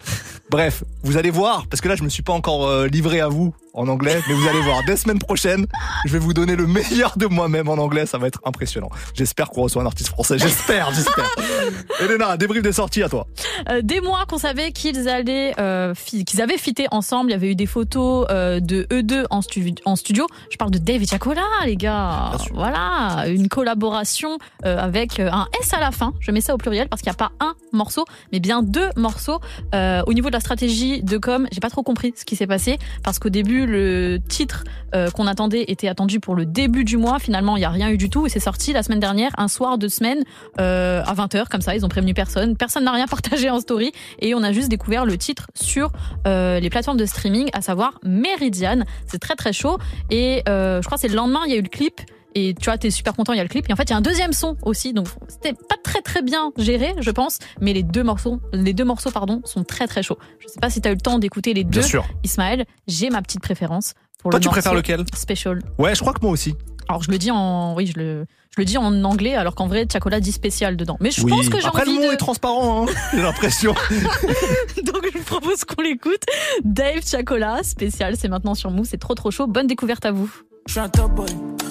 [0.49, 3.27] bref, vous allez voir, parce que là je me suis pas encore euh, livré à
[3.27, 5.65] vous en anglais, mais vous allez voir, dès semaine prochaine,
[6.05, 8.89] je vais vous donner le meilleur de moi-même en anglais, ça va être impressionnant.
[9.13, 11.29] J'espère qu'on reçoit un artiste français, j'espère, j'espère.
[12.01, 13.27] Elena, débrief des sorties à toi.
[13.69, 15.93] Euh, des mois qu'on savait qu'ils allaient, euh,
[16.25, 17.29] qu'ils avaient fité ensemble.
[17.31, 20.27] Il y avait eu des photos euh, de eux deux en, stu- en studio.
[20.49, 22.31] Je parle de Dave et Chacola, les gars.
[22.53, 26.13] Voilà, une collaboration euh, avec un S à la fin.
[26.19, 28.89] Je mets ça au pluriel parce qu'il n'y a pas un morceau, mais bien deux
[28.95, 29.39] morceaux.
[29.73, 32.77] Au niveau de la stratégie de com, j'ai pas trop compris ce qui s'est passé
[33.03, 34.63] parce qu'au début, le titre
[34.95, 37.19] euh, qu'on attendait était attendu pour le début du mois.
[37.19, 39.47] Finalement, il n'y a rien eu du tout et c'est sorti la semaine dernière, un
[39.47, 40.23] soir de semaine
[40.59, 41.75] euh, à 20h, comme ça.
[41.75, 42.55] Ils ont prévenu personne.
[42.55, 45.91] Personne n'a rien partagé en story et on a juste découvert le titre sur
[46.27, 48.83] euh, les plateformes de streaming, à savoir Meridian.
[49.07, 49.77] C'est très très chaud
[50.09, 52.01] et je crois que c'est le lendemain, il y a eu le clip.
[52.37, 53.65] Et tu vois, t'es super content, il y a le clip.
[53.69, 54.91] Et en fait, il y a un deuxième son aussi.
[54.91, 57.39] Donc, c'était pas très très bien géré, je pense.
[57.61, 60.17] Mais les deux morceaux, les deux morceaux, pardon, sont très très chauds.
[60.39, 61.79] Je sais pas si t'as eu le temps d'écouter les deux.
[61.79, 62.05] Bien sûr.
[62.23, 63.93] Ismaël, j'ai ma petite préférence.
[64.21, 65.05] Pour Toi, le tu préfères lequel?
[65.15, 65.61] Special.
[65.79, 66.55] Ouais, je crois que moi aussi.
[66.89, 68.25] Alors, je le dis en, oui, je le,
[68.55, 70.97] je le dis en anglais, alors qu'en vrai, Chacola dit spécial dedans.
[70.99, 72.13] Mais je pense que j'ai Après, envie le mot de...
[72.13, 73.73] est transparent, hein, j'ai l'impression.
[74.83, 76.23] Donc je vous propose qu'on l'écoute.
[76.63, 79.47] Dave Chacola, spécial, c'est maintenant sur Mou, c'est trop trop chaud.
[79.47, 80.29] Bonne découverte à vous.
[80.67, 81.27] Je suis un top boy,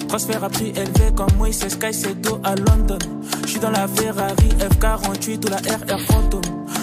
[0.07, 2.97] transfert à prix élevé comme moi, c'est Sky, c'est dos à London.
[3.43, 6.41] Je suis dans la Ferrari F48 ou la RR Phantom.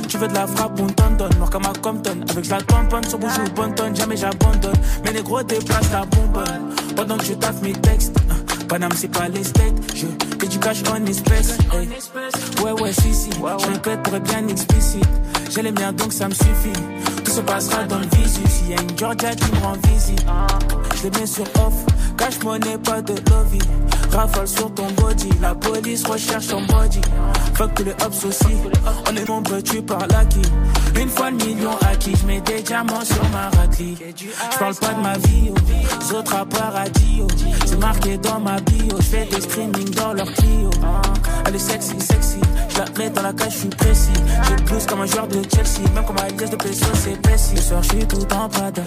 [0.09, 2.21] Tu veux de la frappe, on t'en donne, mort comme à Compton.
[2.29, 4.77] Avec la tamponne sur bouche ou bonne tonne, jamais j'abandonne.
[5.05, 6.75] Mais les gros déplacent la bonbonne.
[6.95, 8.35] Pendant que je taffe mes textes, hein,
[8.69, 10.07] Paname c'est pas les steaks, je
[10.39, 11.57] fais du cash en espèces.
[11.73, 11.89] hey.
[12.63, 15.09] Ouais, ouais, si, si, je répète pour être bien explicite.
[15.51, 16.73] J'ai les miens donc ça me suffit.
[17.25, 18.43] Tout se passera dans le visu.
[18.49, 20.25] S'il y a une Georgia qui me rend visite,
[20.97, 21.75] je les mets sur off.
[22.17, 23.59] Cash money, pas de lobby.
[24.13, 27.01] Rafale sur ton body, la police recherche ton body.
[27.55, 28.57] Fuck tous les hops aussi.
[29.11, 30.43] On est nombreux, tu parles à qui?
[31.01, 33.95] Une fois le million acquis, je mets des diamants sur ma raclée.
[34.17, 36.15] Je parle pas de ma vie, oh.
[36.15, 37.23] autres à paradis.
[37.23, 37.27] oh.
[37.65, 40.71] C'est marqué dans ma bio, je fais des screaming dans leur Clio.
[41.47, 42.41] Elle est sexy, sexy.
[42.69, 44.13] Je la mets dans la cage, je suis précis.
[44.49, 47.57] J'ai plus comme un joueur de Chelsea, même comme Alias de Peso, c'est précis.
[47.57, 48.83] Ce soir, je suis tout en prada,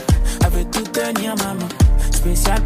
[0.46, 1.70] avec tout tenir ma main.
[2.12, 2.62] Spécial,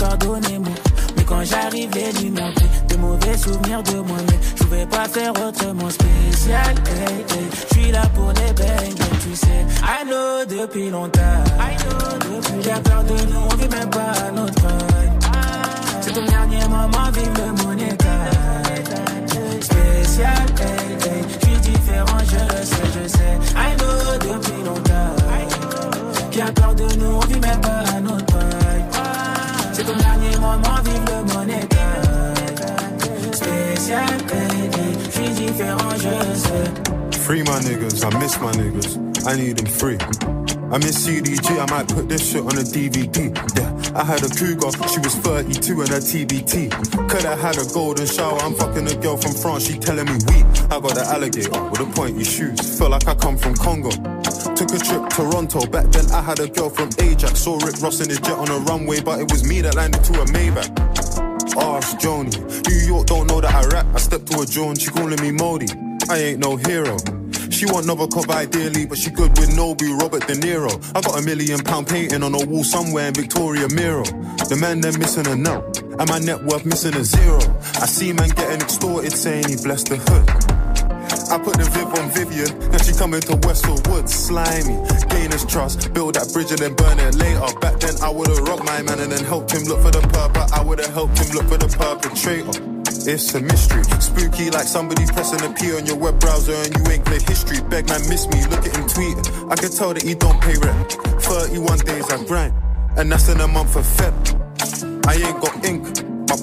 [1.15, 2.53] Mais quand j'arrive, les lumières.
[2.87, 6.75] Des mauvais souvenirs de moi, mais je pouvais pas faire autrement spécial.
[6.87, 7.47] Hey, hey.
[7.69, 9.65] Je suis là pour les bangers, tu sais.
[9.83, 11.43] I know depuis longtemps.
[11.59, 12.63] I know depuis.
[12.63, 14.67] J'ai peur de nous, on vit même pas à notre.
[16.01, 19.61] C'est ton dernier moment, vive le money time.
[19.61, 21.23] Spécial, hey, hey.
[21.41, 23.37] Je suis différent, je le sais, je sais.
[37.25, 39.25] Free my niggas, I miss my niggas.
[39.25, 39.97] I need them free.
[40.71, 43.33] I miss CDG, I might put this shit on a DVD.
[43.57, 46.69] Yeah, I had a cougar, she was 32 and her TBT.
[47.09, 50.43] Coulda had a golden shower, I'm fucking a girl from France, she telling me we.
[50.69, 53.89] I got the alligator with the pointy shoes, feel like I come from Congo.
[53.89, 57.39] Took a trip to Toronto, back then I had a girl from Ajax.
[57.39, 60.03] Saw Rick Ross in his jet on a runway, but it was me that landed
[60.03, 60.88] to a Maybach.
[61.57, 62.33] Ask Joni.
[62.67, 63.85] New York don't know that I rap.
[63.93, 65.67] I stepped to a John, she calling me Modi.
[66.09, 66.97] I ain't no hero.
[67.49, 70.71] She want Novikov ideally, but she good with Nobu, Robert De Niro.
[70.95, 74.03] I got a million pound painting on a wall somewhere in Victoria Miro.
[74.47, 77.41] The man then missing a note, and my net worth missing a zero.
[77.75, 80.58] I see man getting extorted saying he blessed the hood.
[81.29, 84.81] I put the Viv on Vivian, now she coming to Westfield Woods, slimy.
[85.09, 87.45] Gain his trust, build that bridge and then burn it later.
[87.61, 90.41] Back then I would've robbed my man and then helped him look for the purple.
[90.51, 92.57] I would've helped him look for the perpetrator.
[93.05, 96.81] It's a mystery, spooky like somebody pressing a P on your web browser and you
[96.91, 97.61] ain't clear history.
[97.69, 99.51] Beg man, miss me, look at him tweeting.
[99.51, 100.97] I can tell that he don't pay rent.
[101.21, 102.53] 31 days I grind,
[102.97, 104.13] and that's in a month of Feb.
[105.05, 105.85] I ain't got ink,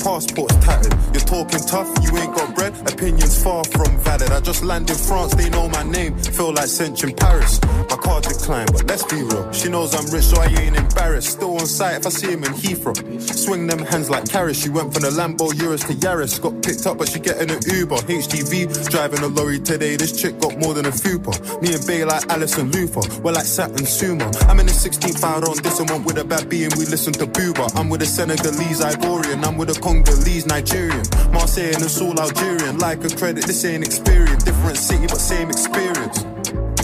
[0.03, 0.95] passport's tattered.
[1.13, 2.75] You're talking tough, you ain't got bread.
[2.89, 4.31] Opinions far from valid.
[4.31, 6.17] I just landed France, they know my name.
[6.19, 7.61] Feel like cinch in Paris.
[7.91, 9.53] My card declined, but let's be real.
[9.53, 11.31] She knows I'm rich, so I ain't embarrassed.
[11.31, 12.97] Still on site if I see him in Heathrow.
[13.21, 14.63] Swing them hands like carrots.
[14.63, 16.41] She went from the Lambo Urus to Yaris.
[16.41, 17.97] Got picked up, but she getting an Uber.
[17.97, 19.97] HGV driving a lorry today.
[19.97, 21.33] This chick got more than a fupa.
[21.63, 23.03] Me and Bay like Alison Luther.
[23.23, 24.27] We're like Saturn Sumo.
[24.49, 26.87] I'm in the 16th out on this and one with a bad B and we
[26.87, 27.75] listen to Booba.
[27.77, 29.45] I'm with a Senegalese Ivorian.
[29.45, 31.05] I'm with a Congolese Nigerian.
[31.31, 32.77] Marseille and it's all Algerian.
[32.79, 34.43] Like a credit, this ain't experience.
[34.43, 36.25] Different city, but same experience.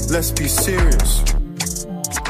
[0.08, 1.18] Let's be serious.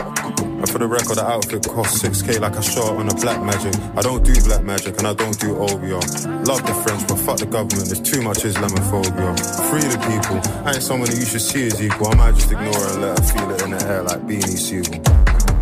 [0.01, 3.79] And for the record, the outfit cost 6k like a shot on a black magic.
[3.99, 6.49] I don't do black magic and I don't do OBR.
[6.49, 7.93] Love the French, but fuck the government.
[7.93, 9.37] There's too much Islamophobia.
[9.69, 10.41] Free the people.
[10.65, 12.09] I ain't someone that you should see as equal.
[12.09, 14.57] I might just ignore her and let her feel it in the air like Beanie
[14.57, 14.97] Siegel.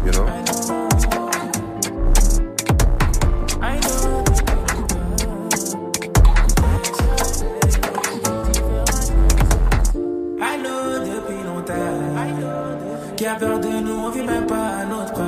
[0.07, 0.80] You know?
[13.31, 15.25] A peur de nous, on vit même pas à notre prime.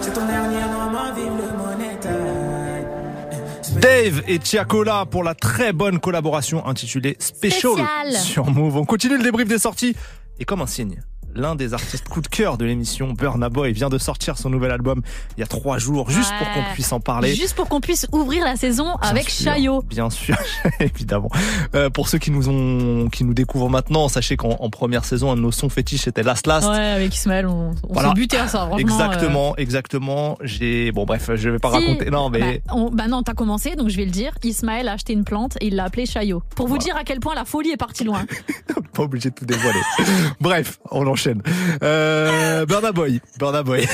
[0.00, 3.80] C'est ton dernier moment, vive le money time.
[3.80, 8.12] Dave et Chiacola pour la très bonne collaboration intitulée Special Spécial.
[8.12, 8.76] sur Move.
[8.76, 9.94] On continue le débrief des sorties
[10.40, 11.02] et comme un signe.
[11.34, 14.70] L'un des artistes coup de cœur de l'émission, Burna Boy, vient de sortir son nouvel
[14.70, 15.02] album
[15.36, 17.34] il y a trois jours, juste pour qu'on puisse en parler.
[17.34, 19.82] Juste pour qu'on puisse ouvrir la saison avec sûr, Chaillot.
[19.82, 20.36] Bien sûr,
[20.80, 21.30] évidemment.
[21.74, 25.32] Euh, pour ceux qui nous ont, qui nous découvrent maintenant, sachez qu'en en première saison,
[25.32, 26.68] un de nos sons fétiches était Last Last.
[26.68, 28.08] Ouais, avec Ismaël, on, on Voilà.
[28.10, 28.78] s'est buté à ça, franchement.
[28.78, 30.38] Exactement, exactement.
[30.42, 32.10] J'ai, bon bref, je vais pas Si, raconter.
[32.10, 34.32] Non, mais Bah, on- bah non, t'as commencé, donc je vais le dire.
[34.44, 36.42] Ismaël a acheté une plante et il l'a appelée Chaillot.
[36.54, 38.24] Pour vous dire à quel point la folie est partie loin.
[38.92, 39.80] pas obligé de tout dévoiler.
[40.40, 41.23] Bref, on enchaîne.
[41.82, 43.86] Euh, Burna Boy, Burna Boy.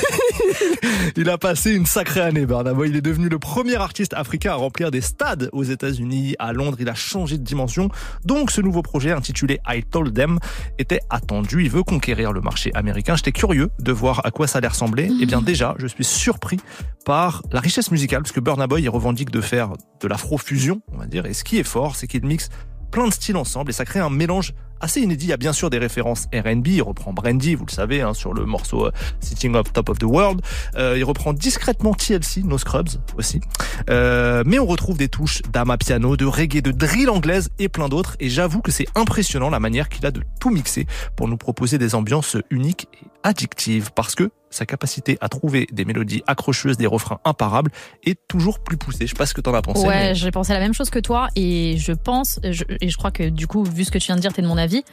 [1.15, 2.89] il a passé une sacrée année, Burna Boy.
[2.89, 6.77] Il est devenu le premier artiste africain à remplir des stades aux États-Unis, à Londres.
[6.79, 7.89] Il a changé de dimension.
[8.25, 10.39] Donc, ce nouveau projet intitulé I Told Them
[10.77, 11.63] était attendu.
[11.63, 13.15] Il veut conquérir le marché américain.
[13.15, 15.09] J'étais curieux de voir à quoi ça allait ressembler.
[15.21, 16.59] Eh bien, déjà, je suis surpris
[17.05, 20.97] par la richesse musicale, parce que Burna Boy, il revendique de faire de l'afro-fusion, on
[20.97, 21.25] va dire.
[21.25, 22.49] Et ce qui est fort, c'est qu'il mixe
[22.91, 25.27] plein de styles ensemble et ça crée un mélange assez inédit.
[25.27, 26.67] Il y a bien sûr des références R&B.
[26.67, 29.99] Il reprend Brandy, vous le savez, hein, sur le morceau euh, Sitting up Top of
[29.99, 30.41] the World.
[30.75, 33.41] Euh, il reprend discrètement TLC, No Scrubs aussi.
[33.89, 37.89] Euh, mais on retrouve des touches d'ama piano, de reggae, de drill anglaise et plein
[37.89, 38.15] d'autres.
[38.19, 41.77] Et j'avoue que c'est impressionnant la manière qu'il a de tout mixer pour nous proposer
[41.77, 43.91] des ambiances uniques et addictives.
[43.93, 47.71] Parce que sa capacité à trouver des mélodies accrocheuses, des refrains imparables
[48.03, 49.05] est toujours plus poussée.
[49.07, 49.87] Je sais pas ce que t'en as pensé.
[49.87, 52.97] Ouais, mais- j'ai pensé la même chose que toi et je pense, je- et je
[52.97, 54.83] crois que du coup, vu ce que tu viens de dire, t'es de mon avis,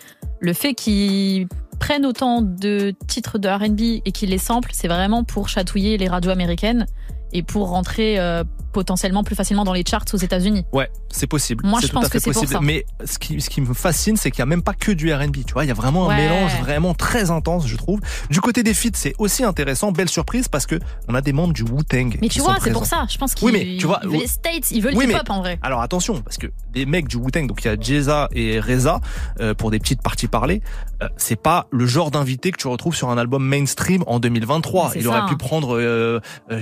[0.40, 1.48] le fait qu'ils
[1.80, 6.08] prennent autant de titres de R&B et qu'ils les samplent, c'est vraiment pour chatouiller les
[6.08, 6.86] radios américaines
[7.32, 8.42] et pour rentrer euh,
[8.78, 10.64] potentiellement plus facilement dans les charts aux États-Unis.
[10.72, 11.66] Ouais, c'est possible.
[11.66, 12.52] Moi, je tout à pense fait que c'est pour possible.
[12.60, 12.60] ça.
[12.64, 15.12] Mais ce qui, ce qui me fascine, c'est qu'il y a même pas que du
[15.12, 15.38] R&B.
[15.44, 17.98] Tu vois, il y a vraiment un mélange vraiment très intense, je trouve.
[18.30, 20.76] Du côté des feats, c'est aussi intéressant, belle surprise parce que
[21.08, 22.16] on a des membres du Wu Tang.
[22.22, 23.04] Mais tu vois, c'est pour ça.
[23.10, 25.58] Je pense qu'ils Oui, mais tu vois, les States, ils veulent Oui, hip-hop en vrai.
[25.62, 29.00] Alors attention, parce que des mecs du Wu-Tang, donc il y a Jeza et Reza,
[29.40, 30.62] euh, pour des petites parties parlées,
[31.02, 34.90] euh, c'est pas le genre d'invité que tu retrouves sur un album mainstream en 2023.
[34.92, 35.08] C'est Il ça.
[35.08, 36.20] aurait pu prendre euh,
[36.52, 36.60] euh,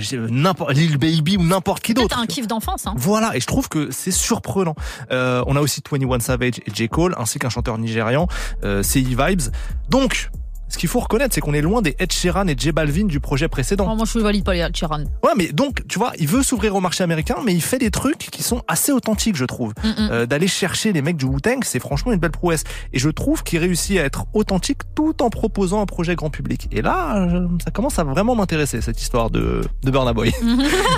[0.73, 2.21] Lil Baby ou n'importe qui D'autre.
[2.21, 2.87] un kiff d'enfance.
[2.87, 2.93] Hein.
[2.97, 4.75] Voilà, et je trouve que c'est surprenant.
[5.11, 6.89] Euh, on a aussi 21 Savage et J.
[6.89, 8.27] Cole, ainsi qu'un chanteur nigérian,
[8.63, 9.53] euh, CI Vibes.
[9.89, 10.29] Donc,
[10.69, 13.19] ce qu'il faut reconnaître, c'est qu'on est loin des Ed Sheeran et J Balvin du
[13.19, 13.87] projet précédent.
[13.91, 15.03] Oh, moi, je valide pas les Chiran.
[15.23, 17.91] Ouais, mais donc, tu vois, il veut s'ouvrir au marché américain, mais il fait des
[17.91, 19.73] trucs qui sont assez authentiques, je trouve.
[19.83, 22.63] Mm, Euh, D'aller chercher les mecs du Wu-Tang, c'est franchement une belle prouesse.
[22.93, 26.67] Et je trouve qu'il réussit à être authentique tout en proposant un projet grand public.
[26.71, 30.33] Et là, je- ça commence à vraiment m'intéresser, cette histoire de, de Burna Boy.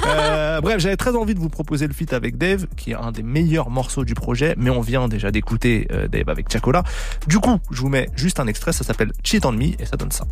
[0.07, 3.11] Euh, bref, j'avais très envie de vous proposer le feat avec Dave, qui est un
[3.11, 6.83] des meilleurs morceaux du projet, mais on vient déjà d'écouter euh, Dave avec Chacola.
[7.27, 10.11] Du coup, je vous mets juste un extrait, ça s'appelle Cheat on Et ça donne
[10.11, 10.23] ça.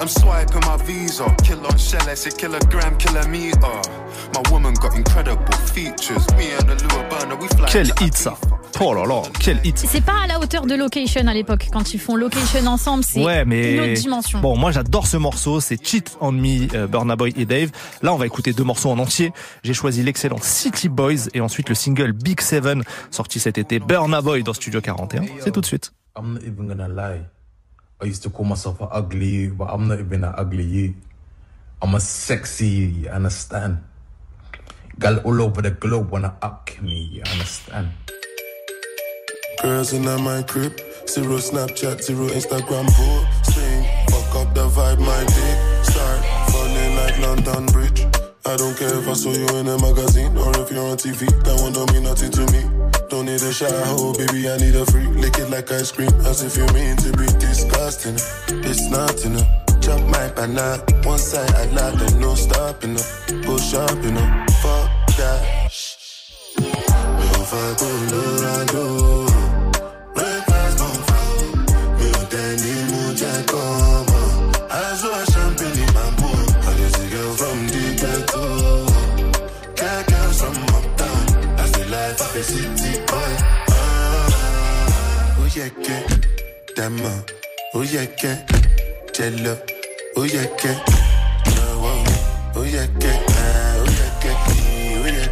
[0.00, 0.02] On.
[0.02, 1.24] I'm swiping my visa.
[1.44, 3.80] Kill on shell, I say kilogram, kilometer.
[4.34, 6.26] My woman got incredible features.
[6.36, 7.68] Me and the Lua burner, we fly.
[7.70, 8.34] Quel hit ça
[8.80, 11.68] Oh là là, quel hit C'est pas à la hauteur de Location à l'époque.
[11.70, 14.40] Quand ils font Location ensemble, c'est Ouais, mais une autre dimension.
[14.40, 17.70] Bon, moi j'adore ce morceau, c'est Cheat on Me, euh, Burna Boy et Dave.
[18.02, 19.32] Là, on va écouter deux morceaux en entier.
[19.64, 24.22] J'ai choisi l'excellent City Boys et ensuite le single Big Seven, sorti cet été, Burna
[24.22, 25.24] Boy dans Studio 41.
[25.40, 25.92] C'est tout de suite.
[26.16, 27.20] I'm not even gonna lie.
[28.02, 30.94] I used to call myself an ugly you, but I'm not even an ugly you.
[31.82, 33.84] I'm a sexy you, you understand?
[34.98, 37.90] Gal all over the globe wanna up me, you understand?
[39.62, 43.84] Girls in my crib, zero Snapchat, zero Instagram posting.
[44.08, 48.06] Fuck up the vibe, my dick start falling like London Bridge.
[48.46, 51.28] I don't care if I saw you in a magazine or if you're on TV.
[51.44, 52.99] That one don't mean nothing to me.
[53.10, 54.48] Don't need a shower, baby.
[54.48, 55.08] I need a free.
[55.08, 58.14] Lick it like ice cream, as if you mean to be disgusting.
[58.62, 59.48] It's not enough.
[59.80, 63.02] Chop my banana, one side I lie, then no stopping up.
[63.44, 65.70] Go shopping up, fuck that.
[74.70, 76.30] Azul champagne bamboo.
[76.62, 76.96] I just
[82.36, 82.79] a
[85.68, 86.06] Que.
[86.74, 87.22] Dama.
[87.74, 87.84] Oh.
[87.84, 89.58] Jello.
[90.16, 90.24] Oh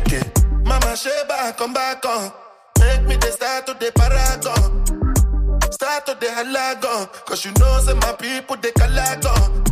[0.04, 0.20] que.
[0.64, 2.30] Mama Sheba, come back on.
[2.78, 4.84] Make me the start to the paragon.
[5.72, 7.08] Start to the halagon.
[7.24, 9.64] Cause you know, say my people, they calagon.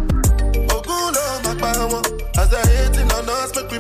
[0.68, 2.00] Ogulo, my power.
[2.38, 3.78] As I hating on us, we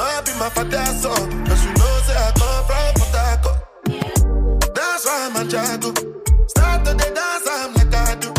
[0.00, 1.30] I be my father's son.
[1.46, 1.77] You
[5.38, 5.90] That's why I'm a jago.
[6.48, 8.32] Start to the dance, I'm like I do.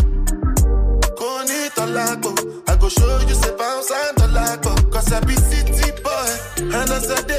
[1.15, 2.31] Koni tolago.
[2.67, 4.91] I go show you say bounce and tolago.
[4.91, 6.29] Cause I be city boy.
[6.57, 7.38] And as I day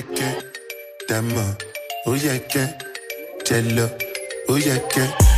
[0.00, 0.38] Que.
[1.06, 1.58] Dama.
[2.48, 2.68] Que.
[3.44, 3.90] Jello.
[4.48, 5.31] Oh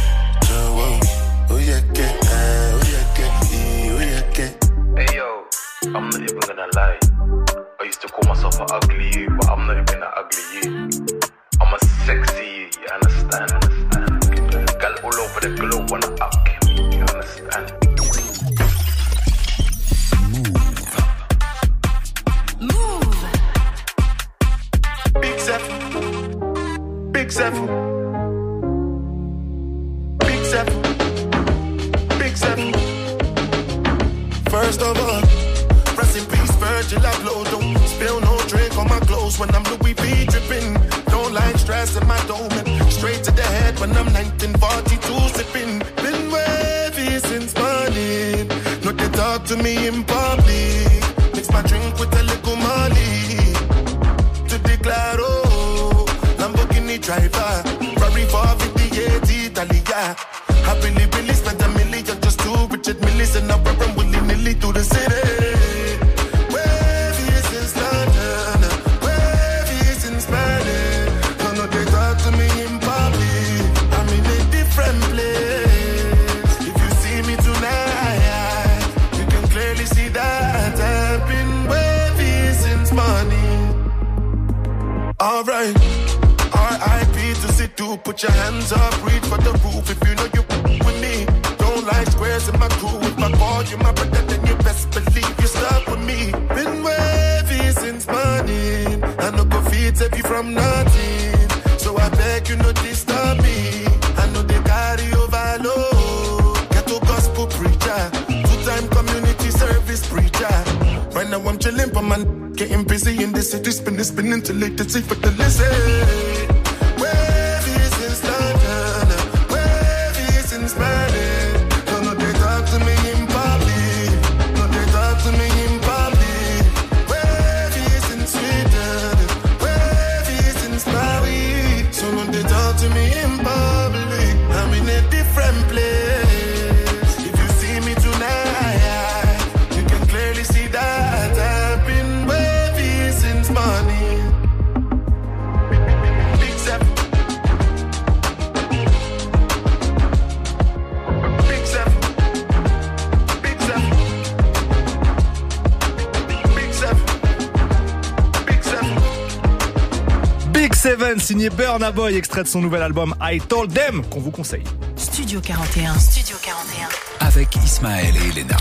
[161.45, 164.65] signé Burna Boy, extrait de son nouvel album I Told Them, qu'on vous conseille.
[164.97, 165.99] Studio 41.
[165.99, 166.89] Studio 41.
[167.27, 168.57] Avec Ismaël et Elena.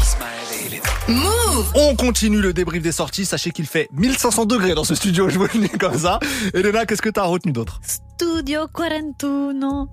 [1.07, 3.25] Move On continue le débrief des sorties.
[3.25, 6.19] Sachez qu'il fait 1500 degrés dans ce studio, je vous le dis comme ça.
[6.53, 7.79] Elena, qu'est-ce que t'as retenu d'autre?
[7.83, 9.87] Studio 41.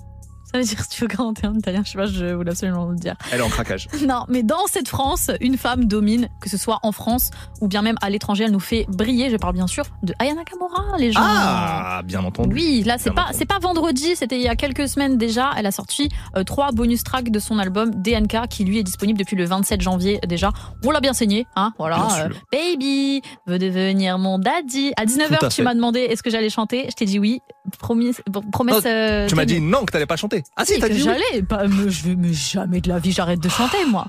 [0.52, 3.14] Ça veut dire Studio 41 en italien, je sais pas, je voulais absolument le dire.
[3.30, 3.88] Elle est en craquage.
[4.06, 7.30] Non, mais dans cette France, une femme domine, que ce soit en France
[7.60, 9.30] ou bien même à l'étranger, elle nous fait briller.
[9.30, 10.59] Je parle bien sûr de Aya Nakamura,
[10.98, 11.20] les gens.
[11.22, 12.54] Ah, bien entendu.
[12.54, 15.50] Oui, là c'est Bien pas c'est pas vendredi, c'était il y a quelques semaines déjà.
[15.56, 19.18] Elle a sorti euh, trois bonus tracks de son album DNK qui lui est disponible
[19.18, 20.50] depuis le 27 janvier déjà.
[20.84, 22.06] On l'a bien saigné, hein, voilà.
[22.24, 24.92] Euh, Baby veut devenir mon daddy.
[24.96, 25.62] À 19h, Tout à tu fait.
[25.62, 26.86] m'as demandé est-ce que j'allais chanter?
[26.88, 27.40] Je t'ai dit oui.
[27.78, 28.14] Promis,
[28.52, 28.76] promesse.
[28.84, 30.42] Non, euh, tu m'as dit non que t'allais pas chanter.
[30.56, 31.14] Ah si, Oui, t'as que dit oui.
[31.30, 31.42] j'allais.
[31.42, 34.06] Pas, mais je vais, mais jamais de la vie j'arrête de chanter moi.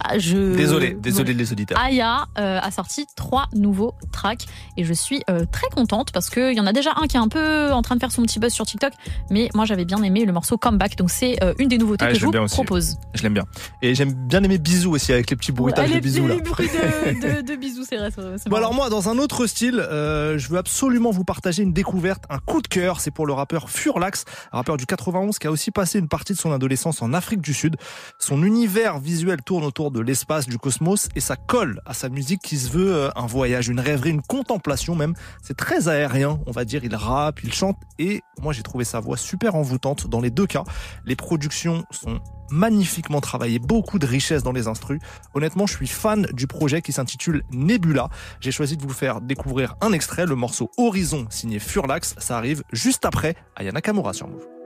[0.00, 0.56] Ah, je...
[0.56, 1.78] Désolé, désolé les auditeurs.
[1.78, 4.46] Aya euh, a sorti trois nouveaux tracks
[4.76, 7.20] et je suis euh, très contente parce qu'il y en a déjà un qui est
[7.20, 8.92] un peu en train de faire son petit buzz sur TikTok,
[9.30, 12.12] mais moi j'avais bien aimé le morceau Comeback, donc c'est euh, une des nouveautés Ah,
[12.12, 12.96] que je vous propose.
[13.14, 13.44] Je l'aime bien.
[13.82, 16.34] Et j'aime bien aimer bisous aussi avec les petits bruitages les, de bisous là.
[16.36, 18.10] les bruits de, de- de bisous, c'est vrai.
[18.46, 22.38] Bon alors moi dans un autre style, je veux absolument vous partager une découverte, un
[22.38, 25.70] coup de cœur, c'est pour le rappeur Furlax, un rappeur du 91 qui a aussi
[25.70, 27.76] passé une partie de son adolescence en Afrique du Sud.
[28.18, 32.42] Son univers visuel tourne autour de l'espace, du cosmos et ça colle à sa musique
[32.42, 35.14] qui se veut euh, un voyage, une rêverie, une contemplation même.
[35.42, 39.00] C'est très aérien, on va dire, il rappe, il chante et moi j'ai trouvé sa
[39.00, 40.64] voix super envoûtante dans les deux cas.
[41.04, 45.00] Les productions sont magnifiquement travaillées, beaucoup de richesse dans les instrus.
[45.34, 48.08] Honnêtement, je suis fan du projet qui s'intitule Nebula.
[48.40, 52.14] J'ai choisi de vous faire découvrir un extrait, le morceau Horizon signé Furlax.
[52.18, 54.61] Ça arrive juste après Aya Nakamura sur Move.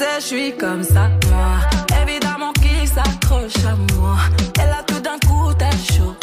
[0.00, 1.08] Je suis comme ça.
[1.28, 1.58] Moi
[2.02, 4.16] Évidemment qu'il s'accroche à moi.
[4.60, 6.14] Elle a tout d'un coup t'es chaud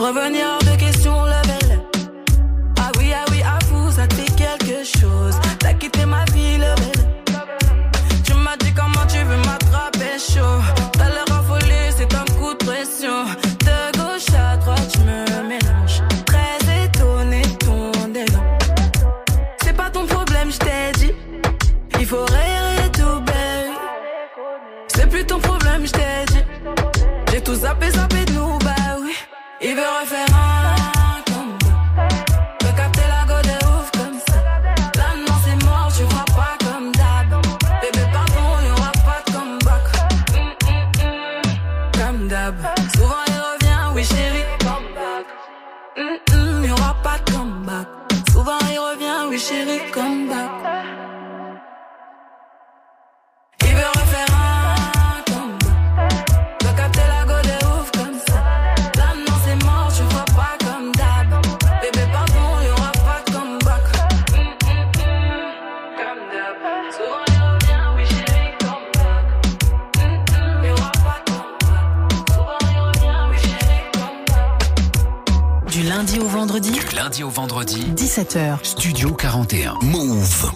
[0.00, 1.78] Revenir hors de question, level.
[2.80, 5.34] Ah oui, ah oui, avoue, ça te fait quelque chose.
[5.58, 7.04] T'as quitté ma vie, level.
[8.24, 10.62] Tu m'as dit comment tu veux m'attraper chaud.
[10.92, 13.26] T'as l'air affolé, c'est un coup de pression.
[13.60, 16.00] De gauche à droite, je me mélange.
[16.24, 18.42] Très étonné ton délire.
[19.62, 21.12] C'est pas ton problème, je t'ai dit.
[21.98, 23.76] Il faut rire et tout, baby.
[24.88, 26.44] C'est plus ton problème, je t'ai dit.
[27.30, 27.90] J'ai tout zappé,
[29.62, 32.08] Il veut refaire un combat.
[32.62, 33.34] Veut capter la go
[33.68, 34.40] ouf comme ça.
[34.96, 37.42] Là, non, c'est mort, tu feras pas comme d'hab.
[37.82, 39.84] Bébé, pardon, y'aura pas de comeback.
[40.32, 41.92] Mm, mm, mm.
[41.92, 42.54] Comme d'hab.
[42.96, 45.26] Souvent, il revient, oui, chérie, comeback.
[45.98, 47.86] Mm, mm, y'aura pas de comeback.
[48.32, 50.50] Souvent, il revient, oui, chérie, comeback.
[50.58, 50.59] Il
[76.10, 76.70] lundi au vendredi.
[76.72, 77.86] Du lundi au vendredi.
[77.94, 78.58] 17h.
[78.64, 79.78] Studio 41.
[79.82, 80.50] Move.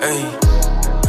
[0.00, 0.24] Hey.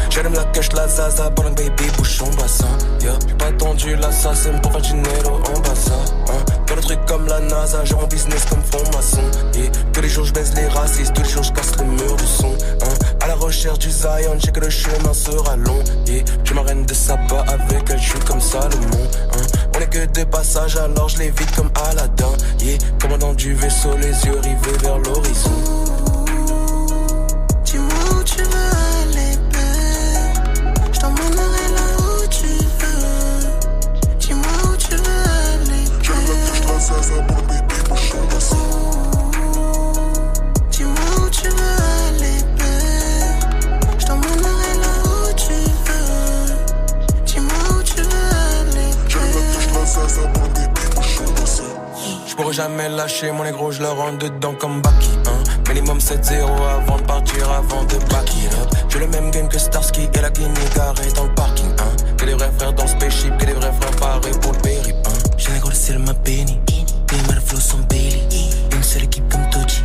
[0.10, 2.68] J'allume la cache, la zaza, baby bouge son bassin.
[3.02, 3.18] Yeah.
[3.27, 5.94] J'ai pas tendu l'assassin pour faire du dinero en bassin.
[6.30, 6.45] Hein.
[6.86, 9.24] Truc comme la NASA, genre en business comme franc-maçon.
[9.56, 9.72] Yeah.
[9.91, 12.28] Tous les jours je baisse les racistes, tous les jours je casse le mur du
[12.28, 12.53] son.
[12.84, 12.94] Hein.
[13.22, 15.84] À la recherche du Zion, j'ai que le chemin sera long.
[16.06, 16.24] Yeah.
[16.44, 19.10] Je m'arène de sabbat avec elle, je suis comme Salomon.
[19.34, 19.41] Hein.
[19.76, 22.34] On est que des passages, alors je les vide comme Aladdin.
[22.60, 22.78] Yeah.
[23.02, 25.85] Commandant du vaisseau, les yeux rivés vers l'horizon.
[52.56, 55.10] Jamais lâcher mon négro, je le rentre dedans comme Baki.
[55.27, 55.44] Hein.
[55.68, 58.69] Minimum 7-0 avant de partir, avant de back it up.
[58.88, 61.69] J'ai le même game que Starsky et la Guinée garée dans le parking.
[61.80, 62.15] Hein.
[62.18, 64.98] Que des vrais frères dans le spaceship, que des vrais frères parés pour le périple.
[65.06, 65.30] Hein.
[65.38, 66.57] J'ai négro, le ciel m'a béni.
[67.07, 68.22] Des mal flow sont Bailey.
[68.72, 69.82] Une seule équipe comme Toji.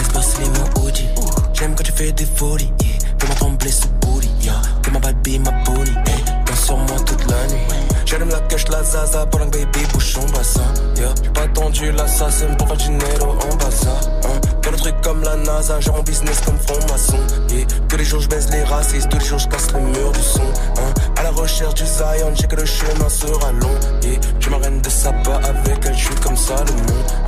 [0.00, 1.30] Ice boss, les mots.
[1.52, 2.72] J'aime quand tu fais des folies.
[3.18, 4.30] Fais-moi trembler sous booty.
[4.40, 4.62] Yeah.
[4.84, 5.90] Fais ma bad be ma bonnie.
[6.06, 6.22] Hey.
[6.46, 7.93] Danse sur moi toute la nuit.
[8.14, 10.62] J'allume la cache, la zaza, pendant que baby bouge son bassin.
[10.94, 11.12] Yeah.
[11.20, 13.88] J'ai pas tendu l'assassin pour faire dinero en bassin.
[14.22, 14.40] Hein.
[14.62, 17.18] Dans le truc comme la NASA, genre en business comme franc-maçon.
[17.48, 17.66] Yeah.
[17.88, 20.20] Tous les jours je baisse les racistes, tous les jours je casse le mur du
[20.20, 20.42] son.
[20.42, 20.94] Hein.
[21.16, 23.74] À la recherche du Zion, j'ai que le chemin sera long.
[24.04, 24.20] Yeah.
[24.38, 26.70] Je m'arène de sabbat avec elle, je suis comme Salomon.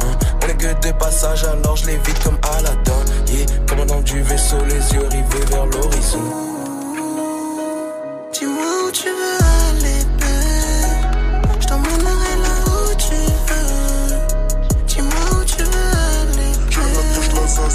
[0.02, 0.16] Hein.
[0.44, 2.92] On est que des passages, alors je les vide comme Aladdin.
[3.26, 3.46] Yeah.
[3.66, 6.22] Commandant du vaisseau, les yeux rivés vers l'horizon.
[8.32, 9.08] Dis-moi où tu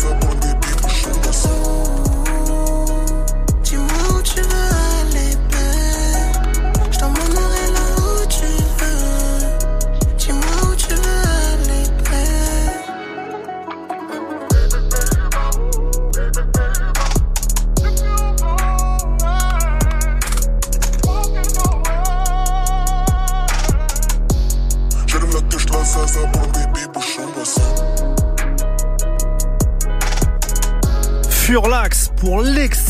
[0.01, 0.40] Dis-moi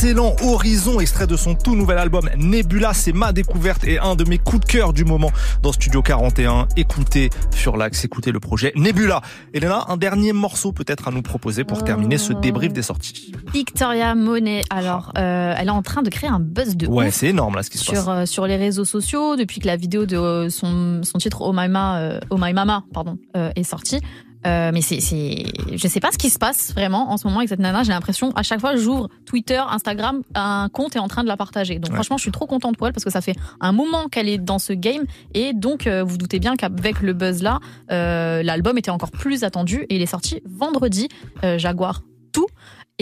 [0.01, 2.91] pour l'excellent Horizon, extrait de son tout nouvel album Nebula.
[2.93, 6.67] C'est ma découverte et un de mes coups de cœur du moment dans Studio 41.
[6.75, 9.21] Écoutez Furlax, écoutez le projet Nebula.
[9.53, 13.31] Elena, un dernier morceau peut-être à nous proposer pour terminer ce débrief des sorties.
[13.53, 17.27] Victoria Monet, alors, euh, elle est en train de créer un buzz de Ouais, c'est
[17.27, 18.07] énorme là ce qui se sur, passe.
[18.07, 21.53] euh, sur les réseaux sociaux depuis que la vidéo de euh, son, son titre Oh
[21.53, 23.99] My, Ma, oh My Mama pardon, est sortie.
[24.47, 25.43] Euh, mais c'est, c'est,
[25.73, 27.83] je sais pas ce qui se passe vraiment en ce moment avec cette nana.
[27.83, 31.37] J'ai l'impression à chaque fois j'ouvre Twitter, Instagram, un compte est en train de la
[31.37, 31.75] partager.
[31.75, 31.95] Donc Ouais.
[31.95, 34.37] franchement, je suis trop contente pour elle parce que ça fait un moment qu'elle est
[34.39, 35.03] dans ce game
[35.33, 37.59] et donc euh, vous doutez bien qu'avec le buzz là,
[37.91, 41.07] euh, l'album était encore plus attendu et il est sorti vendredi.
[41.43, 42.01] Euh, Jaguar
[42.33, 42.47] tout.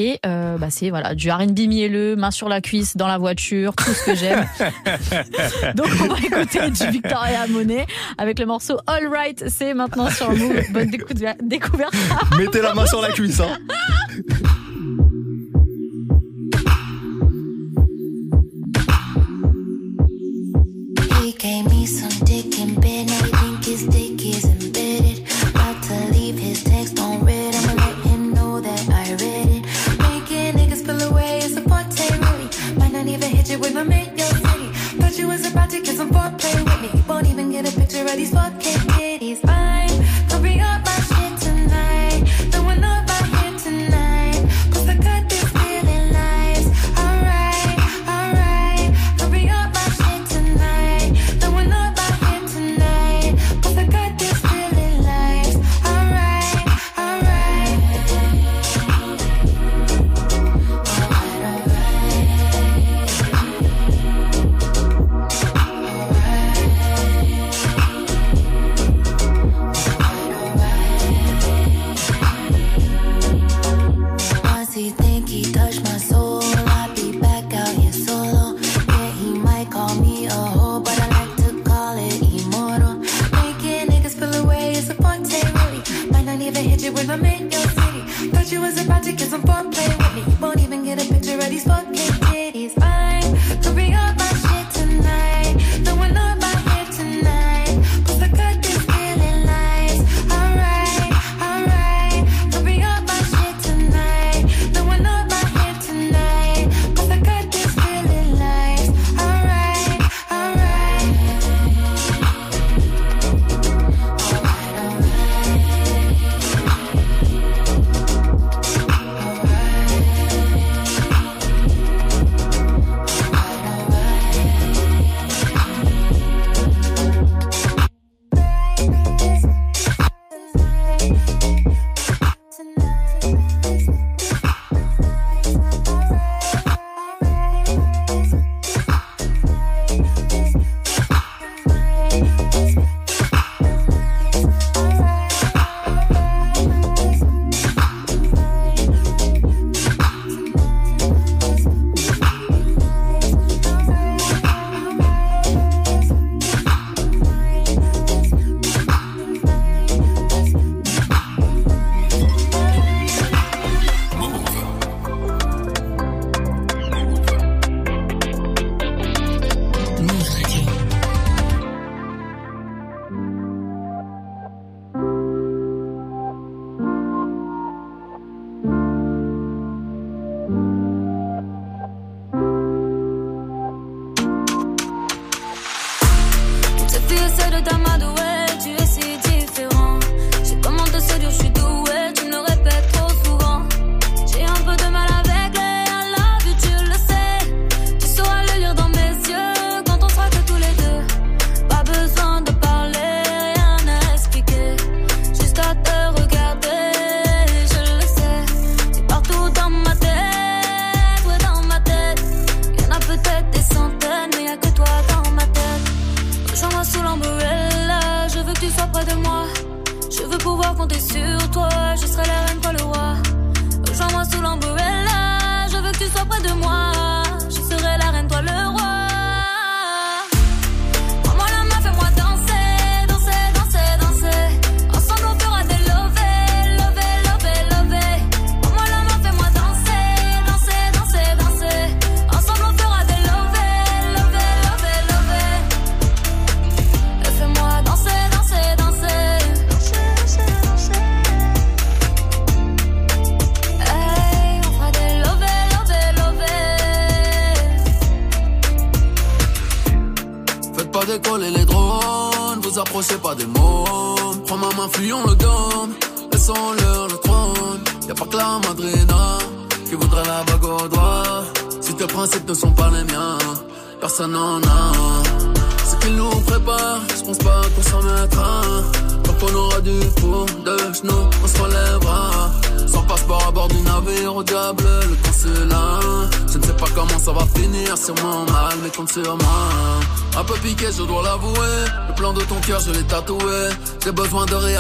[0.02, 3.76] Et euh, bah, c'est voilà, du RB mielleux, main sur la cuisse, dans la voiture,
[3.76, 4.48] tout ce que j'aime.
[5.76, 7.86] Donc on va écouter du Victoria Monet
[8.18, 10.72] avec le morceau All Right, c'est maintenant sur Move.
[10.72, 11.94] Bonne découverte.
[12.38, 13.42] Mettez la main sur la cuisse.
[13.42, 13.58] Hein.
[21.22, 22.82] He gave me some dick and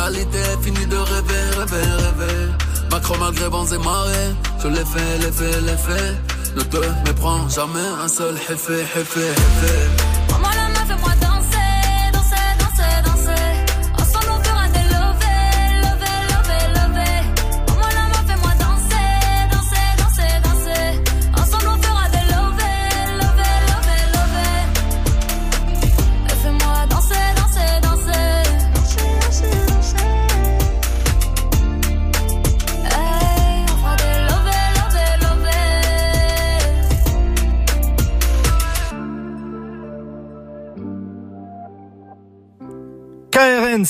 [0.09, 2.51] réalité, fini de rêver, rêver, rêver.
[2.91, 6.15] Macron malgré bons et marées, je l'ai fait, l'ai fait, l'ai fait.
[6.55, 6.77] Ne te
[7.07, 9.98] méprends jamais un seul effet, effet, effet.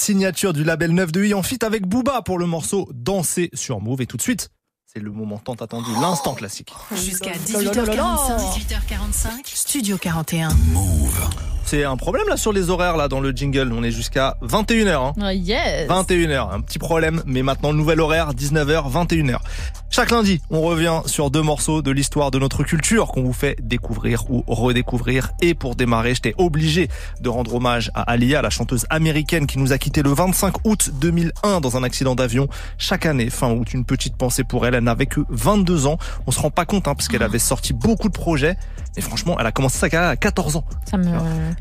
[0.10, 3.80] Signature du label 9 de I en fit avec Booba pour le morceau Danser sur
[3.80, 4.02] Move.
[4.02, 4.49] Et tout de suite,
[4.88, 6.73] c'est le moment tant attendu, l'instant classique.
[6.95, 7.94] Jusqu'à 18h45,
[8.57, 10.49] 18h45, Studio 41.
[11.69, 13.71] C'est un problème là sur les horaires là dans le jingle.
[13.71, 14.89] On est jusqu'à 21h.
[14.89, 15.13] Hein.
[15.21, 15.87] Oh, yes.
[15.87, 19.37] 21h, un petit problème, mais maintenant nouvel horaire, 19h, 21h.
[19.91, 23.55] Chaque lundi, on revient sur deux morceaux de l'histoire de notre culture qu'on vous fait
[23.61, 25.29] découvrir ou redécouvrir.
[25.41, 26.89] Et pour démarrer, j'étais obligé
[27.21, 30.89] de rendre hommage à Alia, la chanteuse américaine qui nous a quitté le 25 août
[30.95, 32.47] 2001 dans un accident d'avion.
[32.79, 34.73] Chaque année, fin août, une petite pensée pour elle.
[34.73, 35.99] Elle n'avait que 22 ans.
[36.25, 38.57] On se rend pas compte, hein, parce qu'elle avait sorti beaucoup de projets.
[38.95, 40.63] Mais franchement, elle a commencé sa carrière à 14 ans.
[40.89, 41.09] Ça me.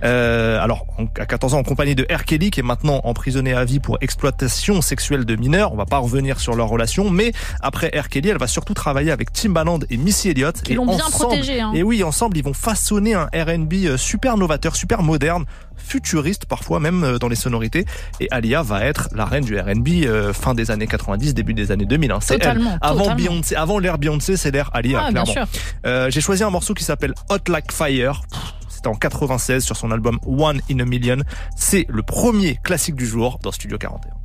[0.05, 0.87] Euh, alors,
[1.19, 2.25] à 14 ans, en compagnie de R.
[2.25, 5.73] Kelly, qui est maintenant emprisonné à vie pour exploitation sexuelle de mineurs.
[5.73, 8.09] On va pas revenir sur leur relation, mais après R.
[8.09, 10.61] Kelly, elle va surtout travailler avec Timbaland et Missy Elliott.
[10.62, 11.73] Qui et l'ont bien protégée, hein.
[11.75, 15.45] Et oui, ensemble, ils vont façonner un R&B euh, super novateur, super moderne,
[15.77, 17.85] futuriste parfois même euh, dans les sonorités.
[18.20, 21.70] Et Alia va être la reine du R&B euh, fin des années 90, début des
[21.73, 22.11] années 2000.
[22.12, 22.19] hein.
[22.20, 22.41] C'est elle.
[22.41, 23.15] Totalement, Avant.
[23.15, 25.47] Beyoncé, avant l'ère Beyoncé, c'est l'ère Alia, Ah, bien clairement.
[25.53, 25.61] sûr.
[25.87, 28.23] Euh, J'ai choisi un morceau qui s'appelle Hot Like Fire.
[28.79, 31.17] C'était en 96 sur son album One in a Million.
[31.57, 34.18] C'est le premier classique du jour dans Studio 41.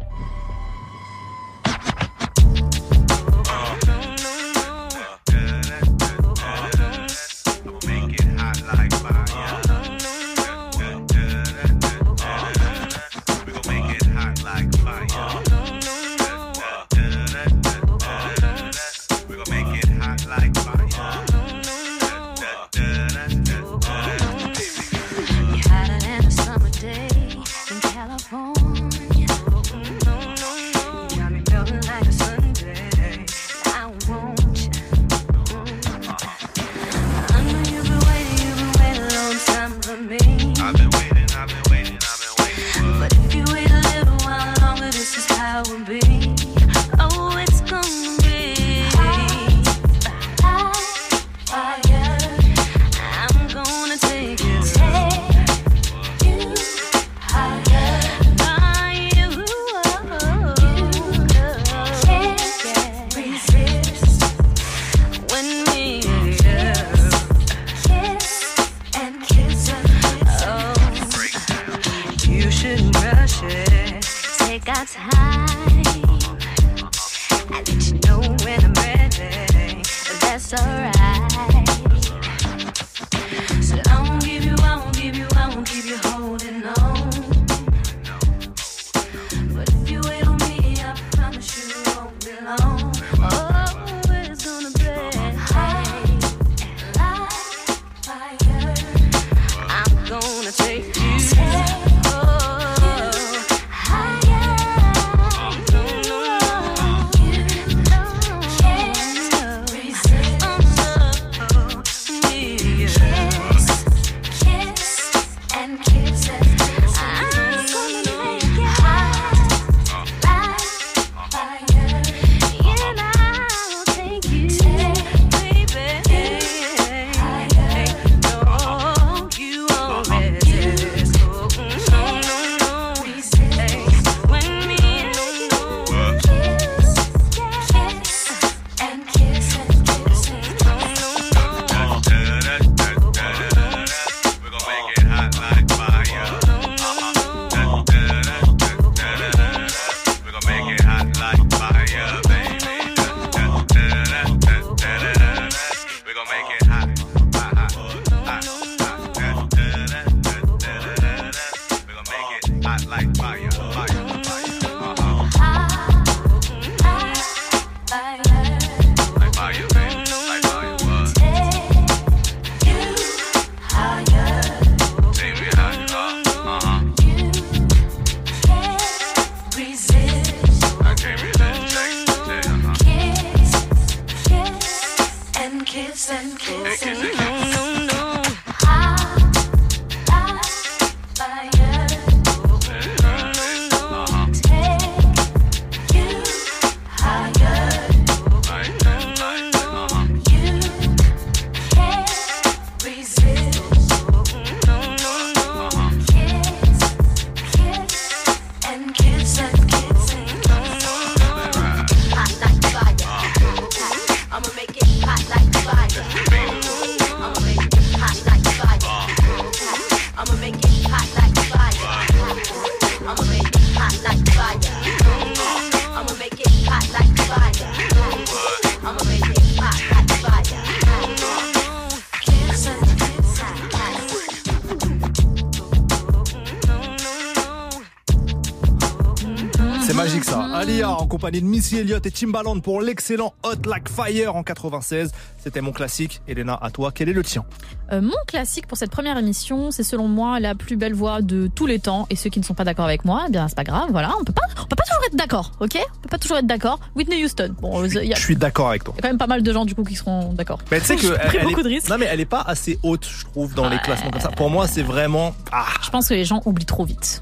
[241.24, 245.12] Compagnie de Missy Elliott et Timbaland pour l'excellent Hot Like Fire en 96.
[245.41, 246.22] C'était mon classique.
[246.28, 247.45] Elena, à toi, quel est le tien?
[247.94, 251.48] Euh, mon classique pour cette première émission, c'est selon moi la plus belle voix de
[251.48, 252.08] tous les temps.
[252.10, 253.88] Et ceux qui ne sont pas d'accord avec moi, eh bien c'est pas grave.
[253.91, 255.78] Voilà, on peut pas, on peut pas toujours être d'accord, ok?
[255.78, 256.82] On peut pas toujours être d'accord.
[256.98, 257.56] Whitney Houston.
[257.62, 258.94] Bon, Je suis d'accord avec toi.
[258.98, 260.60] il y a quand même pas mal de gens du coup qui seront d'accord.
[260.72, 261.90] Mais tu sais que pris elle- beaucoup est- de risques.
[261.90, 264.32] Non mais elle est pas assez haute, je trouve, dans les classements comme ça.
[264.32, 267.22] Pour moi, c'est vraiment ah, Je pense que les gens oublient trop vite.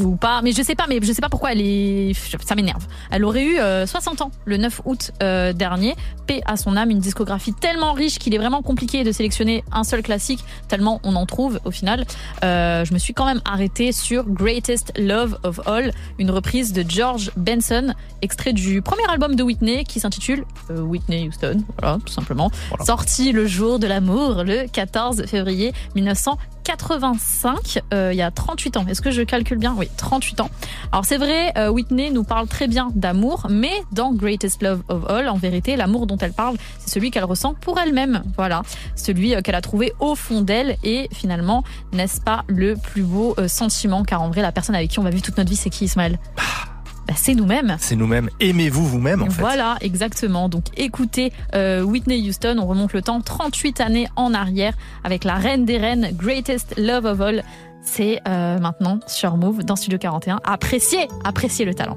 [0.00, 2.12] Ou pas, mais je sais pas, mais je sais pas pourquoi elle est.
[2.44, 2.86] Ça m'énerve.
[3.10, 5.96] Elle aurait eu euh, 60 ans le 9 août euh, dernier.
[6.26, 9.82] Paix à son âme, une discographie tellement riche qu'il est vraiment compliqué de sélectionner un
[9.82, 12.04] seul classique, tellement on en trouve au final.
[12.44, 16.84] Euh, je me suis quand même arrêtée sur Greatest Love of All, une reprise de
[16.88, 22.12] George Benson, extrait du premier album de Whitney qui s'intitule euh, Whitney Houston, voilà, tout
[22.12, 22.50] simplement.
[22.84, 25.72] Sorti le jour de l'amour, le 14 février
[26.68, 28.84] 1985, euh, il y a 38 ans.
[28.88, 29.74] Est-ce que je calcule bien?
[29.76, 30.50] Oui, 38 ans.
[30.92, 35.08] Alors c'est vrai, euh, Whitney nous parle très bien d'amour, mais dans Greatest Love of
[35.08, 38.22] All, en vérité, l'amour dont elle parle, c'est celui qu'elle ressent pour elle-même.
[38.36, 38.62] Voilà,
[38.96, 43.34] celui euh, qu'elle a trouvé au fond d'elle et finalement, n'est-ce pas le plus beau
[43.46, 45.70] sentiment Car en vrai, la personne avec qui on va vivre toute notre vie, c'est
[45.70, 46.18] qui Ismaël?
[47.08, 47.76] Bah, C'est nous-mêmes.
[47.80, 48.28] c'est nous-mêmes.
[48.38, 49.40] Aimez-vous vous-même en fait.
[49.40, 50.48] Voilà, exactement.
[50.48, 54.74] Donc écoutez euh, Whitney Houston, on remonte le temps 38 années en arrière
[55.04, 57.42] avec la reine des reines, Greatest Love of All.
[57.82, 60.40] C'est euh, maintenant sur Move dans Studio 41.
[60.44, 61.96] Appréciez, appréciez le talent.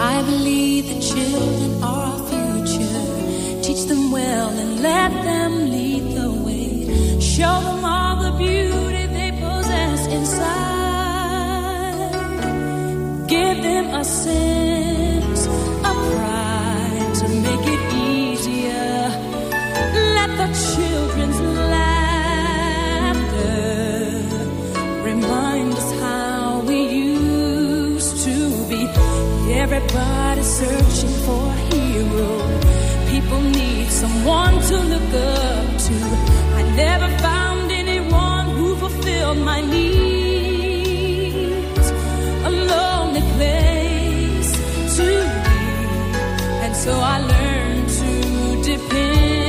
[0.00, 1.57] I believe the children
[4.80, 7.20] let them lead the way.
[7.20, 10.48] Show them all the beauty they possess inside.
[13.26, 15.46] Give them a sense
[15.88, 19.10] of pride to make it easier.
[20.16, 21.40] Let the children's
[21.74, 22.38] laughter
[25.02, 28.36] remind us how we used to
[28.68, 28.86] be.
[29.52, 32.77] Everybody searching for a hero.
[34.00, 35.94] Someone to look up to.
[36.60, 40.96] I never found anyone who fulfilled my needs.
[42.48, 44.52] A lonely place
[44.98, 45.06] to
[45.46, 45.62] be.
[46.64, 48.10] And so I learned to
[48.70, 49.47] depend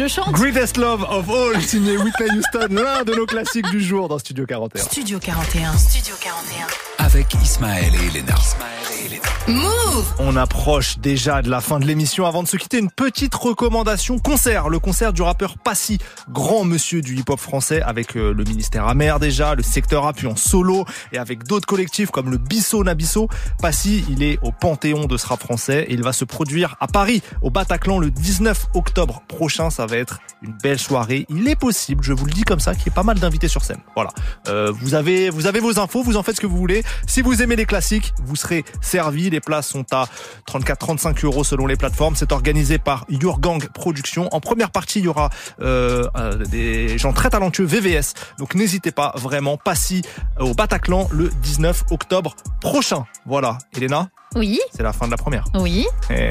[0.00, 4.08] je chante Greatest Love of All, signé Whitney Houston, l'un de nos classiques du jour
[4.08, 4.82] dans Studio 41.
[4.82, 5.76] Studio 41.
[5.76, 6.66] Studio 41.
[7.04, 8.34] Avec Ismaël et Elena.
[10.18, 12.26] On approche déjà de la fin de l'émission.
[12.26, 14.68] Avant de se quitter, une petite recommandation concert.
[14.68, 15.98] Le concert du rappeur Passy,
[16.28, 20.36] grand monsieur du hip-hop français, avec euh, le ministère amer déjà, le secteur puis en
[20.36, 23.28] solo, et avec d'autres collectifs comme le Bisso Nabisso.
[23.60, 26.86] Passy, il est au Panthéon de ce rap français et il va se produire à
[26.86, 29.70] Paris, au Bataclan, le 19 octobre prochain.
[29.70, 31.26] Ça va être une belle soirée.
[31.28, 33.48] Il est possible, je vous le dis comme ça, qu'il y ait pas mal d'invités
[33.48, 33.80] sur scène.
[33.94, 34.10] Voilà.
[34.48, 36.82] Euh, vous avez vos infos, vous en faites ce que vous voulez.
[37.06, 40.06] Si vous aimez les classiques, vous serez Les places sont à
[40.48, 42.16] 34-35 euros selon les plateformes.
[42.16, 44.28] C'est organisé par Your Gang Productions.
[44.32, 45.30] En première partie, il y aura
[45.60, 48.14] euh, euh, des gens très talentueux VVS.
[48.38, 50.02] Donc n'hésitez pas, vraiment, Passy
[50.40, 53.04] euh, au Bataclan le 19 octobre prochain.
[53.26, 53.58] Voilà.
[53.76, 54.60] Elena, Oui.
[54.74, 55.44] c'est la fin de la première.
[55.54, 55.86] Oui.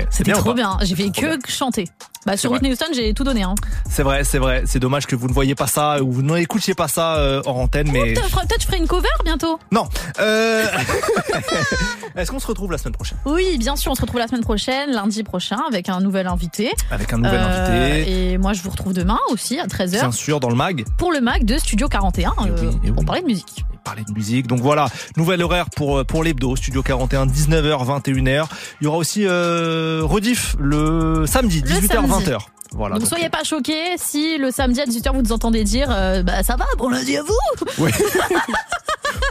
[0.09, 0.77] C'était trop bien.
[0.81, 1.37] J'ai fait bien.
[1.37, 1.85] que chanter.
[2.25, 2.51] Bah, sur.
[2.51, 3.43] Whitney Houston, j'ai tout donné.
[3.43, 3.55] Hein.
[3.89, 4.63] C'est vrai, c'est vrai.
[4.65, 7.57] C'est dommage que vous ne voyez pas ça ou vous n'écoutiez pas ça euh, hors
[7.57, 9.57] antenne, mais Peut-être peut-être je ferai une cover bientôt.
[9.71, 9.87] non.
[10.19, 10.65] Euh...
[12.15, 13.17] Est-ce qu'on se retrouve la semaine prochaine?
[13.25, 16.71] Oui, bien sûr, on se retrouve la semaine prochaine, lundi prochain, avec un nouvel invité.
[16.91, 20.11] avec un nouvel Euh, invité, Et moi, je vous retrouve demain aussi à 13h bien
[20.11, 20.83] sûr, dans le mag.
[20.97, 23.63] pour le mag de Studio 41 euh, pour parler de musique.
[23.83, 24.47] Parler de musique.
[24.47, 24.87] Donc voilà,
[25.17, 28.45] nouvel horaire pour pour l'hebdo, Studio 41, 19h, 21h.
[28.81, 32.25] Il y aura aussi euh, rediff le samedi, Le 18h, samedi.
[32.25, 32.39] 20h.
[32.71, 32.95] Voilà.
[32.95, 36.21] donc, donc, soyez pas choqués si le samedi à 18h vous nous entendez dire euh,
[36.23, 37.83] bah ça va, bon lundi à vous.
[37.83, 37.91] Ouais.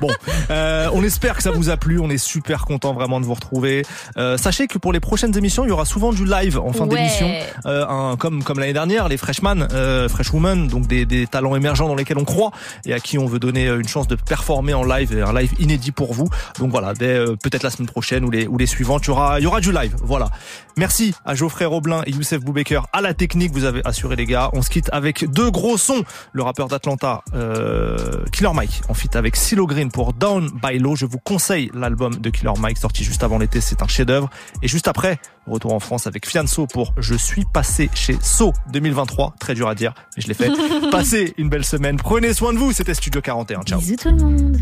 [0.00, 0.08] Bon,
[0.50, 1.98] euh, on espère que ça vous a plu.
[1.98, 3.84] On est super content vraiment de vous retrouver.
[4.16, 6.84] Euh, sachez que pour les prochaines émissions, il y aura souvent du live en fin
[6.86, 6.96] Ouais.
[6.96, 7.28] d'émission,
[7.66, 11.88] euh, un- comme comme l'année dernière, les freshman, euh, freshwoman, donc des, des talents émergents
[11.88, 12.52] dans lesquels on croit
[12.86, 15.52] et à qui on veut donner euh, une chance de performer en live, un live
[15.58, 16.28] inédit pour vous.
[16.60, 19.10] Donc voilà, dès euh, peut-être la semaine prochaine ou les ou les suivantes, il y
[19.10, 19.96] aura il y aura du live.
[20.02, 20.28] Voilà.
[20.76, 23.27] Merci à Geoffrey Roblin et Youssef Boubaker à la technique.
[23.52, 24.50] Vous avez assuré les gars.
[24.52, 26.04] On se quitte avec deux gros sons.
[26.32, 30.96] Le rappeur d'Atlanta, euh, Killer Mike, en fit avec Silo Green pour Down by Low.
[30.96, 33.60] Je vous conseille l'album de Killer Mike sorti juste avant l'été.
[33.60, 34.30] C'est un chef-d'œuvre.
[34.62, 39.34] Et juste après, retour en France avec Fianso pour Je suis passé chez So 2023.
[39.38, 40.50] Très dur à dire, mais je l'ai fait.
[40.90, 41.96] Passez une belle semaine.
[41.96, 42.72] Prenez soin de vous.
[42.72, 43.62] C'était Studio 41.
[43.62, 43.78] Ciao.
[43.78, 44.58] Bisous tout le monde.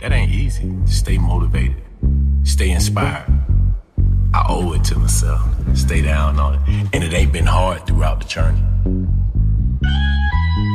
[0.00, 0.70] That ain't easy.
[0.86, 1.76] Stay motivated.
[2.44, 3.43] Stay inspired.
[4.34, 5.48] I owe it to myself.
[5.76, 6.60] Stay down on it.
[6.92, 8.60] And it ain't been hard throughout the journey.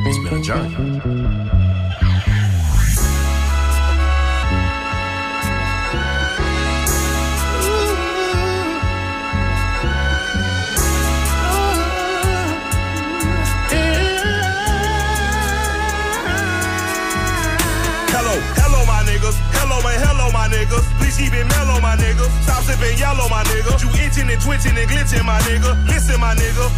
[0.06, 1.49] It's been a journey.
[20.30, 20.86] Hello, my niggas.
[20.98, 22.30] Please keep it mellow, my niggas.
[22.44, 23.74] Stop sipping yellow, my nigga.
[23.82, 25.74] You itching and twitching and glitching, my nigga.
[25.88, 26.70] Listen, my nigga.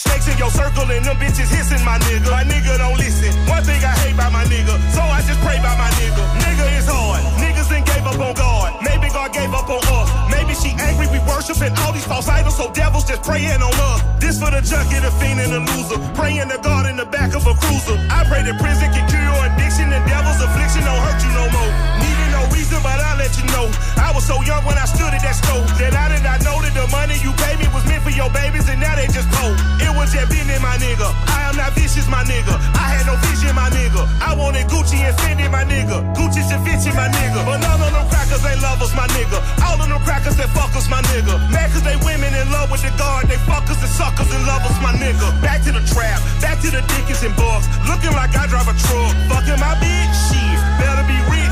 [0.00, 2.30] Snakes in your circle and them bitches hissing, my nigga.
[2.30, 3.32] My nigga don't listen.
[3.48, 6.22] One thing I hate about my nigga, so I just pray about my nigga.
[6.44, 7.20] Nigga is hard.
[7.40, 8.80] Niggas then gave up on God.
[8.82, 10.08] Maybe God gave up on us.
[10.32, 14.00] Maybe she angry we worshiping all these false idols, so devils just praying on us.
[14.20, 16.00] This for the junkie, the fiend, and the loser.
[16.16, 17.96] Praying to God in the back of a cruiser.
[18.08, 21.44] I pray that prison can cure your addiction and devil's affliction don't hurt you no
[21.52, 21.72] more.
[22.00, 23.68] Needed no reason, but I'll let you know.
[24.00, 26.56] I was so young when I stood at that stove that I did not know
[26.64, 29.28] that the money you paid me was meant for your babies, and now they just
[29.36, 29.56] cold.
[29.84, 31.08] It was just business, my nigga.
[31.28, 32.56] I am not vicious, my nigga.
[32.72, 34.08] I had no vision, my nigga.
[34.24, 36.00] I wanted Gucci and Fendi, my nigga.
[36.16, 37.44] Gucci and Vinci, my nigga.
[37.44, 39.38] But none of them crackers ain't lovers, my nigga.
[39.66, 41.36] All of them crackers that fuckers, my nigga.
[41.52, 43.28] Mad cause they women in love with the guard.
[43.28, 45.28] They fuckers and suckers and lovers, my nigga.
[45.44, 47.68] Back to the trap, back to the Dickens and Bucks.
[47.84, 49.12] Looking like I drive a truck.
[49.28, 50.56] Fucking my bitch, shit.
[50.80, 51.49] Better be rich.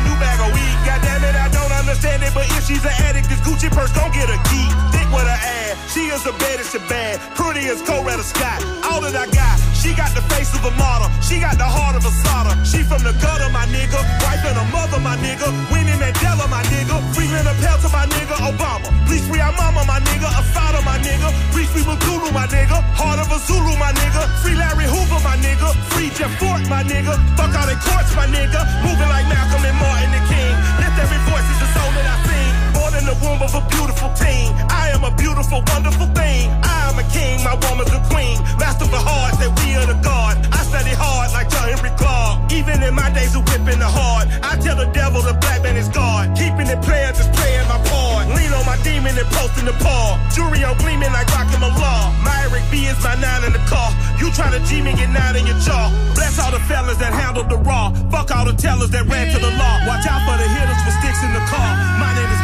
[0.00, 0.69] She buy a new bag of weed.
[1.90, 2.30] Understand it.
[2.30, 4.68] But if she's an addict, this Gucci purse gon' get a key.
[4.94, 5.74] Thick with her ass.
[5.90, 7.18] She is the baddest and bad.
[7.34, 8.62] Pretty as Coretta Scott.
[8.86, 9.58] All that I got.
[9.74, 11.10] She got the face of a model.
[11.18, 12.54] She got the heart of a solder.
[12.62, 13.98] She from the gutter, my nigga.
[14.22, 15.50] Wife and a mother, my nigga.
[15.74, 16.94] Winnie Mandela, my nigga.
[17.10, 18.38] Free Linda Pelter, my nigga.
[18.38, 18.86] Obama.
[19.10, 20.30] Please free our mama, my nigga.
[20.30, 21.34] Asada, my nigga.
[21.50, 22.78] Free free Magulu, my nigga.
[22.94, 24.22] Heart of a Zulu, my nigga.
[24.46, 25.74] Free Larry Hoover, my nigga.
[25.90, 27.18] Free Jeff Fort, my nigga.
[27.34, 28.62] Fuck all they courts, my nigga.
[28.86, 30.54] Moving like Malcolm and Martin the King.
[31.00, 32.59] Every voice is the soul that I sing.
[32.90, 34.50] Born in the womb of a beautiful teen.
[34.66, 36.50] I am a beautiful, wonderful thing.
[36.66, 38.34] I am a king, my woman's a queen.
[38.58, 40.34] Master of the heart, that we are the God.
[40.50, 42.50] I study hard like John Henry Clark.
[42.50, 45.76] Even in my days of whipping the heart, I tell the devil the black man
[45.76, 46.34] is God.
[46.34, 48.26] Keeping it playing, just playing my part.
[48.34, 50.18] Lean on my demon and posting the paw.
[50.34, 52.10] Jury on gleaming like rockin' my law.
[52.26, 53.94] My Eric B is my nine in the car.
[54.18, 55.94] You try to G me, get nine in your jaw.
[56.18, 57.94] Bless all the fellas that handled the raw.
[58.10, 59.74] Fuck all the tellers that ran to the law.
[59.86, 61.70] Watch out for the hitters with sticks in the car.
[62.02, 62.39] My name is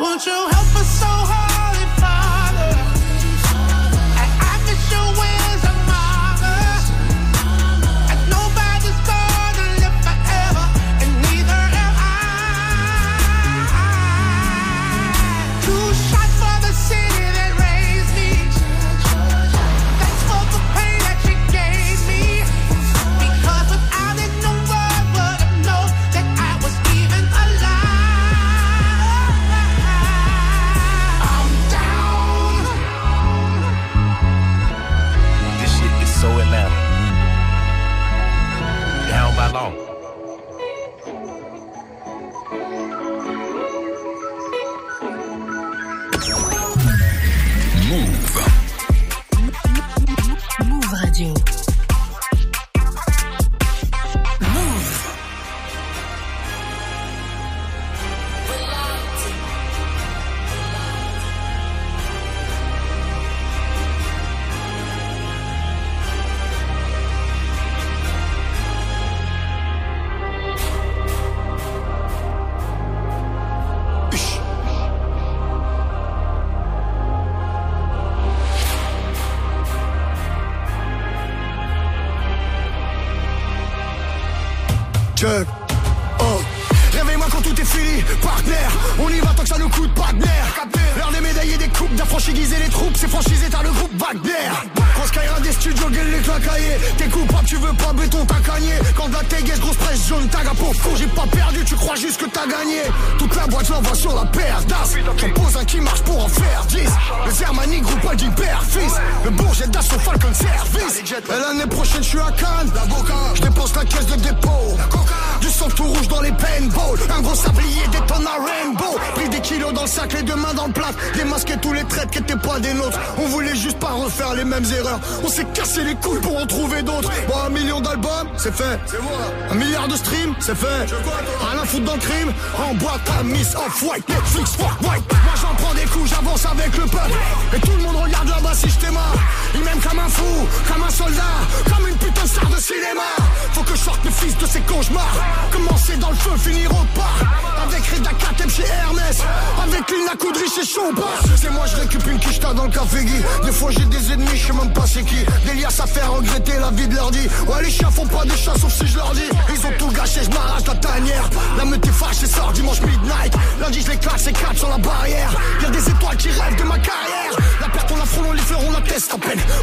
[0.00, 1.29] won't you help us so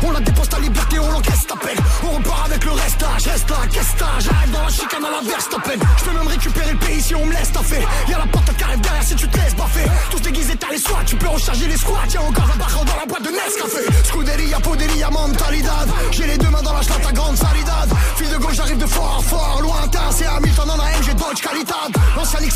[0.04, 1.78] on la à dépose ta liberté, on l'encaisse à peine.
[2.04, 5.48] On repart avec le restage, reste là, qu'est-ce J'arrive dans la chicane à la verse
[5.56, 5.80] à peine.
[5.98, 7.86] Je peux même récupérer le pays si on me laisse taffer.
[8.10, 9.90] Y'a la porte qui arrive derrière si tu te laisses baffer.
[10.12, 12.06] Tous déguisés, t'as les soins, tu peux recharger les squats.
[12.14, 13.86] Y'a encore un barreau dans la boîte de Nescafé.
[14.04, 15.90] Scuderia, Poderia, Mentalidad.
[16.12, 17.90] J'ai les deux mains dans la chatte, ta grande salidade.
[18.18, 19.77] Fille de gauche, j'arrive de fort, fort, lointain.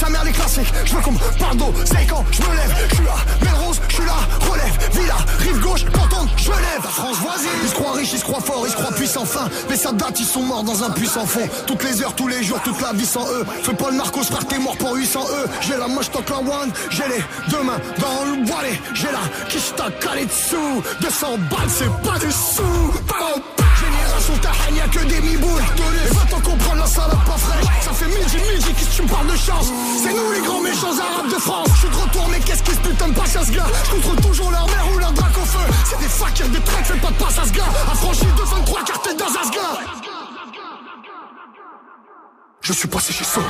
[0.02, 0.74] Sa mère, les classiques.
[0.84, 2.76] Je veux qu'on me parle d'eau, c'est quand je me lève.
[2.90, 4.18] Je suis là, Melrose, je suis là,
[4.50, 4.76] relève.
[4.94, 6.82] Villa, rive gauche, canton, je lève.
[6.82, 7.50] France voisine.
[7.62, 9.48] Ils se croient riches, ils se croient forts, ils se croient puissants fin.
[9.70, 11.48] Mais ça date, ils sont morts dans un puissant fond.
[11.68, 13.46] Toutes les heures, tous les jours, toute la vie sans eux.
[13.62, 15.50] Fais pas le narcos, frère, t'es mort pour 800 eux.
[15.62, 16.72] J'ai la moche, toque la one.
[16.90, 18.82] J'ai les deux mains dans le balai.
[18.96, 20.82] J'ai la quiche t'a calé dessous.
[21.02, 22.64] 200 balles, c'est pas du sou.
[23.08, 23.21] Pam,
[28.92, 31.68] tu me parles de chance C'est nous les grands méchants arabes de France.
[31.76, 33.92] Je suis de retour, mais qu'est-ce qui se putain de passe à ce gars Je
[33.92, 35.74] contrôle toujours leur mère ou leur drac au feu.
[35.86, 37.64] C'est des fakirs, des tracks, fais pas de passe à ce gars.
[37.92, 39.80] Affranchi de 23 cartes dans Asgard.
[42.62, 43.44] Je suis passé chez Saul.